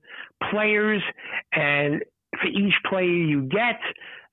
players, 0.51 1.01
and 1.53 2.01
for 2.39 2.47
each 2.47 2.73
player 2.89 3.05
you 3.05 3.43
get, 3.43 3.79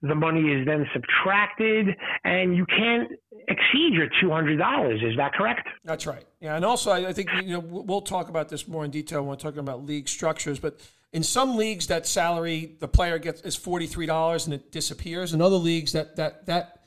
the 0.02 0.14
money 0.14 0.52
is 0.52 0.66
then 0.66 0.86
subtracted, 0.92 1.88
and 2.24 2.56
you 2.56 2.64
can't 2.66 3.10
exceed 3.48 3.94
your 3.94 4.06
two 4.20 4.30
hundred 4.30 4.56
dollars. 4.56 5.00
Is 5.02 5.16
that 5.16 5.32
correct? 5.32 5.66
That's 5.84 6.06
right. 6.06 6.24
Yeah, 6.40 6.54
and 6.54 6.64
also 6.64 6.92
I, 6.92 7.12
think 7.12 7.30
you 7.42 7.54
know 7.54 7.60
we'll 7.60 8.02
talk 8.02 8.28
about 8.28 8.48
this 8.48 8.68
more 8.68 8.84
in 8.84 8.90
detail 8.92 9.20
when 9.20 9.30
we're 9.30 9.36
talking 9.36 9.58
about 9.58 9.84
league 9.84 10.08
structures. 10.08 10.60
But 10.60 10.78
in 11.12 11.24
some 11.24 11.56
leagues, 11.56 11.88
that 11.88 12.06
salary 12.06 12.76
the 12.78 12.86
player 12.86 13.18
gets 13.18 13.40
is 13.40 13.56
forty 13.56 13.86
three 13.86 14.06
dollars 14.06 14.46
and 14.46 14.54
it 14.54 14.70
disappears. 14.70 15.34
In 15.34 15.42
other 15.42 15.56
leagues, 15.56 15.92
that 15.92 16.14
that 16.14 16.46
that 16.46 16.77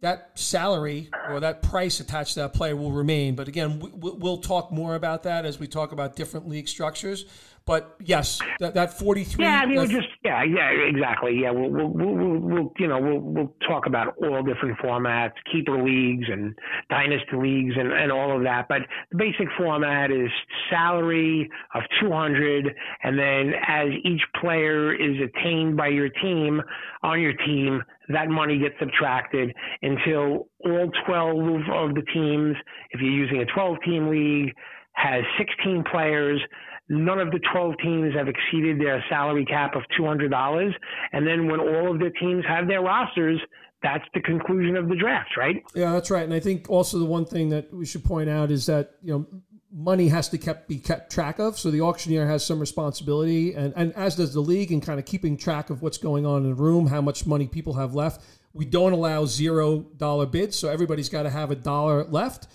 that 0.00 0.30
salary 0.34 1.10
or 1.30 1.40
that 1.40 1.62
price 1.62 2.00
attached 2.00 2.34
to 2.34 2.40
that 2.40 2.52
player 2.52 2.76
will 2.76 2.92
remain. 2.92 3.34
But 3.34 3.48
again, 3.48 3.82
we'll 3.94 4.38
talk 4.38 4.70
more 4.70 4.94
about 4.94 5.22
that 5.22 5.46
as 5.46 5.58
we 5.58 5.66
talk 5.66 5.92
about 5.92 6.16
different 6.16 6.48
league 6.48 6.68
structures. 6.68 7.24
But 7.66 7.96
yes, 8.00 8.38
that, 8.60 8.74
that 8.74 8.96
43. 8.96 9.44
Yeah, 9.44 9.60
I 9.60 9.66
mean, 9.66 9.76
we'll 9.76 9.88
just, 9.88 10.06
yeah, 10.24 10.44
yeah, 10.44 10.70
exactly. 10.70 11.40
Yeah, 11.42 11.50
we'll, 11.50 11.68
we'll, 11.68 11.88
we'll, 11.88 12.38
we'll, 12.38 12.72
you 12.78 12.86
know, 12.86 13.00
we'll, 13.00 13.18
we'll 13.18 13.54
talk 13.66 13.86
about 13.86 14.14
all 14.22 14.40
different 14.44 14.78
formats, 14.78 15.32
keeper 15.52 15.82
leagues 15.82 16.28
and 16.30 16.56
dynasty 16.90 17.34
leagues 17.36 17.74
and, 17.76 17.92
and 17.92 18.12
all 18.12 18.36
of 18.36 18.44
that. 18.44 18.66
But 18.68 18.82
the 19.10 19.18
basic 19.18 19.48
format 19.58 20.12
is 20.12 20.30
salary 20.70 21.50
of 21.74 21.82
200. 22.00 22.72
And 23.02 23.18
then 23.18 23.54
as 23.66 23.88
each 24.04 24.22
player 24.40 24.94
is 24.94 25.16
attained 25.18 25.76
by 25.76 25.88
your 25.88 26.08
team, 26.08 26.62
on 27.02 27.20
your 27.20 27.34
team, 27.34 27.82
that 28.10 28.28
money 28.28 28.60
gets 28.60 28.76
subtracted 28.78 29.52
until 29.82 30.46
all 30.64 30.88
12 31.04 31.36
of 31.72 31.94
the 31.96 32.02
teams, 32.14 32.54
if 32.92 33.00
you're 33.00 33.10
using 33.10 33.40
a 33.40 33.46
12 33.46 33.76
team 33.84 34.08
league, 34.08 34.54
has 34.92 35.24
16 35.36 35.84
players 35.90 36.40
none 36.88 37.18
of 37.18 37.30
the 37.30 37.40
12 37.52 37.74
teams 37.82 38.14
have 38.14 38.28
exceeded 38.28 38.80
their 38.80 39.04
salary 39.08 39.44
cap 39.44 39.74
of 39.74 39.82
$200. 39.98 40.72
And 41.12 41.26
then 41.26 41.48
when 41.48 41.60
all 41.60 41.92
of 41.92 41.98
the 41.98 42.10
teams 42.20 42.44
have 42.46 42.68
their 42.68 42.82
rosters, 42.82 43.40
that's 43.82 44.04
the 44.14 44.20
conclusion 44.20 44.76
of 44.76 44.88
the 44.88 44.96
draft, 44.96 45.36
right? 45.36 45.62
Yeah, 45.74 45.92
that's 45.92 46.10
right. 46.10 46.24
And 46.24 46.32
I 46.32 46.40
think 46.40 46.70
also 46.70 46.98
the 46.98 47.04
one 47.04 47.24
thing 47.24 47.50
that 47.50 47.72
we 47.72 47.86
should 47.86 48.04
point 48.04 48.30
out 48.30 48.50
is 48.50 48.66
that, 48.66 48.92
you 49.02 49.12
know, 49.12 49.26
money 49.72 50.08
has 50.08 50.28
to 50.30 50.38
kept, 50.38 50.68
be 50.68 50.78
kept 50.78 51.12
track 51.12 51.38
of. 51.38 51.58
So 51.58 51.70
the 51.70 51.82
auctioneer 51.82 52.26
has 52.26 52.44
some 52.44 52.58
responsibility, 52.58 53.54
and, 53.54 53.74
and 53.76 53.94
as 53.94 54.16
does 54.16 54.32
the 54.32 54.40
league, 54.40 54.72
in 54.72 54.80
kind 54.80 54.98
of 54.98 55.04
keeping 55.04 55.36
track 55.36 55.70
of 55.70 55.82
what's 55.82 55.98
going 55.98 56.24
on 56.24 56.44
in 56.44 56.50
the 56.50 56.54
room, 56.54 56.86
how 56.86 57.00
much 57.00 57.26
money 57.26 57.46
people 57.46 57.74
have 57.74 57.94
left. 57.94 58.22
We 58.54 58.64
don't 58.64 58.92
allow 58.92 59.26
zero 59.26 59.80
dollar 59.96 60.24
bids, 60.24 60.56
so 60.56 60.68
everybody's 60.68 61.10
got 61.10 61.24
to 61.24 61.30
have 61.30 61.50
a 61.50 61.56
dollar 61.56 62.04
left. 62.04 62.46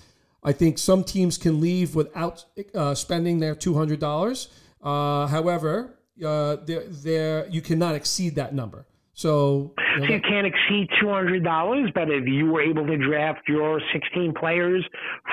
I 0.44 0.52
think 0.54 0.78
some 0.78 1.04
teams 1.04 1.38
can 1.38 1.62
leave 1.62 1.96
without 1.96 2.46
uh, 2.74 2.96
spending 2.96 3.40
their 3.40 3.56
two 3.56 3.76
hundred 3.76 4.00
dollars. 4.00 4.50
Uh, 4.82 5.28
however, 5.28 6.00
uh, 6.26 6.58
there, 6.66 6.84
there 6.88 7.48
you 7.50 7.62
cannot 7.62 7.96
exceed 7.96 8.36
that 8.36 8.54
number. 8.54 8.88
So 9.14 9.74
you, 9.78 10.02
know, 10.02 10.08
so 10.08 10.14
you 10.14 10.22
can't 10.22 10.48
exceed 10.48 10.88
two 11.00 11.10
hundred 11.10 11.44
dollars, 11.44 11.92
but 11.94 12.10
if 12.10 12.26
you 12.28 12.48
were 12.48 12.62
able 12.62 12.88
to 12.88 12.98
draft 12.98 13.42
your 13.48 13.80
sixteen 13.94 14.34
players 14.34 14.84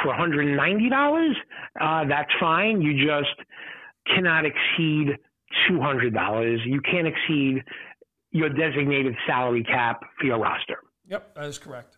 for 0.02 0.08
one 0.08 0.18
hundred 0.18 0.46
and 0.46 0.56
ninety 0.56 0.90
dollars, 0.90 1.36
uh, 1.80 2.04
that's 2.06 2.30
fine. 2.38 2.82
You 2.82 2.94
just 3.06 3.34
cannot 4.14 4.44
exceed 4.44 5.16
two 5.66 5.80
hundred 5.80 6.12
dollars. 6.12 6.60
You 6.66 6.82
can't 6.82 7.06
exceed 7.06 7.62
your 8.30 8.50
designated 8.50 9.14
salary 9.26 9.64
cap 9.64 10.00
for 10.20 10.26
your 10.26 10.38
roster. 10.38 10.80
Yep, 11.06 11.34
that 11.34 11.44
is 11.44 11.56
correct 11.56 11.97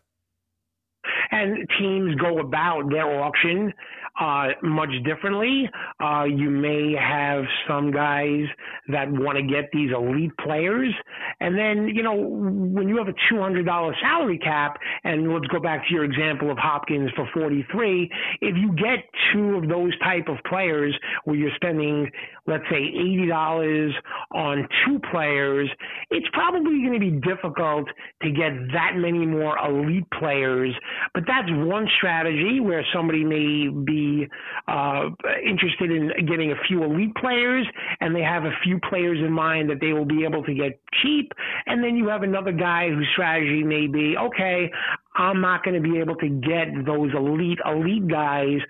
and 1.31 1.69
teams 1.79 2.15
go 2.17 2.39
about 2.39 2.91
their 2.91 3.23
auction 3.23 3.73
uh, 4.21 4.49
much 4.63 4.91
differently. 5.05 5.69
Uh, 5.99 6.25
you 6.25 6.51
may 6.51 6.95
have 6.95 7.45
some 7.67 7.91
guys 7.91 8.45
that 8.89 9.11
want 9.11 9.39
to 9.39 9.43
get 9.43 9.71
these 9.73 9.91
elite 9.93 10.37
players, 10.45 10.93
and 11.41 11.57
then 11.57 11.89
you 11.89 12.03
know 12.03 12.15
when 12.15 12.89
you 12.89 12.99
have 12.99 13.09
a 13.09 13.15
two 13.31 13.41
hundred 13.41 13.65
dollar 13.65 13.95
salary 14.03 14.39
cap, 14.39 14.79
and 15.05 15.33
let's 15.33 15.47
go 15.47 15.59
back 15.59 15.87
to 15.89 15.95
your 15.95 16.05
example 16.05 16.51
of 16.51 16.59
Hopkins 16.59 17.11
for 17.17 17.27
forty 17.33 17.67
three. 17.73 18.11
If 18.43 18.57
you 18.57 18.73
get 18.75 19.05
two 19.33 19.57
of 19.57 19.69
those 19.69 19.99
type 20.01 20.29
of 20.29 20.37
players 20.49 20.95
where 21.25 21.37
you're 21.37 21.55
spending, 21.57 22.11
let's 22.47 22.65
say, 22.71 22.83
eighty 22.83 23.27
dollars 23.27 23.95
on 24.35 24.69
two 24.85 25.01
players, 25.11 25.71
it's 26.11 26.27
probably 26.35 26.83
going 26.83 26.93
to 26.93 27.01
be 27.01 27.21
difficult 27.27 27.89
to 28.23 28.31
get 28.31 28.53
that 28.73 28.97
many 28.97 29.25
more 29.25 29.57
elite 29.67 30.07
players. 30.19 30.75
But 31.15 31.25
that's 31.27 31.49
one 31.51 31.89
strategy 31.97 32.61
where 32.61 32.85
somebody 32.93 33.25
may 33.25 33.69
be 33.69 34.10
uh, 34.69 35.11
interested 35.45 35.91
in 35.91 36.11
getting 36.27 36.53
a 36.53 36.57
few 36.67 36.83
elite 36.85 37.15
players 37.17 37.67
and 38.01 38.15
they 38.15 38.23
have 38.23 38.45
a 38.45 38.53
few 38.63 38.79
players 38.89 39.19
in 39.19 39.33
mind 39.33 39.71
that 39.71 39.81
they 39.81 39.93
will 39.93 40.05
be 40.05 40.25
able 40.25 40.43
to 40.45 40.55
get 40.55 40.81
cheap. 41.03 41.33
And 41.67 41.83
then 41.83 41.97
you 41.97 42.09
have 42.09 42.23
another 42.23 42.53
guy 42.53 42.89
whose 42.89 43.09
strategy 43.13 43.63
may 43.63 43.87
be 43.87 44.17
okay, 44.17 44.71
I'm 45.17 45.41
not 45.41 45.65
going 45.65 45.81
to 45.81 45.87
be 45.87 45.99
able 45.99 46.17
to 46.17 46.29
get 46.29 46.69
those 46.87 47.11
elite, 47.15 47.59
elite 47.65 48.09
guys 48.09 48.61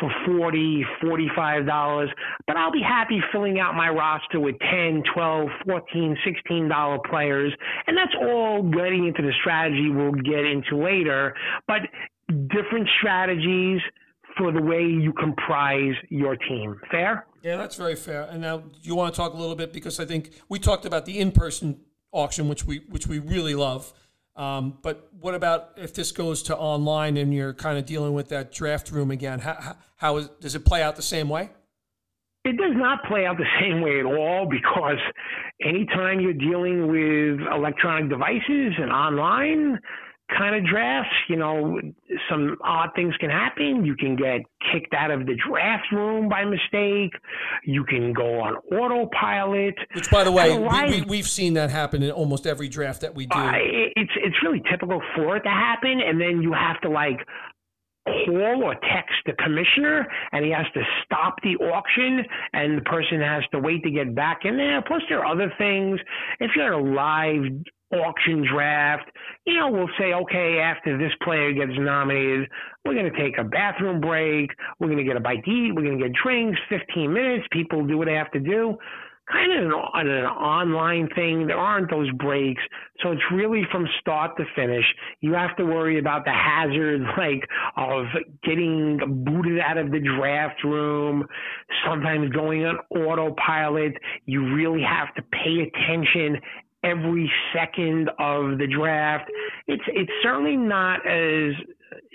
for 0.00 0.10
40 0.26 0.84
$45, 1.02 2.08
but 2.46 2.56
I'll 2.56 2.72
be 2.72 2.82
happy 2.82 3.20
filling 3.32 3.58
out 3.60 3.74
my 3.74 3.88
roster 3.88 4.40
with 4.40 4.56
10 4.70 5.02
12 5.14 5.48
14 5.64 6.16
$16 6.50 7.04
players. 7.08 7.52
And 7.86 7.96
that's 7.96 8.14
all 8.20 8.62
getting 8.62 9.06
into 9.06 9.22
the 9.22 9.32
strategy 9.40 9.88
we'll 9.88 10.12
get 10.12 10.44
into 10.44 10.76
later. 10.76 11.34
But 11.66 11.82
different 12.48 12.88
strategies 12.98 13.80
for 14.36 14.52
the 14.52 14.62
way 14.62 14.82
you 14.82 15.12
comprise 15.12 15.94
your 16.08 16.36
team. 16.36 16.80
Fair? 16.90 17.26
Yeah, 17.42 17.56
that's 17.56 17.76
very 17.76 17.96
fair. 17.96 18.22
And 18.22 18.40
now 18.40 18.64
you 18.82 18.94
want 18.94 19.12
to 19.14 19.16
talk 19.16 19.34
a 19.34 19.36
little 19.36 19.56
bit 19.56 19.72
because 19.72 20.00
I 20.00 20.04
think 20.04 20.32
we 20.48 20.58
talked 20.58 20.84
about 20.84 21.06
the 21.06 21.18
in-person 21.18 21.80
auction, 22.12 22.48
which 22.48 22.64
we 22.64 22.78
which 22.88 23.06
we 23.06 23.18
really 23.18 23.54
love. 23.54 23.92
Um, 24.36 24.78
but 24.82 25.08
what 25.18 25.34
about 25.34 25.70
if 25.76 25.94
this 25.94 26.12
goes 26.12 26.42
to 26.44 26.56
online 26.56 27.16
and 27.16 27.32
you're 27.32 27.54
kind 27.54 27.78
of 27.78 27.86
dealing 27.86 28.12
with 28.12 28.28
that 28.28 28.52
draft 28.52 28.90
room 28.90 29.10
again? 29.10 29.38
How, 29.38 29.76
how 29.96 30.16
is, 30.18 30.28
does 30.40 30.54
it 30.54 30.64
play 30.64 30.82
out 30.82 30.96
the 30.96 31.02
same 31.02 31.28
way? 31.28 31.50
It 32.44 32.58
does 32.58 32.74
not 32.76 33.02
play 33.08 33.26
out 33.26 33.38
the 33.38 33.46
same 33.60 33.80
way 33.80 33.98
at 33.98 34.06
all 34.06 34.46
because 34.48 34.98
anytime 35.64 36.20
you're 36.20 36.34
dealing 36.34 36.88
with 36.88 37.40
electronic 37.50 38.10
devices 38.10 38.74
and 38.78 38.92
online 38.92 39.80
kind 40.28 40.56
of 40.56 40.68
drafts, 40.70 41.14
you 41.28 41.36
know, 41.36 41.80
some 42.28 42.56
odd 42.62 42.90
things 42.96 43.14
can 43.18 43.30
happen. 43.30 43.84
You 43.84 43.94
can 43.96 44.16
get 44.16 44.40
kicked 44.72 44.94
out 44.94 45.10
of 45.10 45.26
the 45.26 45.36
draft 45.48 45.86
room 45.92 46.28
by 46.28 46.44
mistake. 46.44 47.12
You 47.64 47.84
can 47.84 48.12
go 48.12 48.40
on 48.40 48.56
autopilot. 48.72 49.74
Which, 49.94 50.10
by 50.10 50.24
the 50.24 50.32
way, 50.32 50.58
we, 51.06 51.18
have 51.18 51.28
seen 51.28 51.54
that 51.54 51.70
happen 51.70 52.02
in 52.02 52.10
almost 52.10 52.46
every 52.46 52.68
draft 52.68 53.02
that 53.02 53.14
we 53.14 53.26
do. 53.26 53.38
Uh, 53.38 53.52
it's 53.96 54.12
it's 54.16 54.36
really 54.42 54.62
typical 54.70 55.00
for 55.14 55.36
it 55.36 55.42
to 55.42 55.50
happen, 55.50 56.00
and 56.00 56.20
then 56.20 56.42
you 56.42 56.52
have 56.52 56.80
to 56.80 56.88
like 56.88 57.18
call 58.06 58.62
or 58.62 58.74
text 58.74 59.14
the 59.26 59.32
commissioner 59.32 60.06
and 60.32 60.44
he 60.44 60.50
has 60.52 60.66
to 60.74 60.80
stop 61.04 61.34
the 61.42 61.56
auction 61.56 62.24
and 62.52 62.78
the 62.78 62.82
person 62.82 63.20
has 63.20 63.42
to 63.52 63.58
wait 63.58 63.82
to 63.82 63.90
get 63.90 64.14
back 64.14 64.40
in 64.44 64.56
there. 64.56 64.80
Plus 64.82 65.02
there 65.08 65.24
are 65.24 65.26
other 65.26 65.52
things. 65.58 65.98
If 66.38 66.52
you're 66.54 66.72
in 66.72 66.88
a 66.88 66.94
live 66.94 67.64
auction 67.92 68.44
draft, 68.52 69.08
you 69.46 69.54
know, 69.54 69.70
we'll 69.70 69.90
say, 69.98 70.12
okay, 70.12 70.58
after 70.58 70.98
this 70.98 71.12
player 71.22 71.52
gets 71.52 71.72
nominated, 71.78 72.48
we're 72.84 72.94
going 72.94 73.10
to 73.10 73.18
take 73.18 73.38
a 73.38 73.44
bathroom 73.44 74.00
break. 74.00 74.50
We're 74.80 74.88
going 74.88 74.98
to 74.98 75.04
get 75.04 75.16
a 75.16 75.20
bite 75.20 75.44
to 75.44 75.50
eat. 75.50 75.72
We're 75.74 75.84
going 75.84 75.98
to 75.98 76.04
get 76.04 76.12
drinks, 76.22 76.58
15 76.68 77.12
minutes. 77.12 77.46
People 77.52 77.86
do 77.86 77.98
what 77.98 78.06
they 78.06 78.14
have 78.14 78.30
to 78.32 78.40
do 78.40 78.76
kind 79.30 79.52
of 79.52 79.72
an, 79.94 80.08
an 80.08 80.24
online 80.24 81.08
thing. 81.14 81.46
There 81.46 81.58
aren't 81.58 81.90
those 81.90 82.10
breaks. 82.12 82.62
So 83.02 83.10
it's 83.10 83.22
really 83.32 83.62
from 83.70 83.86
start 84.00 84.36
to 84.36 84.44
finish. 84.54 84.84
You 85.20 85.34
have 85.34 85.56
to 85.56 85.64
worry 85.64 85.98
about 85.98 86.24
the 86.24 86.32
hazard, 86.32 87.00
like 87.18 87.42
of 87.76 88.06
getting 88.44 89.24
booted 89.24 89.58
out 89.58 89.78
of 89.78 89.90
the 89.90 90.00
draft 90.00 90.62
room, 90.64 91.26
sometimes 91.86 92.30
going 92.30 92.64
on 92.64 92.78
autopilot. 92.90 93.94
You 94.26 94.54
really 94.54 94.82
have 94.82 95.14
to 95.16 95.22
pay 95.22 95.68
attention 95.68 96.40
every 96.82 97.30
second 97.54 98.10
of 98.18 98.58
the 98.58 98.66
draft. 98.66 99.30
It's 99.66 99.82
it's 99.88 100.10
certainly 100.22 100.56
not 100.56 101.06
as 101.06 101.52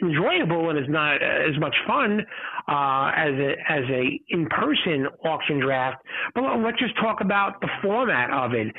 enjoyable 0.01 0.69
and 0.69 0.79
is 0.79 0.89
not 0.89 1.21
as 1.21 1.57
much 1.59 1.75
fun 1.87 2.21
uh, 2.67 3.11
as 3.15 3.33
a 3.33 3.55
as 3.69 3.83
a 3.89 4.19
in 4.29 4.47
person 4.47 5.07
auction 5.25 5.59
draft. 5.59 6.03
But 6.35 6.43
let's 6.59 6.79
just 6.79 6.95
talk 6.97 7.21
about 7.21 7.61
the 7.61 7.69
format 7.81 8.31
of 8.31 8.53
it. 8.53 8.73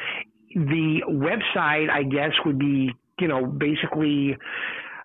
The 0.55 1.01
website, 1.09 1.91
I 1.91 2.03
guess, 2.03 2.33
would 2.45 2.59
be 2.59 2.91
you 3.21 3.29
know 3.29 3.47
basically, 3.47 4.37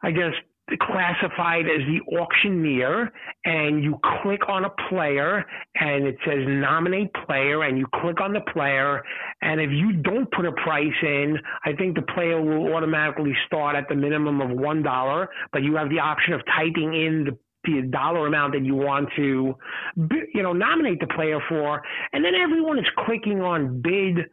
I 0.04 0.12
guess 0.12 0.34
classified 0.76 1.66
as 1.66 1.80
the 1.88 2.18
auctioneer 2.18 3.10
and 3.46 3.82
you 3.82 3.98
click 4.22 4.42
on 4.50 4.66
a 4.66 4.70
player 4.90 5.46
and 5.76 6.06
it 6.06 6.18
says 6.26 6.40
nominate 6.46 7.10
player 7.26 7.64
and 7.64 7.78
you 7.78 7.88
click 8.02 8.20
on 8.20 8.34
the 8.34 8.42
player 8.52 9.02
and 9.42 9.62
if 9.62 9.72
you 9.72 9.94
don't 9.94 10.30
put 10.32 10.46
a 10.46 10.52
price 10.52 10.92
in 11.04 11.38
i 11.66 11.72
think 11.72 11.96
the 11.96 12.02
player 12.14 12.42
will 12.42 12.74
automatically 12.74 13.34
start 13.46 13.78
at 13.78 13.88
the 13.88 13.96
minimum 13.96 14.42
of 14.42 14.50
one 14.50 14.84
dollar 14.84 15.30
but 15.54 15.64
you 15.64 15.74
have 15.76 15.90
the 15.90 16.00
option 16.00 16.34
of 16.34 16.42
typing 16.58 16.94
in 16.94 17.24
the 17.26 17.38
the 17.64 17.82
dollar 17.92 18.28
amount 18.28 18.54
that 18.54 18.64
you 18.64 18.76
want 18.76 19.10
to 19.16 19.54
you 20.34 20.44
know 20.44 20.54
nominate 20.54 21.00
the 21.00 21.08
player 21.08 21.40
for 21.50 21.82
and 22.14 22.24
then 22.24 22.34
everyone 22.36 22.78
is 22.78 22.86
clicking 23.06 23.42
on 23.42 23.82
bid 23.82 24.26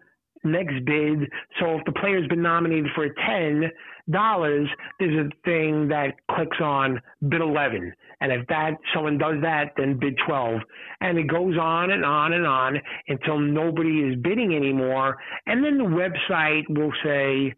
next 0.45 0.85
bid. 0.85 1.21
So 1.59 1.79
if 1.79 1.85
the 1.87 1.93
player's 1.93 2.29
been 2.29 2.43
nominated 2.43 2.91
for 2.95 3.05
a 3.05 3.15
ten 3.27 3.71
dollars, 4.11 4.69
there's 4.99 5.27
a 5.27 5.31
thing 5.45 5.89
that 5.89 6.15
clicks 6.31 6.59
on 6.61 7.01
bid 7.29 7.41
eleven. 7.41 7.93
And 8.21 8.33
if 8.33 8.47
that 8.49 8.73
someone 8.95 9.19
does 9.19 9.37
that, 9.43 9.73
then 9.77 9.99
bid 9.99 10.19
twelve. 10.27 10.61
And 11.01 11.19
it 11.19 11.29
goes 11.29 11.57
on 11.59 11.91
and 11.91 12.05
on 12.05 12.33
and 12.33 12.47
on 12.47 12.79
until 13.09 13.39
nobody 13.39 14.01
is 14.01 14.17
bidding 14.23 14.55
anymore. 14.55 15.17
And 15.47 15.65
then 15.65 15.79
the 15.79 15.85
website 15.85 16.65
will 16.69 16.93
say 17.03 17.55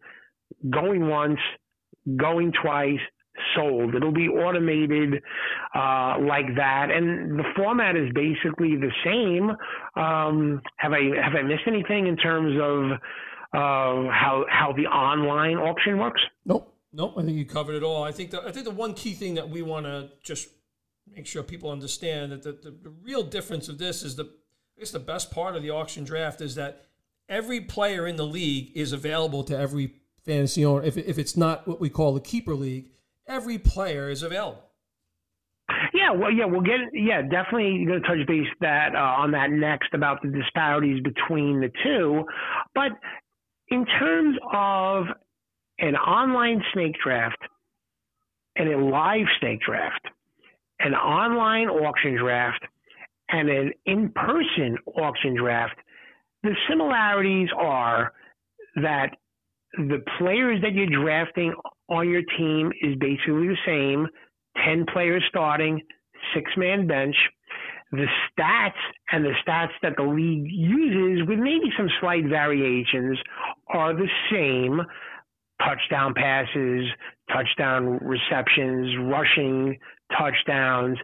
going 0.69 1.07
once, 1.07 1.39
going 2.17 2.51
twice, 2.61 2.99
sold. 3.55 3.95
It'll 3.95 4.11
be 4.11 4.27
automated 4.27 5.21
uh, 5.75 6.17
like 6.19 6.55
that, 6.55 6.89
and 6.91 7.37
the 7.37 7.43
format 7.55 7.95
is 7.95 8.11
basically 8.13 8.75
the 8.75 8.91
same. 9.05 9.51
Um, 10.01 10.61
have 10.77 10.91
I 10.93 11.03
have 11.23 11.35
I 11.35 11.43
missed 11.43 11.67
anything 11.67 12.07
in 12.07 12.17
terms 12.17 12.57
of 12.59 12.91
uh, 13.53 14.09
how 14.11 14.45
how 14.49 14.73
the 14.75 14.87
online 14.87 15.57
auction 15.57 15.99
works? 15.99 16.21
Nope. 16.97 17.13
I 17.15 17.21
think 17.21 17.37
you 17.37 17.45
covered 17.45 17.75
it 17.75 17.83
all. 17.83 18.03
I 18.03 18.11
think 18.11 18.31
the 18.31 18.41
I 18.41 18.51
think 18.51 18.65
the 18.65 18.71
one 18.71 18.95
key 18.95 19.13
thing 19.13 19.35
that 19.35 19.47
we 19.47 19.61
want 19.61 19.85
to 19.85 20.09
just 20.23 20.49
make 21.07 21.27
sure 21.27 21.43
people 21.43 21.69
understand 21.69 22.31
that 22.31 22.41
the, 22.41 22.53
the, 22.53 22.71
the 22.71 22.89
real 22.89 23.21
difference 23.21 23.69
of 23.69 23.77
this 23.77 24.01
is 24.01 24.15
the 24.15 24.23
I 24.23 24.79
guess 24.79 24.91
the 24.91 24.99
best 24.99 25.29
part 25.29 25.55
of 25.55 25.61
the 25.61 25.69
auction 25.69 26.03
draft 26.03 26.41
is 26.41 26.55
that 26.55 26.87
every 27.29 27.61
player 27.61 28.07
in 28.07 28.15
the 28.15 28.25
league 28.25 28.71
is 28.75 28.93
available 28.93 29.43
to 29.43 29.55
every 29.55 29.93
fantasy 30.25 30.65
owner. 30.65 30.83
If, 30.83 30.97
if 30.97 31.19
it's 31.19 31.37
not 31.37 31.67
what 31.67 31.79
we 31.79 31.89
call 31.89 32.15
the 32.15 32.19
keeper 32.19 32.55
league, 32.55 32.89
every 33.27 33.59
player 33.59 34.09
is 34.09 34.23
available. 34.23 34.63
Yeah, 35.93 36.11
well, 36.13 36.31
yeah, 36.31 36.45
we'll 36.45 36.61
get 36.61 36.79
yeah, 36.93 37.21
definitely 37.21 37.85
going 37.85 38.01
to 38.01 38.07
touch 38.07 38.27
base 38.27 38.47
that 38.61 38.95
uh, 38.95 39.21
on 39.21 39.31
that 39.31 39.51
next 39.51 39.93
about 39.93 40.23
the 40.23 40.29
disparities 40.29 41.03
between 41.03 41.61
the 41.61 41.69
two, 41.83 42.23
but 42.73 42.91
in 43.67 43.85
terms 43.85 44.37
of 44.51 45.05
an 45.79 45.95
online 45.95 46.61
snake 46.73 46.95
draft 47.03 47.41
and 48.55 48.69
a 48.69 48.77
live 48.77 49.25
snake 49.39 49.59
draft, 49.61 50.07
an 50.79 50.93
online 50.93 51.69
auction 51.69 52.17
draft, 52.17 52.63
and 53.29 53.49
an 53.49 53.71
in-person 53.85 54.77
auction 54.95 55.35
draft, 55.35 55.75
the 56.43 56.55
similarities 56.69 57.49
are 57.57 58.13
that 58.75 59.09
the 59.73 60.03
players 60.17 60.61
that 60.61 60.73
you're 60.73 60.87
drafting 60.87 61.53
on 61.89 62.09
your 62.09 62.23
team 62.37 62.71
is 62.81 62.95
basically 62.99 63.47
the 63.47 63.57
same 63.65 64.07
10 64.65 64.85
players 64.91 65.23
starting, 65.29 65.81
six 66.33 66.51
man 66.57 66.87
bench. 66.87 67.15
The 67.91 68.07
stats 68.27 68.71
and 69.11 69.23
the 69.23 69.33
stats 69.45 69.71
that 69.81 69.93
the 69.95 70.03
league 70.03 70.45
uses, 70.49 71.25
with 71.27 71.39
maybe 71.39 71.71
some 71.77 71.89
slight 72.01 72.25
variations, 72.25 73.17
are 73.69 73.93
the 73.93 74.09
same 74.31 74.81
touchdown 75.63 76.13
passes, 76.15 76.85
touchdown 77.31 77.99
receptions, 78.01 78.95
rushing 79.01 79.77
touchdowns, 80.17 80.97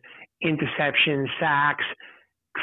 interceptions, 0.43 1.27
sacks, 1.39 1.85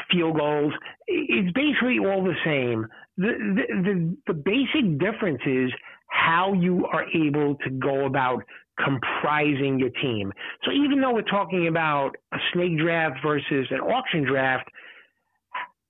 field 0.09 0.37
goals. 0.37 0.73
It's 1.07 1.51
basically 1.53 1.99
all 1.99 2.23
the 2.23 2.35
same. 2.45 2.87
The, 3.17 3.33
the, 3.55 3.83
the, 3.83 4.17
the 4.27 4.33
basic 4.33 4.99
difference 4.99 5.41
is 5.45 5.71
how 6.07 6.53
you 6.53 6.85
are 6.91 7.05
able 7.15 7.55
to 7.63 7.69
go 7.69 8.05
about 8.05 8.43
comprising 8.83 9.79
your 9.79 9.89
team. 10.01 10.31
So 10.65 10.71
even 10.71 11.01
though 11.01 11.13
we're 11.13 11.21
talking 11.23 11.67
about 11.67 12.11
a 12.33 12.37
snake 12.53 12.77
draft 12.77 13.17
versus 13.23 13.67
an 13.69 13.79
auction 13.79 14.23
draft, 14.23 14.67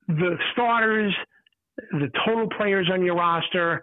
the 0.08 0.36
starters, 0.52 1.14
the 1.92 2.10
total 2.26 2.48
players 2.58 2.90
on 2.92 3.04
your 3.04 3.16
roster, 3.16 3.82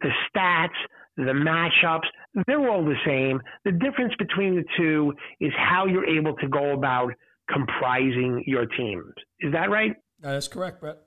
the 0.00 0.10
stats, 0.28 0.68
the 1.16 1.22
matchups, 1.22 2.06
they're 2.46 2.68
all 2.68 2.84
the 2.84 2.96
same. 3.06 3.40
The 3.64 3.72
difference 3.72 4.14
between 4.18 4.56
the 4.56 4.64
two 4.76 5.12
is 5.40 5.52
how 5.56 5.86
you're 5.86 6.06
able 6.06 6.34
to 6.36 6.48
go 6.48 6.72
about 6.72 7.12
comprising 7.50 8.42
your 8.46 8.66
teams. 8.66 9.12
Is 9.40 9.52
that 9.52 9.70
right? 9.70 9.94
That 10.20 10.34
is 10.36 10.48
correct, 10.48 10.80
Brett. 10.80 10.98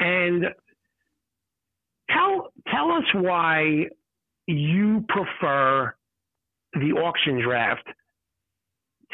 And 0.00 0.46
Tell 2.12 2.52
tell 2.70 2.90
us 2.92 3.04
why 3.14 3.86
you 4.46 5.04
prefer 5.08 5.94
the 6.74 6.92
auction 6.92 7.40
draft 7.40 7.86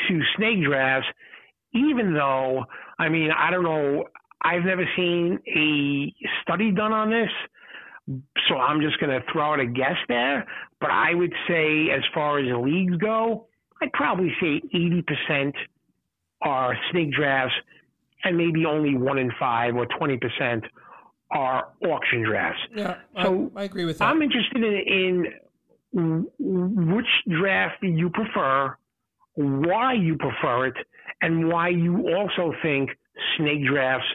to 0.08 0.20
snake 0.36 0.64
drafts, 0.64 1.08
even 1.74 2.14
though 2.14 2.64
I 2.98 3.08
mean 3.08 3.30
I 3.36 3.50
don't 3.50 3.64
know 3.64 4.04
I've 4.42 4.64
never 4.64 4.84
seen 4.96 5.38
a 5.46 6.12
study 6.42 6.70
done 6.70 6.92
on 6.92 7.10
this, 7.10 7.30
so 8.48 8.56
I'm 8.56 8.80
just 8.80 8.98
going 9.00 9.10
to 9.10 9.24
throw 9.32 9.52
out 9.52 9.60
a 9.60 9.66
guess 9.66 9.96
there. 10.08 10.46
But 10.80 10.90
I 10.90 11.14
would 11.14 11.32
say, 11.48 11.90
as 11.90 12.02
far 12.14 12.38
as 12.38 12.48
the 12.48 12.58
leagues 12.58 12.96
go, 12.96 13.46
I'd 13.82 13.92
probably 13.92 14.32
say 14.40 14.60
80% 14.74 15.52
are 16.40 16.76
snake 16.90 17.12
drafts, 17.12 17.54
and 18.24 18.36
maybe 18.36 18.64
only 18.64 18.96
one 18.96 19.18
in 19.18 19.30
five 19.38 19.74
or 19.74 19.86
20% 19.86 20.62
are 21.30 21.68
auction 21.86 22.22
drafts. 22.22 22.60
Yeah, 22.74 22.96
so 23.22 23.50
I, 23.54 23.60
I 23.60 23.64
agree 23.64 23.84
with 23.84 23.98
that. 23.98 24.04
I'm 24.04 24.22
interested 24.22 24.62
in, 24.62 25.26
in 25.92 26.94
which 26.94 27.06
draft 27.28 27.80
do 27.80 27.88
you 27.88 28.10
prefer, 28.10 28.76
why 29.34 29.92
you 29.94 30.16
prefer 30.16 30.66
it, 30.66 30.76
and 31.20 31.48
why 31.48 31.68
you 31.68 32.08
also 32.14 32.54
think 32.62 32.90
snake 33.36 33.66
drafts 33.66 34.06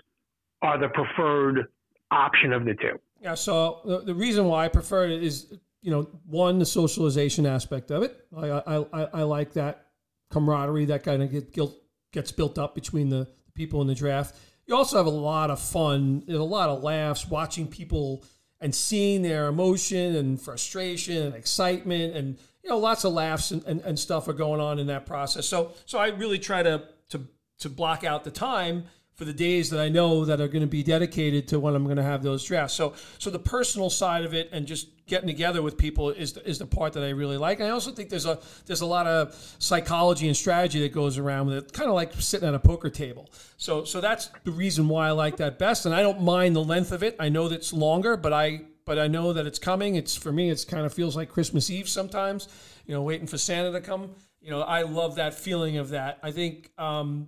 are 0.61 0.79
the 0.79 0.87
preferred 0.89 1.67
option 2.09 2.53
of 2.53 2.65
the 2.65 2.73
two. 2.73 2.99
Yeah, 3.23 3.35
so 3.35 3.81
the, 3.85 3.99
the 3.99 4.13
reason 4.13 4.45
why 4.45 4.65
I 4.65 4.67
prefer 4.67 5.05
it 5.05 5.23
is, 5.23 5.53
you 5.81 5.91
know, 5.91 6.03
one, 6.25 6.59
the 6.59 6.65
socialization 6.65 7.45
aspect 7.45 7.89
of 7.89 8.03
it. 8.03 8.25
I, 8.35 8.49
I, 8.49 8.77
I, 8.93 9.07
I 9.13 9.23
like 9.23 9.53
that 9.53 9.87
camaraderie 10.29 10.85
that 10.85 11.03
kind 11.03 11.23
of 11.23 11.31
get, 11.31 11.53
guilt, 11.53 11.75
gets 12.11 12.31
built 12.31 12.57
up 12.57 12.75
between 12.75 13.09
the 13.09 13.27
people 13.55 13.81
in 13.81 13.87
the 13.87 13.95
draft 13.95 14.35
you 14.65 14.75
also 14.75 14.97
have 14.97 15.05
a 15.05 15.09
lot 15.09 15.49
of 15.49 15.59
fun 15.59 16.23
and 16.27 16.35
a 16.35 16.43
lot 16.43 16.69
of 16.69 16.83
laughs 16.83 17.27
watching 17.27 17.67
people 17.67 18.23
and 18.61 18.73
seeing 18.73 19.21
their 19.21 19.47
emotion 19.47 20.15
and 20.15 20.39
frustration 20.39 21.17
and 21.17 21.35
excitement 21.35 22.15
and 22.15 22.37
you 22.63 22.69
know, 22.69 22.77
lots 22.77 23.03
of 23.03 23.11
laughs 23.11 23.51
and, 23.51 23.63
and, 23.65 23.81
and 23.81 23.99
stuff 23.99 24.27
are 24.29 24.33
going 24.33 24.61
on 24.61 24.79
in 24.79 24.87
that 24.87 25.05
process. 25.05 25.45
So, 25.45 25.73
so 25.85 25.99
I 25.99 26.07
really 26.07 26.39
try 26.39 26.63
to 26.63 26.83
to 27.09 27.27
to 27.59 27.69
block 27.69 28.03
out 28.03 28.23
the 28.23 28.31
time 28.31 28.85
for 29.15 29.25
the 29.25 29.33
days 29.33 29.69
that 29.69 29.79
I 29.79 29.89
know 29.89 30.25
that 30.25 30.41
are 30.41 30.47
going 30.47 30.61
to 30.61 30.67
be 30.67 30.81
dedicated 30.81 31.47
to 31.49 31.59
when 31.59 31.75
I'm 31.75 31.83
going 31.83 31.97
to 31.97 32.03
have 32.03 32.23
those 32.23 32.43
drafts. 32.43 32.73
So, 32.73 32.93
so 33.19 33.29
the 33.29 33.39
personal 33.39 33.89
side 33.89 34.25
of 34.25 34.33
it 34.33 34.49
and 34.51 34.65
just 34.65 34.87
getting 35.05 35.27
together 35.27 35.61
with 35.61 35.77
people 35.77 36.09
is 36.09 36.33
the, 36.33 36.47
is 36.47 36.57
the 36.57 36.65
part 36.65 36.93
that 36.93 37.03
I 37.03 37.09
really 37.09 37.37
like. 37.37 37.59
And 37.59 37.67
I 37.67 37.71
also 37.71 37.91
think 37.91 38.09
there's 38.09 38.25
a 38.25 38.39
there's 38.65 38.81
a 38.81 38.85
lot 38.85 39.05
of 39.05 39.35
psychology 39.59 40.27
and 40.27 40.35
strategy 40.35 40.79
that 40.81 40.93
goes 40.93 41.17
around 41.17 41.47
with 41.47 41.57
it, 41.57 41.73
kind 41.73 41.89
of 41.89 41.95
like 41.95 42.13
sitting 42.13 42.47
at 42.47 42.55
a 42.55 42.59
poker 42.59 42.89
table. 42.89 43.29
So, 43.57 43.83
so 43.83 44.01
that's 44.01 44.29
the 44.45 44.51
reason 44.51 44.87
why 44.87 45.07
I 45.07 45.11
like 45.11 45.37
that 45.37 45.59
best. 45.59 45.85
And 45.85 45.93
I 45.93 46.01
don't 46.01 46.21
mind 46.21 46.55
the 46.55 46.63
length 46.63 46.91
of 46.91 47.03
it. 47.03 47.15
I 47.19 47.29
know 47.29 47.47
that 47.49 47.55
it's 47.55 47.73
longer, 47.73 48.17
but 48.17 48.33
I 48.33 48.61
but 48.85 48.99
I 48.99 49.07
know 49.07 49.31
that 49.31 49.45
it's 49.45 49.59
coming. 49.59 49.95
It's 49.95 50.15
for 50.15 50.31
me, 50.31 50.49
it's 50.49 50.65
kind 50.65 50.85
of 50.85 50.93
feels 50.93 51.15
like 51.15 51.29
Christmas 51.29 51.69
Eve 51.69 51.87
sometimes. 51.87 52.47
You 52.85 52.95
know, 52.95 53.03
waiting 53.03 53.27
for 53.27 53.37
Santa 53.37 53.71
to 53.71 53.79
come. 53.79 54.15
You 54.41 54.49
know, 54.49 54.61
I 54.61 54.81
love 54.81 55.15
that 55.15 55.35
feeling 55.35 55.77
of 55.77 55.89
that. 55.89 56.17
I 56.23 56.31
think. 56.31 56.71
Um, 56.79 57.27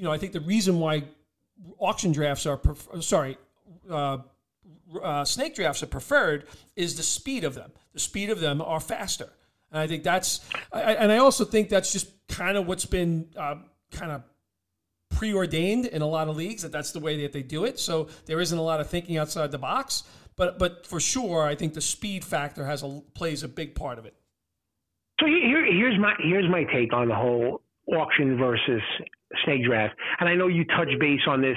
you 0.00 0.06
know, 0.06 0.12
I 0.12 0.16
think 0.16 0.32
the 0.32 0.40
reason 0.40 0.80
why 0.80 1.04
auction 1.78 2.10
drafts 2.10 2.46
are 2.46 2.56
prefer- 2.56 3.02
sorry, 3.02 3.36
uh, 3.90 4.16
uh, 5.02 5.26
snake 5.26 5.54
drafts 5.54 5.82
are 5.82 5.88
preferred 5.88 6.46
is 6.74 6.96
the 6.96 7.02
speed 7.02 7.44
of 7.44 7.54
them. 7.54 7.70
The 7.92 8.00
speed 8.00 8.30
of 8.30 8.40
them 8.40 8.62
are 8.62 8.80
faster, 8.80 9.28
and 9.70 9.78
I 9.78 9.86
think 9.86 10.02
that's. 10.02 10.40
I, 10.72 10.94
and 10.94 11.12
I 11.12 11.18
also 11.18 11.44
think 11.44 11.68
that's 11.68 11.92
just 11.92 12.08
kind 12.28 12.56
of 12.56 12.66
what's 12.66 12.86
been 12.86 13.28
uh, 13.36 13.56
kind 13.90 14.10
of 14.10 14.22
preordained 15.10 15.84
in 15.84 16.00
a 16.00 16.06
lot 16.06 16.28
of 16.28 16.36
leagues 16.36 16.62
that 16.62 16.72
that's 16.72 16.92
the 16.92 17.00
way 17.00 17.20
that 17.20 17.32
they 17.34 17.42
do 17.42 17.66
it. 17.66 17.78
So 17.78 18.08
there 18.24 18.40
isn't 18.40 18.56
a 18.56 18.62
lot 18.62 18.80
of 18.80 18.88
thinking 18.88 19.18
outside 19.18 19.50
the 19.50 19.58
box. 19.58 20.04
But 20.34 20.58
but 20.58 20.86
for 20.86 20.98
sure, 20.98 21.42
I 21.42 21.56
think 21.56 21.74
the 21.74 21.82
speed 21.82 22.24
factor 22.24 22.64
has 22.64 22.82
a 22.82 23.02
plays 23.12 23.42
a 23.42 23.48
big 23.48 23.74
part 23.74 23.98
of 23.98 24.06
it. 24.06 24.14
So 25.20 25.26
here, 25.26 25.62
here's 25.70 25.98
my 25.98 26.14
here's 26.20 26.48
my 26.48 26.64
take 26.64 26.94
on 26.94 27.08
the 27.08 27.14
whole 27.14 27.60
auction 27.86 28.36
versus 28.36 28.82
snake 29.44 29.64
draft. 29.64 29.94
And 30.20 30.28
I 30.28 30.34
know 30.34 30.48
you 30.48 30.64
touched 30.64 30.98
base 31.00 31.20
on 31.26 31.40
this 31.40 31.56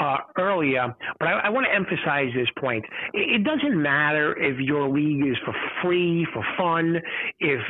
uh, 0.00 0.18
earlier, 0.38 0.94
but 1.18 1.28
I, 1.28 1.32
I 1.40 1.48
want 1.48 1.66
to 1.66 1.74
emphasize 1.74 2.28
this 2.34 2.48
point. 2.58 2.84
It, 3.12 3.40
it 3.40 3.44
doesn't 3.44 3.80
matter 3.80 4.36
if 4.38 4.58
your 4.60 4.88
league 4.88 5.26
is 5.26 5.36
for 5.44 5.54
free, 5.82 6.26
for 6.32 6.44
fun, 6.56 6.96
if 7.40 7.60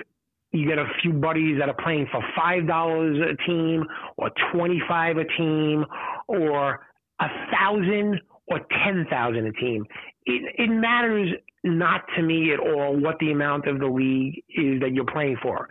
you 0.53 0.67
get 0.67 0.79
a 0.79 0.87
few 1.03 1.13
buddies 1.13 1.59
that 1.59 1.69
are 1.69 1.77
playing 1.83 2.07
for 2.11 2.23
five 2.37 2.67
dollars 2.67 3.19
a 3.19 3.37
team 3.47 3.85
or 4.17 4.31
twenty 4.53 4.81
five 4.89 5.17
a 5.19 5.25
team 5.37 5.85
or 6.27 6.81
a 7.21 7.29
thousand 7.53 8.21
or 8.47 8.61
ten 8.85 9.07
thousand 9.11 9.47
a 9.47 9.53
team. 9.53 9.85
It, 10.25 10.55
it 10.59 10.71
matters 10.71 11.31
not 11.65 12.03
to 12.17 12.23
me 12.23 12.53
at 12.53 12.61
all 12.61 12.97
what 12.99 13.19
the 13.21 13.31
amount 13.31 13.67
of 13.67 13.79
the 13.79 13.87
league 13.87 14.43
is 14.49 14.81
that 14.81 14.93
you're 14.95 15.05
playing 15.05 15.37
for. 15.43 15.69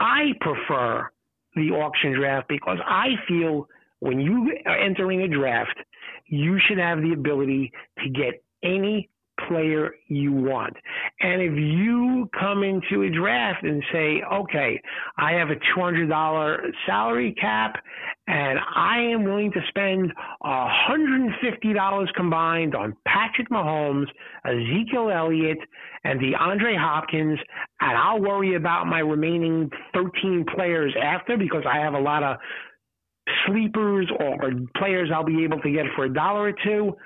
I 0.00 0.32
prefer 0.40 1.10
the 1.58 1.74
auction 1.74 2.12
draft 2.12 2.48
because 2.48 2.78
I 2.86 3.08
feel 3.26 3.68
when 4.00 4.20
you 4.20 4.56
are 4.66 4.78
entering 4.78 5.22
a 5.22 5.28
draft, 5.28 5.76
you 6.26 6.58
should 6.66 6.78
have 6.78 7.00
the 7.00 7.12
ability 7.12 7.72
to 7.98 8.10
get 8.10 8.42
any 8.62 9.10
player 9.46 9.94
you 10.08 10.32
want. 10.32 10.74
And 11.20 11.40
if 11.42 11.52
you 11.56 12.28
come 12.38 12.62
into 12.62 13.02
a 13.02 13.10
draft 13.10 13.64
and 13.64 13.82
say, 13.92 14.22
okay, 14.32 14.80
I 15.16 15.32
have 15.32 15.50
a 15.50 15.56
$200 15.76 16.58
salary 16.86 17.34
cap 17.40 17.76
and 18.26 18.58
I 18.74 18.98
am 18.98 19.24
willing 19.24 19.52
to 19.52 19.60
spend 19.68 20.12
$150 20.44 22.14
combined 22.14 22.74
on 22.74 22.96
Patrick 23.06 23.48
Mahomes, 23.50 24.06
Ezekiel 24.44 25.10
Elliott, 25.10 25.58
and 26.04 26.20
DeAndre 26.20 26.78
Hopkins, 26.78 27.38
and 27.80 27.98
I'll 27.98 28.20
worry 28.20 28.54
about 28.54 28.86
my 28.86 29.00
remaining 29.00 29.70
13 29.94 30.44
players 30.54 30.94
after 31.02 31.36
because 31.36 31.64
I 31.68 31.78
have 31.78 31.94
a 31.94 32.00
lot 32.00 32.22
of 32.22 32.36
sleepers 33.46 34.10
or 34.18 34.50
players 34.76 35.10
I'll 35.12 35.24
be 35.24 35.44
able 35.44 35.60
to 35.60 35.70
get 35.70 35.86
for 35.96 36.04
a 36.04 36.12
dollar 36.12 36.48
or 36.48 36.52
two 36.64 36.96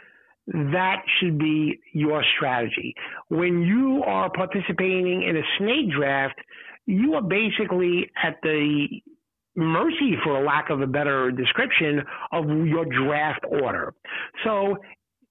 that 0.46 1.02
should 1.18 1.38
be 1.38 1.78
your 1.92 2.24
strategy. 2.36 2.94
When 3.28 3.62
you 3.62 4.02
are 4.04 4.30
participating 4.30 5.22
in 5.22 5.36
a 5.36 5.42
snake 5.58 5.90
draft, 5.96 6.38
you 6.86 7.14
are 7.14 7.22
basically 7.22 8.10
at 8.22 8.36
the 8.42 8.88
mercy, 9.54 10.16
for 10.24 10.42
a 10.42 10.44
lack 10.44 10.70
of 10.70 10.80
a 10.80 10.86
better 10.86 11.30
description, 11.30 12.02
of 12.32 12.48
your 12.66 12.84
draft 12.86 13.44
order. 13.48 13.94
So 14.44 14.76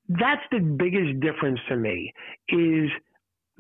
that's 0.07 0.41
the 0.51 0.59
biggest 0.59 1.19
difference 1.19 1.59
to 1.69 1.75
me 1.75 2.13
is– 2.49 2.89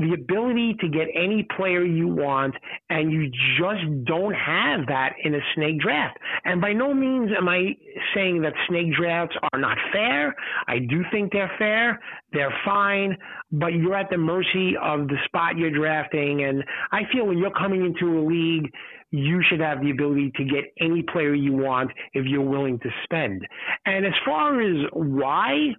the 0.01 0.13
ability 0.13 0.75
to 0.81 0.87
get 0.87 1.07
any 1.15 1.47
player 1.55 1.83
you 1.83 2.07
want, 2.07 2.55
and 2.89 3.11
you 3.11 3.29
just 3.57 4.05
don't 4.05 4.33
have 4.33 4.87
that 4.87 5.13
in 5.23 5.35
a 5.35 5.39
snake 5.55 5.79
draft. 5.79 6.17
And 6.45 6.59
by 6.61 6.73
no 6.73 6.93
means 6.93 7.31
am 7.37 7.47
I 7.47 7.75
saying 8.13 8.41
that 8.41 8.53
snake 8.67 8.93
drafts 8.97 9.35
are 9.51 9.59
not 9.59 9.77
fair. 9.91 10.35
I 10.67 10.79
do 10.79 11.03
think 11.11 11.31
they're 11.31 11.51
fair. 11.57 11.99
They're 12.33 12.53
fine, 12.65 13.17
but 13.51 13.73
you're 13.73 13.95
at 13.95 14.09
the 14.09 14.17
mercy 14.17 14.75
of 14.81 15.07
the 15.07 15.17
spot 15.25 15.57
you're 15.57 15.71
drafting. 15.71 16.43
And 16.43 16.63
I 16.91 17.01
feel 17.11 17.25
when 17.25 17.37
you're 17.37 17.51
coming 17.51 17.85
into 17.85 18.19
a 18.19 18.21
league, 18.25 18.71
you 19.11 19.41
should 19.49 19.59
have 19.59 19.81
the 19.81 19.91
ability 19.91 20.31
to 20.37 20.45
get 20.45 20.63
any 20.79 21.03
player 21.03 21.33
you 21.33 21.51
want 21.51 21.91
if 22.13 22.25
you're 22.25 22.41
willing 22.41 22.79
to 22.79 22.89
spend. 23.03 23.45
And 23.85 24.05
as 24.05 24.13
far 24.25 24.61
as 24.61 24.87
why, 24.93 25.75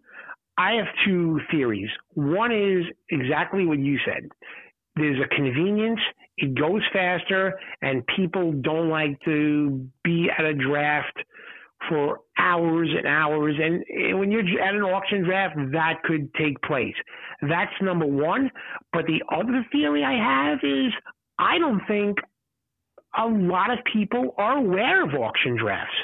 I 0.59 0.73
have 0.75 0.87
two 1.07 1.41
theories. 1.51 1.89
One 2.15 2.53
is 2.53 2.85
exactly 3.11 3.67
what 3.67 3.79
you 3.79 3.99
said. 4.05 4.29
There's 4.97 5.19
a 5.21 5.35
convenience, 5.35 6.01
it 6.37 6.55
goes 6.55 6.83
faster, 6.93 7.59
and 7.81 8.07
people 8.15 8.53
don't 8.53 8.91
like 8.91 9.19
to 9.25 9.87
be 10.05 10.29
at 10.37 10.45
a 10.45 10.55
draft 10.55 11.17
for 11.89 12.21
hours 12.39 12.89
and 12.97 13.07
hours. 13.07 13.57
And 13.61 14.19
when 14.19 14.31
you're 14.31 14.61
at 14.61 14.75
an 14.75 14.83
auction 14.83 15.25
draft, 15.25 15.57
that 15.73 16.03
could 16.05 16.33
take 16.35 16.61
place. 16.63 16.95
That's 17.43 17.73
number 17.81 18.07
one. 18.07 18.51
But 18.93 19.07
the 19.07 19.23
other 19.35 19.67
theory 19.73 20.05
I 20.05 20.15
have 20.15 20.59
is 20.63 20.93
I 21.39 21.59
don't 21.59 21.81
think 21.89 22.19
a 23.19 23.27
lot 23.27 23.71
of 23.71 23.79
people 23.93 24.35
are 24.39 24.59
aware 24.59 25.05
of 25.05 25.15
auction 25.15 25.57
drafts. 25.57 25.95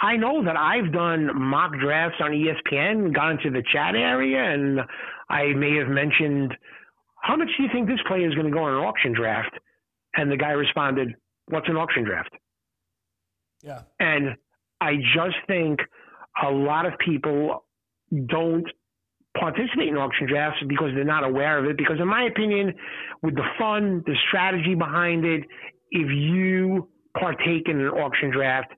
I 0.00 0.16
know 0.16 0.44
that 0.44 0.56
I've 0.56 0.92
done 0.92 1.30
mock 1.34 1.72
drafts 1.80 2.18
on 2.20 2.30
ESPN, 2.30 3.12
gone 3.12 3.32
into 3.32 3.50
the 3.50 3.64
chat 3.72 3.96
area, 3.96 4.38
and 4.38 4.80
I 5.28 5.52
may 5.54 5.76
have 5.76 5.88
mentioned, 5.88 6.54
how 7.20 7.36
much 7.36 7.48
do 7.56 7.64
you 7.64 7.68
think 7.72 7.88
this 7.88 7.98
player 8.06 8.28
is 8.28 8.34
going 8.34 8.46
to 8.46 8.52
go 8.52 8.62
on 8.62 8.74
an 8.74 8.84
auction 8.84 9.12
draft? 9.12 9.58
And 10.14 10.30
the 10.30 10.36
guy 10.36 10.50
responded, 10.50 11.14
what's 11.46 11.68
an 11.68 11.76
auction 11.76 12.04
draft? 12.04 12.30
Yeah. 13.62 13.82
And 13.98 14.36
I 14.80 14.96
just 15.14 15.36
think 15.48 15.80
a 16.42 16.50
lot 16.50 16.86
of 16.86 16.92
people 17.04 17.64
don't 18.26 18.66
participate 19.36 19.88
in 19.88 19.96
auction 19.96 20.28
drafts 20.28 20.60
because 20.68 20.90
they're 20.94 21.04
not 21.04 21.24
aware 21.24 21.58
of 21.58 21.64
it. 21.64 21.76
Because, 21.76 21.98
in 22.00 22.06
my 22.06 22.24
opinion, 22.24 22.72
with 23.22 23.34
the 23.34 23.44
fun, 23.58 24.02
the 24.06 24.14
strategy 24.28 24.74
behind 24.76 25.24
it, 25.24 25.42
if 25.90 26.08
you 26.08 26.88
partake 27.18 27.68
in 27.68 27.80
an 27.80 27.88
auction 27.88 28.30
draft, 28.30 28.68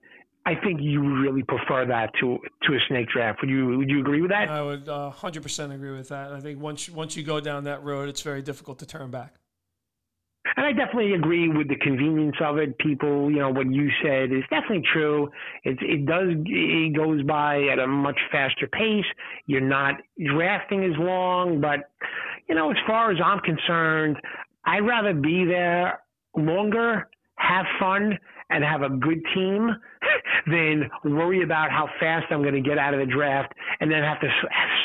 I 0.50 0.60
think 0.64 0.80
you 0.82 1.00
really 1.22 1.44
prefer 1.44 1.86
that 1.86 2.10
to 2.20 2.38
to 2.64 2.72
a 2.72 2.78
snake 2.88 3.08
draft. 3.08 3.40
Would 3.40 3.50
you 3.50 3.78
would 3.78 3.88
you 3.88 4.00
agree 4.00 4.20
with 4.20 4.32
that? 4.32 4.48
I 4.48 4.62
would 4.62 4.88
uh, 4.88 5.10
hundred 5.10 5.40
uh, 5.40 5.42
percent 5.44 5.72
agree 5.72 5.96
with 5.96 6.08
that. 6.08 6.32
I 6.32 6.40
think 6.40 6.60
once 6.60 6.90
once 6.90 7.16
you 7.16 7.22
go 7.22 7.38
down 7.38 7.64
that 7.64 7.84
road, 7.84 8.08
it's 8.08 8.22
very 8.22 8.42
difficult 8.42 8.80
to 8.80 8.86
turn 8.86 9.10
back. 9.12 9.34
And 10.56 10.66
I 10.66 10.72
definitely 10.72 11.14
agree 11.14 11.48
with 11.48 11.68
the 11.68 11.76
convenience 11.76 12.34
of 12.42 12.58
it. 12.58 12.76
People, 12.78 13.30
you 13.30 13.38
know, 13.38 13.50
what 13.50 13.72
you 13.72 13.88
said 14.02 14.32
is 14.32 14.42
definitely 14.50 14.82
true. 14.92 15.30
It 15.62 15.78
it 15.80 16.04
does 16.06 16.30
it 16.46 16.96
goes 16.96 17.22
by 17.22 17.62
at 17.72 17.78
a 17.78 17.86
much 17.86 18.18
faster 18.32 18.66
pace. 18.66 19.04
You're 19.46 19.60
not 19.60 19.94
drafting 20.34 20.82
as 20.82 20.98
long, 20.98 21.60
but 21.60 21.90
you 22.48 22.56
know, 22.56 22.72
as 22.72 22.76
far 22.88 23.12
as 23.12 23.18
I'm 23.24 23.38
concerned, 23.38 24.16
I'd 24.64 24.80
rather 24.84 25.14
be 25.14 25.44
there 25.44 26.00
longer, 26.36 27.08
have 27.36 27.66
fun, 27.78 28.18
and 28.50 28.64
have 28.64 28.82
a 28.82 28.88
good 28.88 29.22
team 29.34 29.70
than 30.46 30.90
worry 31.04 31.42
about 31.42 31.70
how 31.70 31.88
fast 31.98 32.26
I'm 32.30 32.42
going 32.42 32.54
to 32.54 32.60
get 32.60 32.78
out 32.78 32.94
of 32.94 33.00
the 33.00 33.12
draft 33.12 33.52
and 33.80 33.90
then 33.90 34.02
have 34.02 34.20
to 34.20 34.28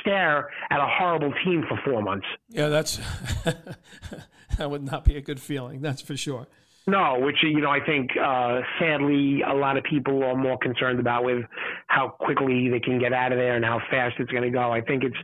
stare 0.01 0.49
at 0.69 0.79
a 0.79 0.87
horrible 0.87 1.33
team 1.43 1.63
for 1.67 1.79
four 1.83 2.01
months. 2.01 2.27
Yeah, 2.49 2.69
that's 2.69 2.99
that 4.57 4.69
would 4.69 4.83
not 4.83 5.05
be 5.05 5.17
a 5.17 5.21
good 5.21 5.39
feeling. 5.39 5.81
That's 5.81 6.01
for 6.01 6.15
sure. 6.15 6.47
No, 6.87 7.17
which 7.19 7.37
you 7.41 7.61
know 7.61 7.71
I 7.71 7.79
think 7.83 8.11
uh, 8.15 8.61
sadly 8.79 9.41
a 9.41 9.55
lot 9.55 9.75
of 9.75 9.83
people 9.83 10.23
are 10.23 10.35
more 10.35 10.57
concerned 10.59 10.99
about 10.99 11.23
with 11.23 11.43
how 11.87 12.09
quickly 12.09 12.69
they 12.69 12.79
can 12.79 12.99
get 12.99 13.11
out 13.11 13.31
of 13.31 13.39
there 13.39 13.55
and 13.55 13.65
how 13.65 13.79
fast 13.89 14.15
it's 14.19 14.29
going 14.29 14.43
to 14.43 14.51
go. 14.51 14.71
I 14.71 14.81
think 14.81 15.03
it's 15.03 15.17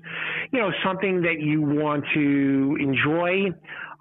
you 0.52 0.60
know 0.60 0.72
something 0.84 1.22
that 1.22 1.39
you 1.39 1.62
want 1.62 2.04
to 2.16 2.78
enjoy 2.80 3.52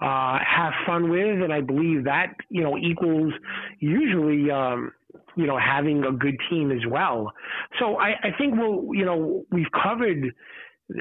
uh, 0.01 0.39
have 0.39 0.73
fun 0.87 1.11
with, 1.11 1.43
and 1.43 1.53
I 1.53 1.61
believe 1.61 2.05
that 2.05 2.35
you 2.49 2.63
know 2.63 2.79
equals 2.79 3.35
usually 3.81 4.51
um, 4.51 4.93
you 5.37 5.47
know 5.47 5.59
having 5.59 6.05
a 6.05 6.13
good 6.13 6.37
team 6.49 6.71
as 6.71 6.87
well. 6.89 7.33
So 7.79 7.97
I, 7.97 8.11
I 8.23 8.31
think 8.39 8.55
we'll 8.57 8.95
you 8.95 9.05
know 9.05 9.45
we've 9.51 9.71
covered 9.83 10.35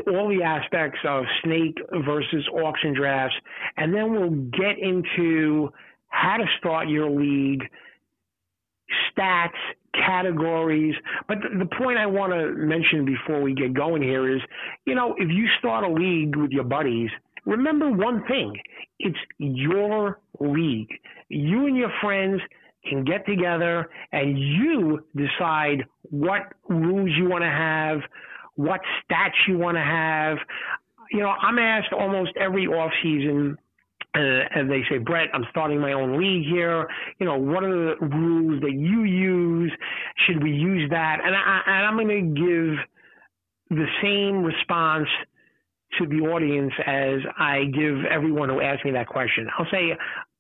all 0.08 0.30
the 0.30 0.44
aspects 0.44 1.00
of 1.06 1.24
snake 1.44 1.78
versus 2.06 2.48
auction 2.54 2.94
drafts, 2.94 3.36
and 3.78 3.94
then 3.94 4.12
we'll 4.12 4.50
get 4.52 4.78
into 4.80 5.70
how 6.08 6.38
to 6.38 6.46
start 6.58 6.90
your 6.90 7.10
league, 7.10 7.64
stats, 9.12 9.50
categories. 9.94 10.96
But 11.28 11.40
the, 11.42 11.60
the 11.60 11.76
point 11.78 11.98
I 11.98 12.06
want 12.06 12.34
to 12.34 12.52
mention 12.52 13.06
before 13.06 13.42
we 13.42 13.54
get 13.54 13.74
going 13.74 14.02
here 14.02 14.36
is, 14.36 14.42
you 14.86 14.96
know, 14.96 15.16
if 15.18 15.30
you 15.30 15.48
start 15.60 15.84
a 15.84 15.92
league 15.92 16.36
with 16.36 16.52
your 16.52 16.64
buddies, 16.64 17.10
remember 17.46 17.92
one 17.92 18.24
thing 18.28 18.56
it's 19.00 19.18
your 19.38 20.20
league. 20.40 20.90
You 21.30 21.68
and 21.68 21.78
your 21.78 21.92
friends 22.02 22.42
can 22.88 23.04
get 23.04 23.26
together 23.26 23.90
and 24.12 24.38
you 24.38 25.04
decide 25.16 25.86
what 26.04 26.54
rules 26.68 27.12
you 27.18 27.28
want 27.28 27.44
to 27.44 27.50
have, 27.50 28.00
what 28.56 28.82
stats 29.04 29.36
you 29.48 29.58
want 29.58 29.78
to 29.78 29.84
have. 29.84 30.38
You 31.12 31.20
know, 31.20 31.30
I'm 31.30 31.58
asked 31.58 31.94
almost 31.94 32.32
every 32.38 32.68
off 32.68 32.92
season 33.02 33.58
uh, 34.16 34.20
and 34.56 34.70
they 34.70 34.82
say, 34.90 34.98
Brett, 34.98 35.30
I'm 35.34 35.46
starting 35.52 35.80
my 35.80 35.94
own 35.94 36.20
league 36.20 36.48
here. 36.48 36.88
You 37.20 37.28
know, 37.28 37.38
what 37.38 37.64
are 37.64 37.96
the 38.00 38.06
rules 38.08 38.60
that 38.62 38.74
you 38.74 39.04
use? 39.04 39.72
Should 40.26 40.42
we 40.42 40.50
use 40.50 40.90
that? 40.90 41.20
And, 41.24 41.36
I, 41.36 41.62
and 41.68 41.86
I'm 41.86 41.96
going 41.96 42.34
to 42.36 42.42
give 42.42 43.78
the 43.78 43.86
same 44.02 44.44
response 44.44 45.08
to 46.00 46.08
the 46.08 46.22
audience 46.28 46.74
as 46.86 47.20
I 47.38 47.66
give 47.66 48.06
everyone 48.10 48.50
who 48.50 48.62
asks 48.62 48.84
me 48.84 48.92
that 48.92 49.08
question. 49.08 49.48
I'll 49.58 49.68
say, 49.72 49.96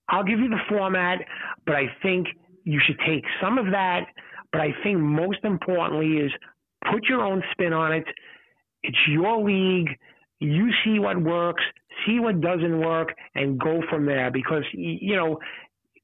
I'll 0.09 0.23
give 0.23 0.39
you 0.39 0.49
the 0.49 0.59
format, 0.67 1.19
but 1.65 1.75
I 1.75 1.85
think 2.01 2.27
you 2.63 2.79
should 2.85 2.99
take 3.07 3.23
some 3.41 3.57
of 3.57 3.65
that. 3.71 4.05
But 4.51 4.61
I 4.61 4.73
think 4.83 4.97
most 4.99 5.39
importantly 5.43 6.17
is 6.17 6.31
put 6.91 7.05
your 7.07 7.21
own 7.21 7.43
spin 7.51 7.73
on 7.73 7.93
it. 7.93 8.05
It's 8.83 8.97
your 9.07 9.43
league. 9.43 9.89
You 10.39 10.69
see 10.83 10.99
what 10.99 11.21
works, 11.21 11.63
see 12.07 12.19
what 12.19 12.41
doesn't 12.41 12.79
work, 12.79 13.13
and 13.35 13.59
go 13.59 13.81
from 13.89 14.05
there. 14.05 14.31
Because 14.31 14.63
you 14.73 15.15
know, 15.15 15.39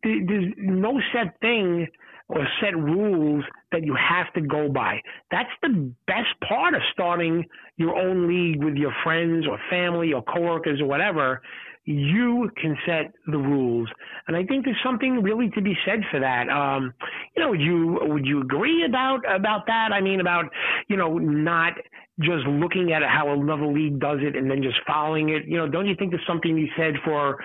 there's 0.03 0.53
no 0.57 0.99
set 1.13 1.39
thing 1.39 1.87
or 2.27 2.47
set 2.59 2.75
rules 2.75 3.43
that 3.71 3.83
you 3.83 3.95
have 3.95 4.31
to 4.33 4.41
go 4.41 4.67
by. 4.67 4.99
That's 5.31 5.49
the 5.61 5.91
best 6.07 6.27
part 6.47 6.73
of 6.73 6.81
starting 6.91 7.45
your 7.77 7.95
own 7.95 8.27
league 8.27 8.63
with 8.63 8.75
your 8.75 8.93
friends 9.03 9.45
or 9.47 9.59
family 9.69 10.11
or 10.11 10.23
coworkers 10.23 10.81
or 10.81 10.85
whatever. 10.85 11.41
You 11.85 12.49
can 12.59 12.75
set 12.85 13.13
the 13.27 13.37
rules, 13.37 13.87
and 14.27 14.35
I 14.35 14.43
think 14.43 14.65
there's 14.65 14.77
something 14.83 15.21
really 15.21 15.49
to 15.51 15.61
be 15.61 15.75
said 15.85 15.99
for 16.09 16.19
that. 16.19 16.49
Um, 16.49 16.93
you 17.35 17.43
know, 17.43 17.51
would 17.51 17.61
you 17.61 17.99
would 18.01 18.25
you 18.25 18.41
agree 18.41 18.83
about 18.85 19.19
about 19.31 19.67
that? 19.67 19.91
I 19.93 20.01
mean, 20.01 20.19
about 20.19 20.45
you 20.87 20.97
know 20.97 21.17
not 21.19 21.73
just 22.21 22.45
looking 22.47 22.91
at 22.91 23.03
how 23.03 23.31
another 23.33 23.67
league 23.67 23.99
does 23.99 24.19
it 24.21 24.35
and 24.35 24.49
then 24.49 24.63
just 24.63 24.77
following 24.87 25.29
it. 25.29 25.43
You 25.45 25.57
know, 25.57 25.67
don't 25.67 25.85
you 25.85 25.95
think 25.95 26.11
there's 26.11 26.25
something 26.25 26.55
to 26.55 26.61
be 26.61 26.71
said 26.75 26.95
for 27.03 27.37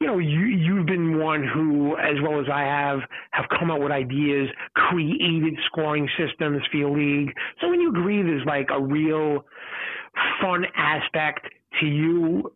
you 0.00 0.06
know, 0.06 0.18
you 0.18 0.46
you've 0.46 0.86
been 0.86 1.18
one 1.18 1.46
who, 1.46 1.94
as 1.98 2.16
well 2.22 2.40
as 2.40 2.46
I 2.50 2.62
have, 2.62 3.00
have 3.32 3.44
come 3.58 3.70
up 3.70 3.80
with 3.80 3.92
ideas, 3.92 4.48
created 4.74 5.54
scoring 5.66 6.08
systems 6.18 6.62
for 6.70 6.78
your 6.78 6.96
league. 6.96 7.34
So 7.60 7.68
when 7.68 7.80
you 7.80 7.90
agree 7.90 8.22
there's 8.22 8.46
like 8.46 8.68
a 8.72 8.80
real 8.80 9.44
fun 10.40 10.64
aspect 10.74 11.46
to 11.80 11.86
you 11.86 12.50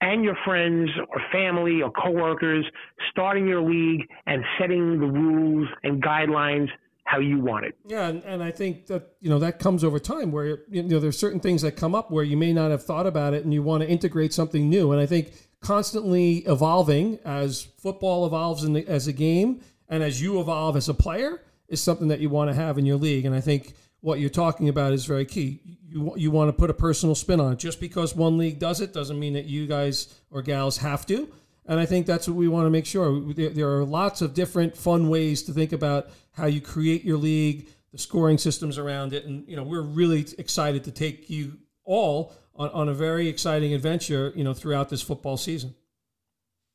and 0.00 0.24
your 0.24 0.36
friends 0.44 0.90
or 1.08 1.20
family 1.32 1.82
or 1.82 1.90
coworkers 1.90 2.64
starting 3.10 3.46
your 3.46 3.60
league 3.60 4.08
and 4.26 4.44
setting 4.58 5.00
the 5.00 5.06
rules 5.06 5.68
and 5.82 6.02
guidelines 6.02 6.68
how 7.04 7.18
you 7.18 7.40
want 7.40 7.64
it. 7.64 7.74
Yeah, 7.86 8.08
and, 8.08 8.22
and 8.24 8.42
I 8.42 8.50
think 8.50 8.86
that 8.88 9.14
you 9.20 9.30
know 9.30 9.38
that 9.38 9.58
comes 9.58 9.82
over 9.82 9.98
time 9.98 10.30
where 10.30 10.58
you 10.68 10.82
know 10.82 11.00
there's 11.00 11.18
certain 11.18 11.40
things 11.40 11.62
that 11.62 11.72
come 11.72 11.94
up 11.94 12.10
where 12.10 12.22
you 12.22 12.36
may 12.36 12.52
not 12.52 12.70
have 12.70 12.84
thought 12.84 13.06
about 13.06 13.32
it 13.32 13.44
and 13.44 13.54
you 13.54 13.62
want 13.62 13.82
to 13.82 13.88
integrate 13.88 14.34
something 14.34 14.68
new. 14.68 14.92
And 14.92 15.00
I 15.00 15.06
think 15.06 15.32
constantly 15.60 16.38
evolving 16.46 17.18
as 17.24 17.66
football 17.78 18.26
evolves 18.26 18.62
the, 18.62 18.86
as 18.86 19.06
a 19.08 19.12
game 19.12 19.62
and 19.88 20.02
as 20.02 20.20
you 20.20 20.38
evolve 20.38 20.76
as 20.76 20.88
a 20.88 20.94
player 20.94 21.42
is 21.68 21.82
something 21.82 22.08
that 22.08 22.20
you 22.20 22.28
want 22.28 22.50
to 22.50 22.54
have 22.54 22.78
in 22.78 22.86
your 22.86 22.96
league. 22.96 23.24
And 23.24 23.34
I 23.34 23.40
think 23.40 23.74
what 24.08 24.20
you're 24.20 24.30
talking 24.30 24.70
about 24.70 24.94
is 24.94 25.04
very 25.04 25.26
key. 25.26 25.60
You 25.86 26.14
you 26.16 26.30
want 26.30 26.48
to 26.48 26.52
put 26.54 26.70
a 26.70 26.74
personal 26.74 27.14
spin 27.14 27.40
on 27.40 27.52
it. 27.52 27.58
Just 27.58 27.78
because 27.78 28.16
one 28.16 28.38
league 28.38 28.58
does 28.58 28.80
it 28.80 28.94
doesn't 28.94 29.18
mean 29.18 29.34
that 29.34 29.44
you 29.44 29.66
guys 29.66 30.18
or 30.30 30.40
gals 30.40 30.78
have 30.78 31.04
to. 31.06 31.30
And 31.66 31.78
I 31.78 31.84
think 31.84 32.06
that's 32.06 32.26
what 32.26 32.38
we 32.38 32.48
want 32.48 32.64
to 32.64 32.70
make 32.70 32.86
sure. 32.86 33.20
There, 33.34 33.50
there 33.50 33.68
are 33.68 33.84
lots 33.84 34.22
of 34.22 34.32
different 34.32 34.74
fun 34.78 35.10
ways 35.10 35.42
to 35.42 35.52
think 35.52 35.72
about 35.72 36.08
how 36.32 36.46
you 36.46 36.62
create 36.62 37.04
your 37.04 37.18
league, 37.18 37.68
the 37.92 37.98
scoring 37.98 38.38
systems 38.38 38.78
around 38.78 39.12
it, 39.12 39.26
and 39.26 39.46
you 39.46 39.54
know 39.54 39.62
we're 39.62 39.82
really 39.82 40.26
excited 40.38 40.84
to 40.84 40.90
take 40.90 41.28
you 41.28 41.58
all 41.84 42.32
on, 42.56 42.70
on 42.70 42.88
a 42.88 42.94
very 42.94 43.28
exciting 43.28 43.74
adventure, 43.74 44.32
you 44.34 44.42
know, 44.42 44.54
throughout 44.54 44.88
this 44.88 45.02
football 45.02 45.36
season. 45.36 45.74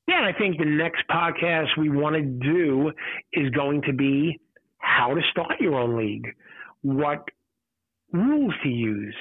Yeah, 0.07 0.17
and 0.17 0.25
I 0.25 0.37
think 0.37 0.59
the 0.59 0.65
next 0.65 1.03
podcast 1.09 1.77
we 1.79 1.89
want 1.89 2.15
to 2.15 2.21
do 2.21 2.91
is 3.31 3.49
going 3.49 3.81
to 3.83 3.93
be 3.93 4.39
how 4.83 5.15
to 5.15 5.21
start 5.31 5.59
your 5.59 5.75
own 5.75 5.97
league, 5.97 6.27
what 6.83 7.27
rules 8.11 8.53
to 8.63 8.69
use, 8.69 9.15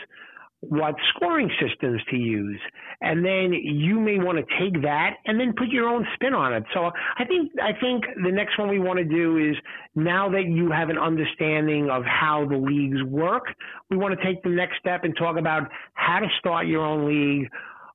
what 0.61 0.95
scoring 1.15 1.51
systems 1.61 2.01
to 2.11 2.17
use. 2.17 2.61
And 3.01 3.25
then 3.25 3.53
you 3.53 3.99
may 3.99 4.19
want 4.19 4.39
to 4.39 4.45
take 4.61 4.81
that 4.83 5.15
and 5.27 5.41
then 5.41 5.55
put 5.57 5.69
your 5.69 5.89
own 5.89 6.07
spin 6.15 6.35
on 6.35 6.53
it. 6.53 6.63
So 6.73 6.91
I 7.19 7.25
think 7.25 7.51
I 7.61 7.73
think 7.81 8.05
the 8.23 8.31
next 8.31 8.59
one 8.59 8.69
we 8.69 8.79
want 8.79 8.99
to 8.99 9.05
do 9.05 9.39
is 9.39 9.57
now 9.97 10.29
that 10.31 10.45
you 10.47 10.71
have 10.71 10.89
an 10.89 10.99
understanding 10.99 11.91
of 11.91 12.05
how 12.05 12.47
the 12.49 12.57
leagues 12.57 13.03
work, 13.05 13.47
we 13.91 13.97
want 13.97 14.17
to 14.17 14.25
take 14.25 14.43
the 14.45 14.51
next 14.51 14.79
step 14.79 15.03
and 15.03 15.17
talk 15.17 15.37
about 15.37 15.69
how 15.95 16.21
to 16.21 16.29
start 16.39 16.69
your 16.69 16.85
own 16.85 17.09
league, 17.09 17.49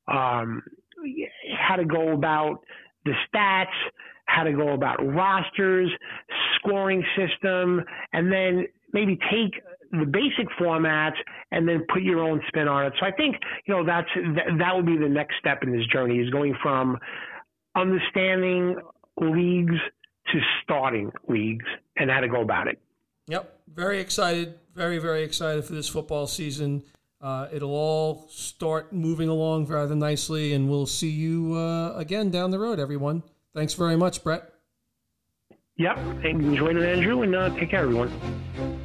um, 0.09 0.61
how 1.57 1.78
to 1.78 1.86
go 1.86 2.11
about 2.11 2.59
the 3.05 3.13
stats, 3.34 3.68
how 4.26 4.43
to 4.43 4.51
go 4.51 4.74
about 4.74 4.97
rosters, 5.05 5.89
scoring 6.57 7.03
system, 7.15 7.82
and 8.11 8.30
then 8.32 8.65
maybe 8.94 9.18
take 9.32 9.62
the 9.92 10.06
basic 10.06 10.48
formats 10.60 11.16
and 11.52 11.68
then 11.68 11.86
put 11.92 12.02
your 12.02 12.20
own 12.20 12.42
spin 12.48 12.68
on 12.68 12.86
it. 12.86 12.94
So 13.00 13.06
I 13.06 13.12
think 13.12 13.36
you 13.66 13.74
know 13.74 13.86
that's 13.86 14.10
that, 14.36 14.58
that 14.60 14.76
would 14.76 14.86
be 14.86 14.98
the 14.98 15.10
next 15.10 15.36
step 15.40 15.64
in 15.64 15.72
this 15.72 15.86
journey 15.88 16.18
is 16.20 16.30
going 16.30 16.56
from 16.62 16.98
understanding 17.76 18.76
leagues 19.20 19.76
to 20.32 20.40
starting 20.64 21.12
leagues 21.28 21.66
and 21.96 22.10
how 22.10 22.20
to 22.20 22.28
go 22.28 22.42
about 22.42 22.68
it. 22.68 22.80
Yep, 23.28 23.60
very 23.74 24.00
excited, 24.00 24.56
very 24.76 25.00
very 25.00 25.24
excited 25.24 25.66
for 25.66 25.74
this 25.74 25.88
football 25.88 26.28
season. 26.28 26.84
Uh, 27.20 27.48
it'll 27.52 27.74
all 27.74 28.28
start 28.30 28.94
moving 28.94 29.28
along 29.28 29.66
rather 29.66 29.96
nicely, 29.96 30.54
and 30.54 30.70
we'll 30.70 30.86
see 30.86 31.10
you 31.10 31.56
uh, 31.56 31.94
again 31.96 32.30
down 32.30 32.52
the 32.52 32.60
road, 32.60 32.80
everyone. 32.80 33.24
Thanks 33.56 33.74
very 33.74 33.96
much, 33.96 34.24
Brett. 34.24 34.54
Yep, 35.78 35.98
enjoy 36.24 36.70
it, 36.70 36.78
Andrew, 36.78 37.24
and 37.24 37.36
uh, 37.36 37.50
take 37.56 37.72
care, 37.72 37.82
everyone. 37.82 38.77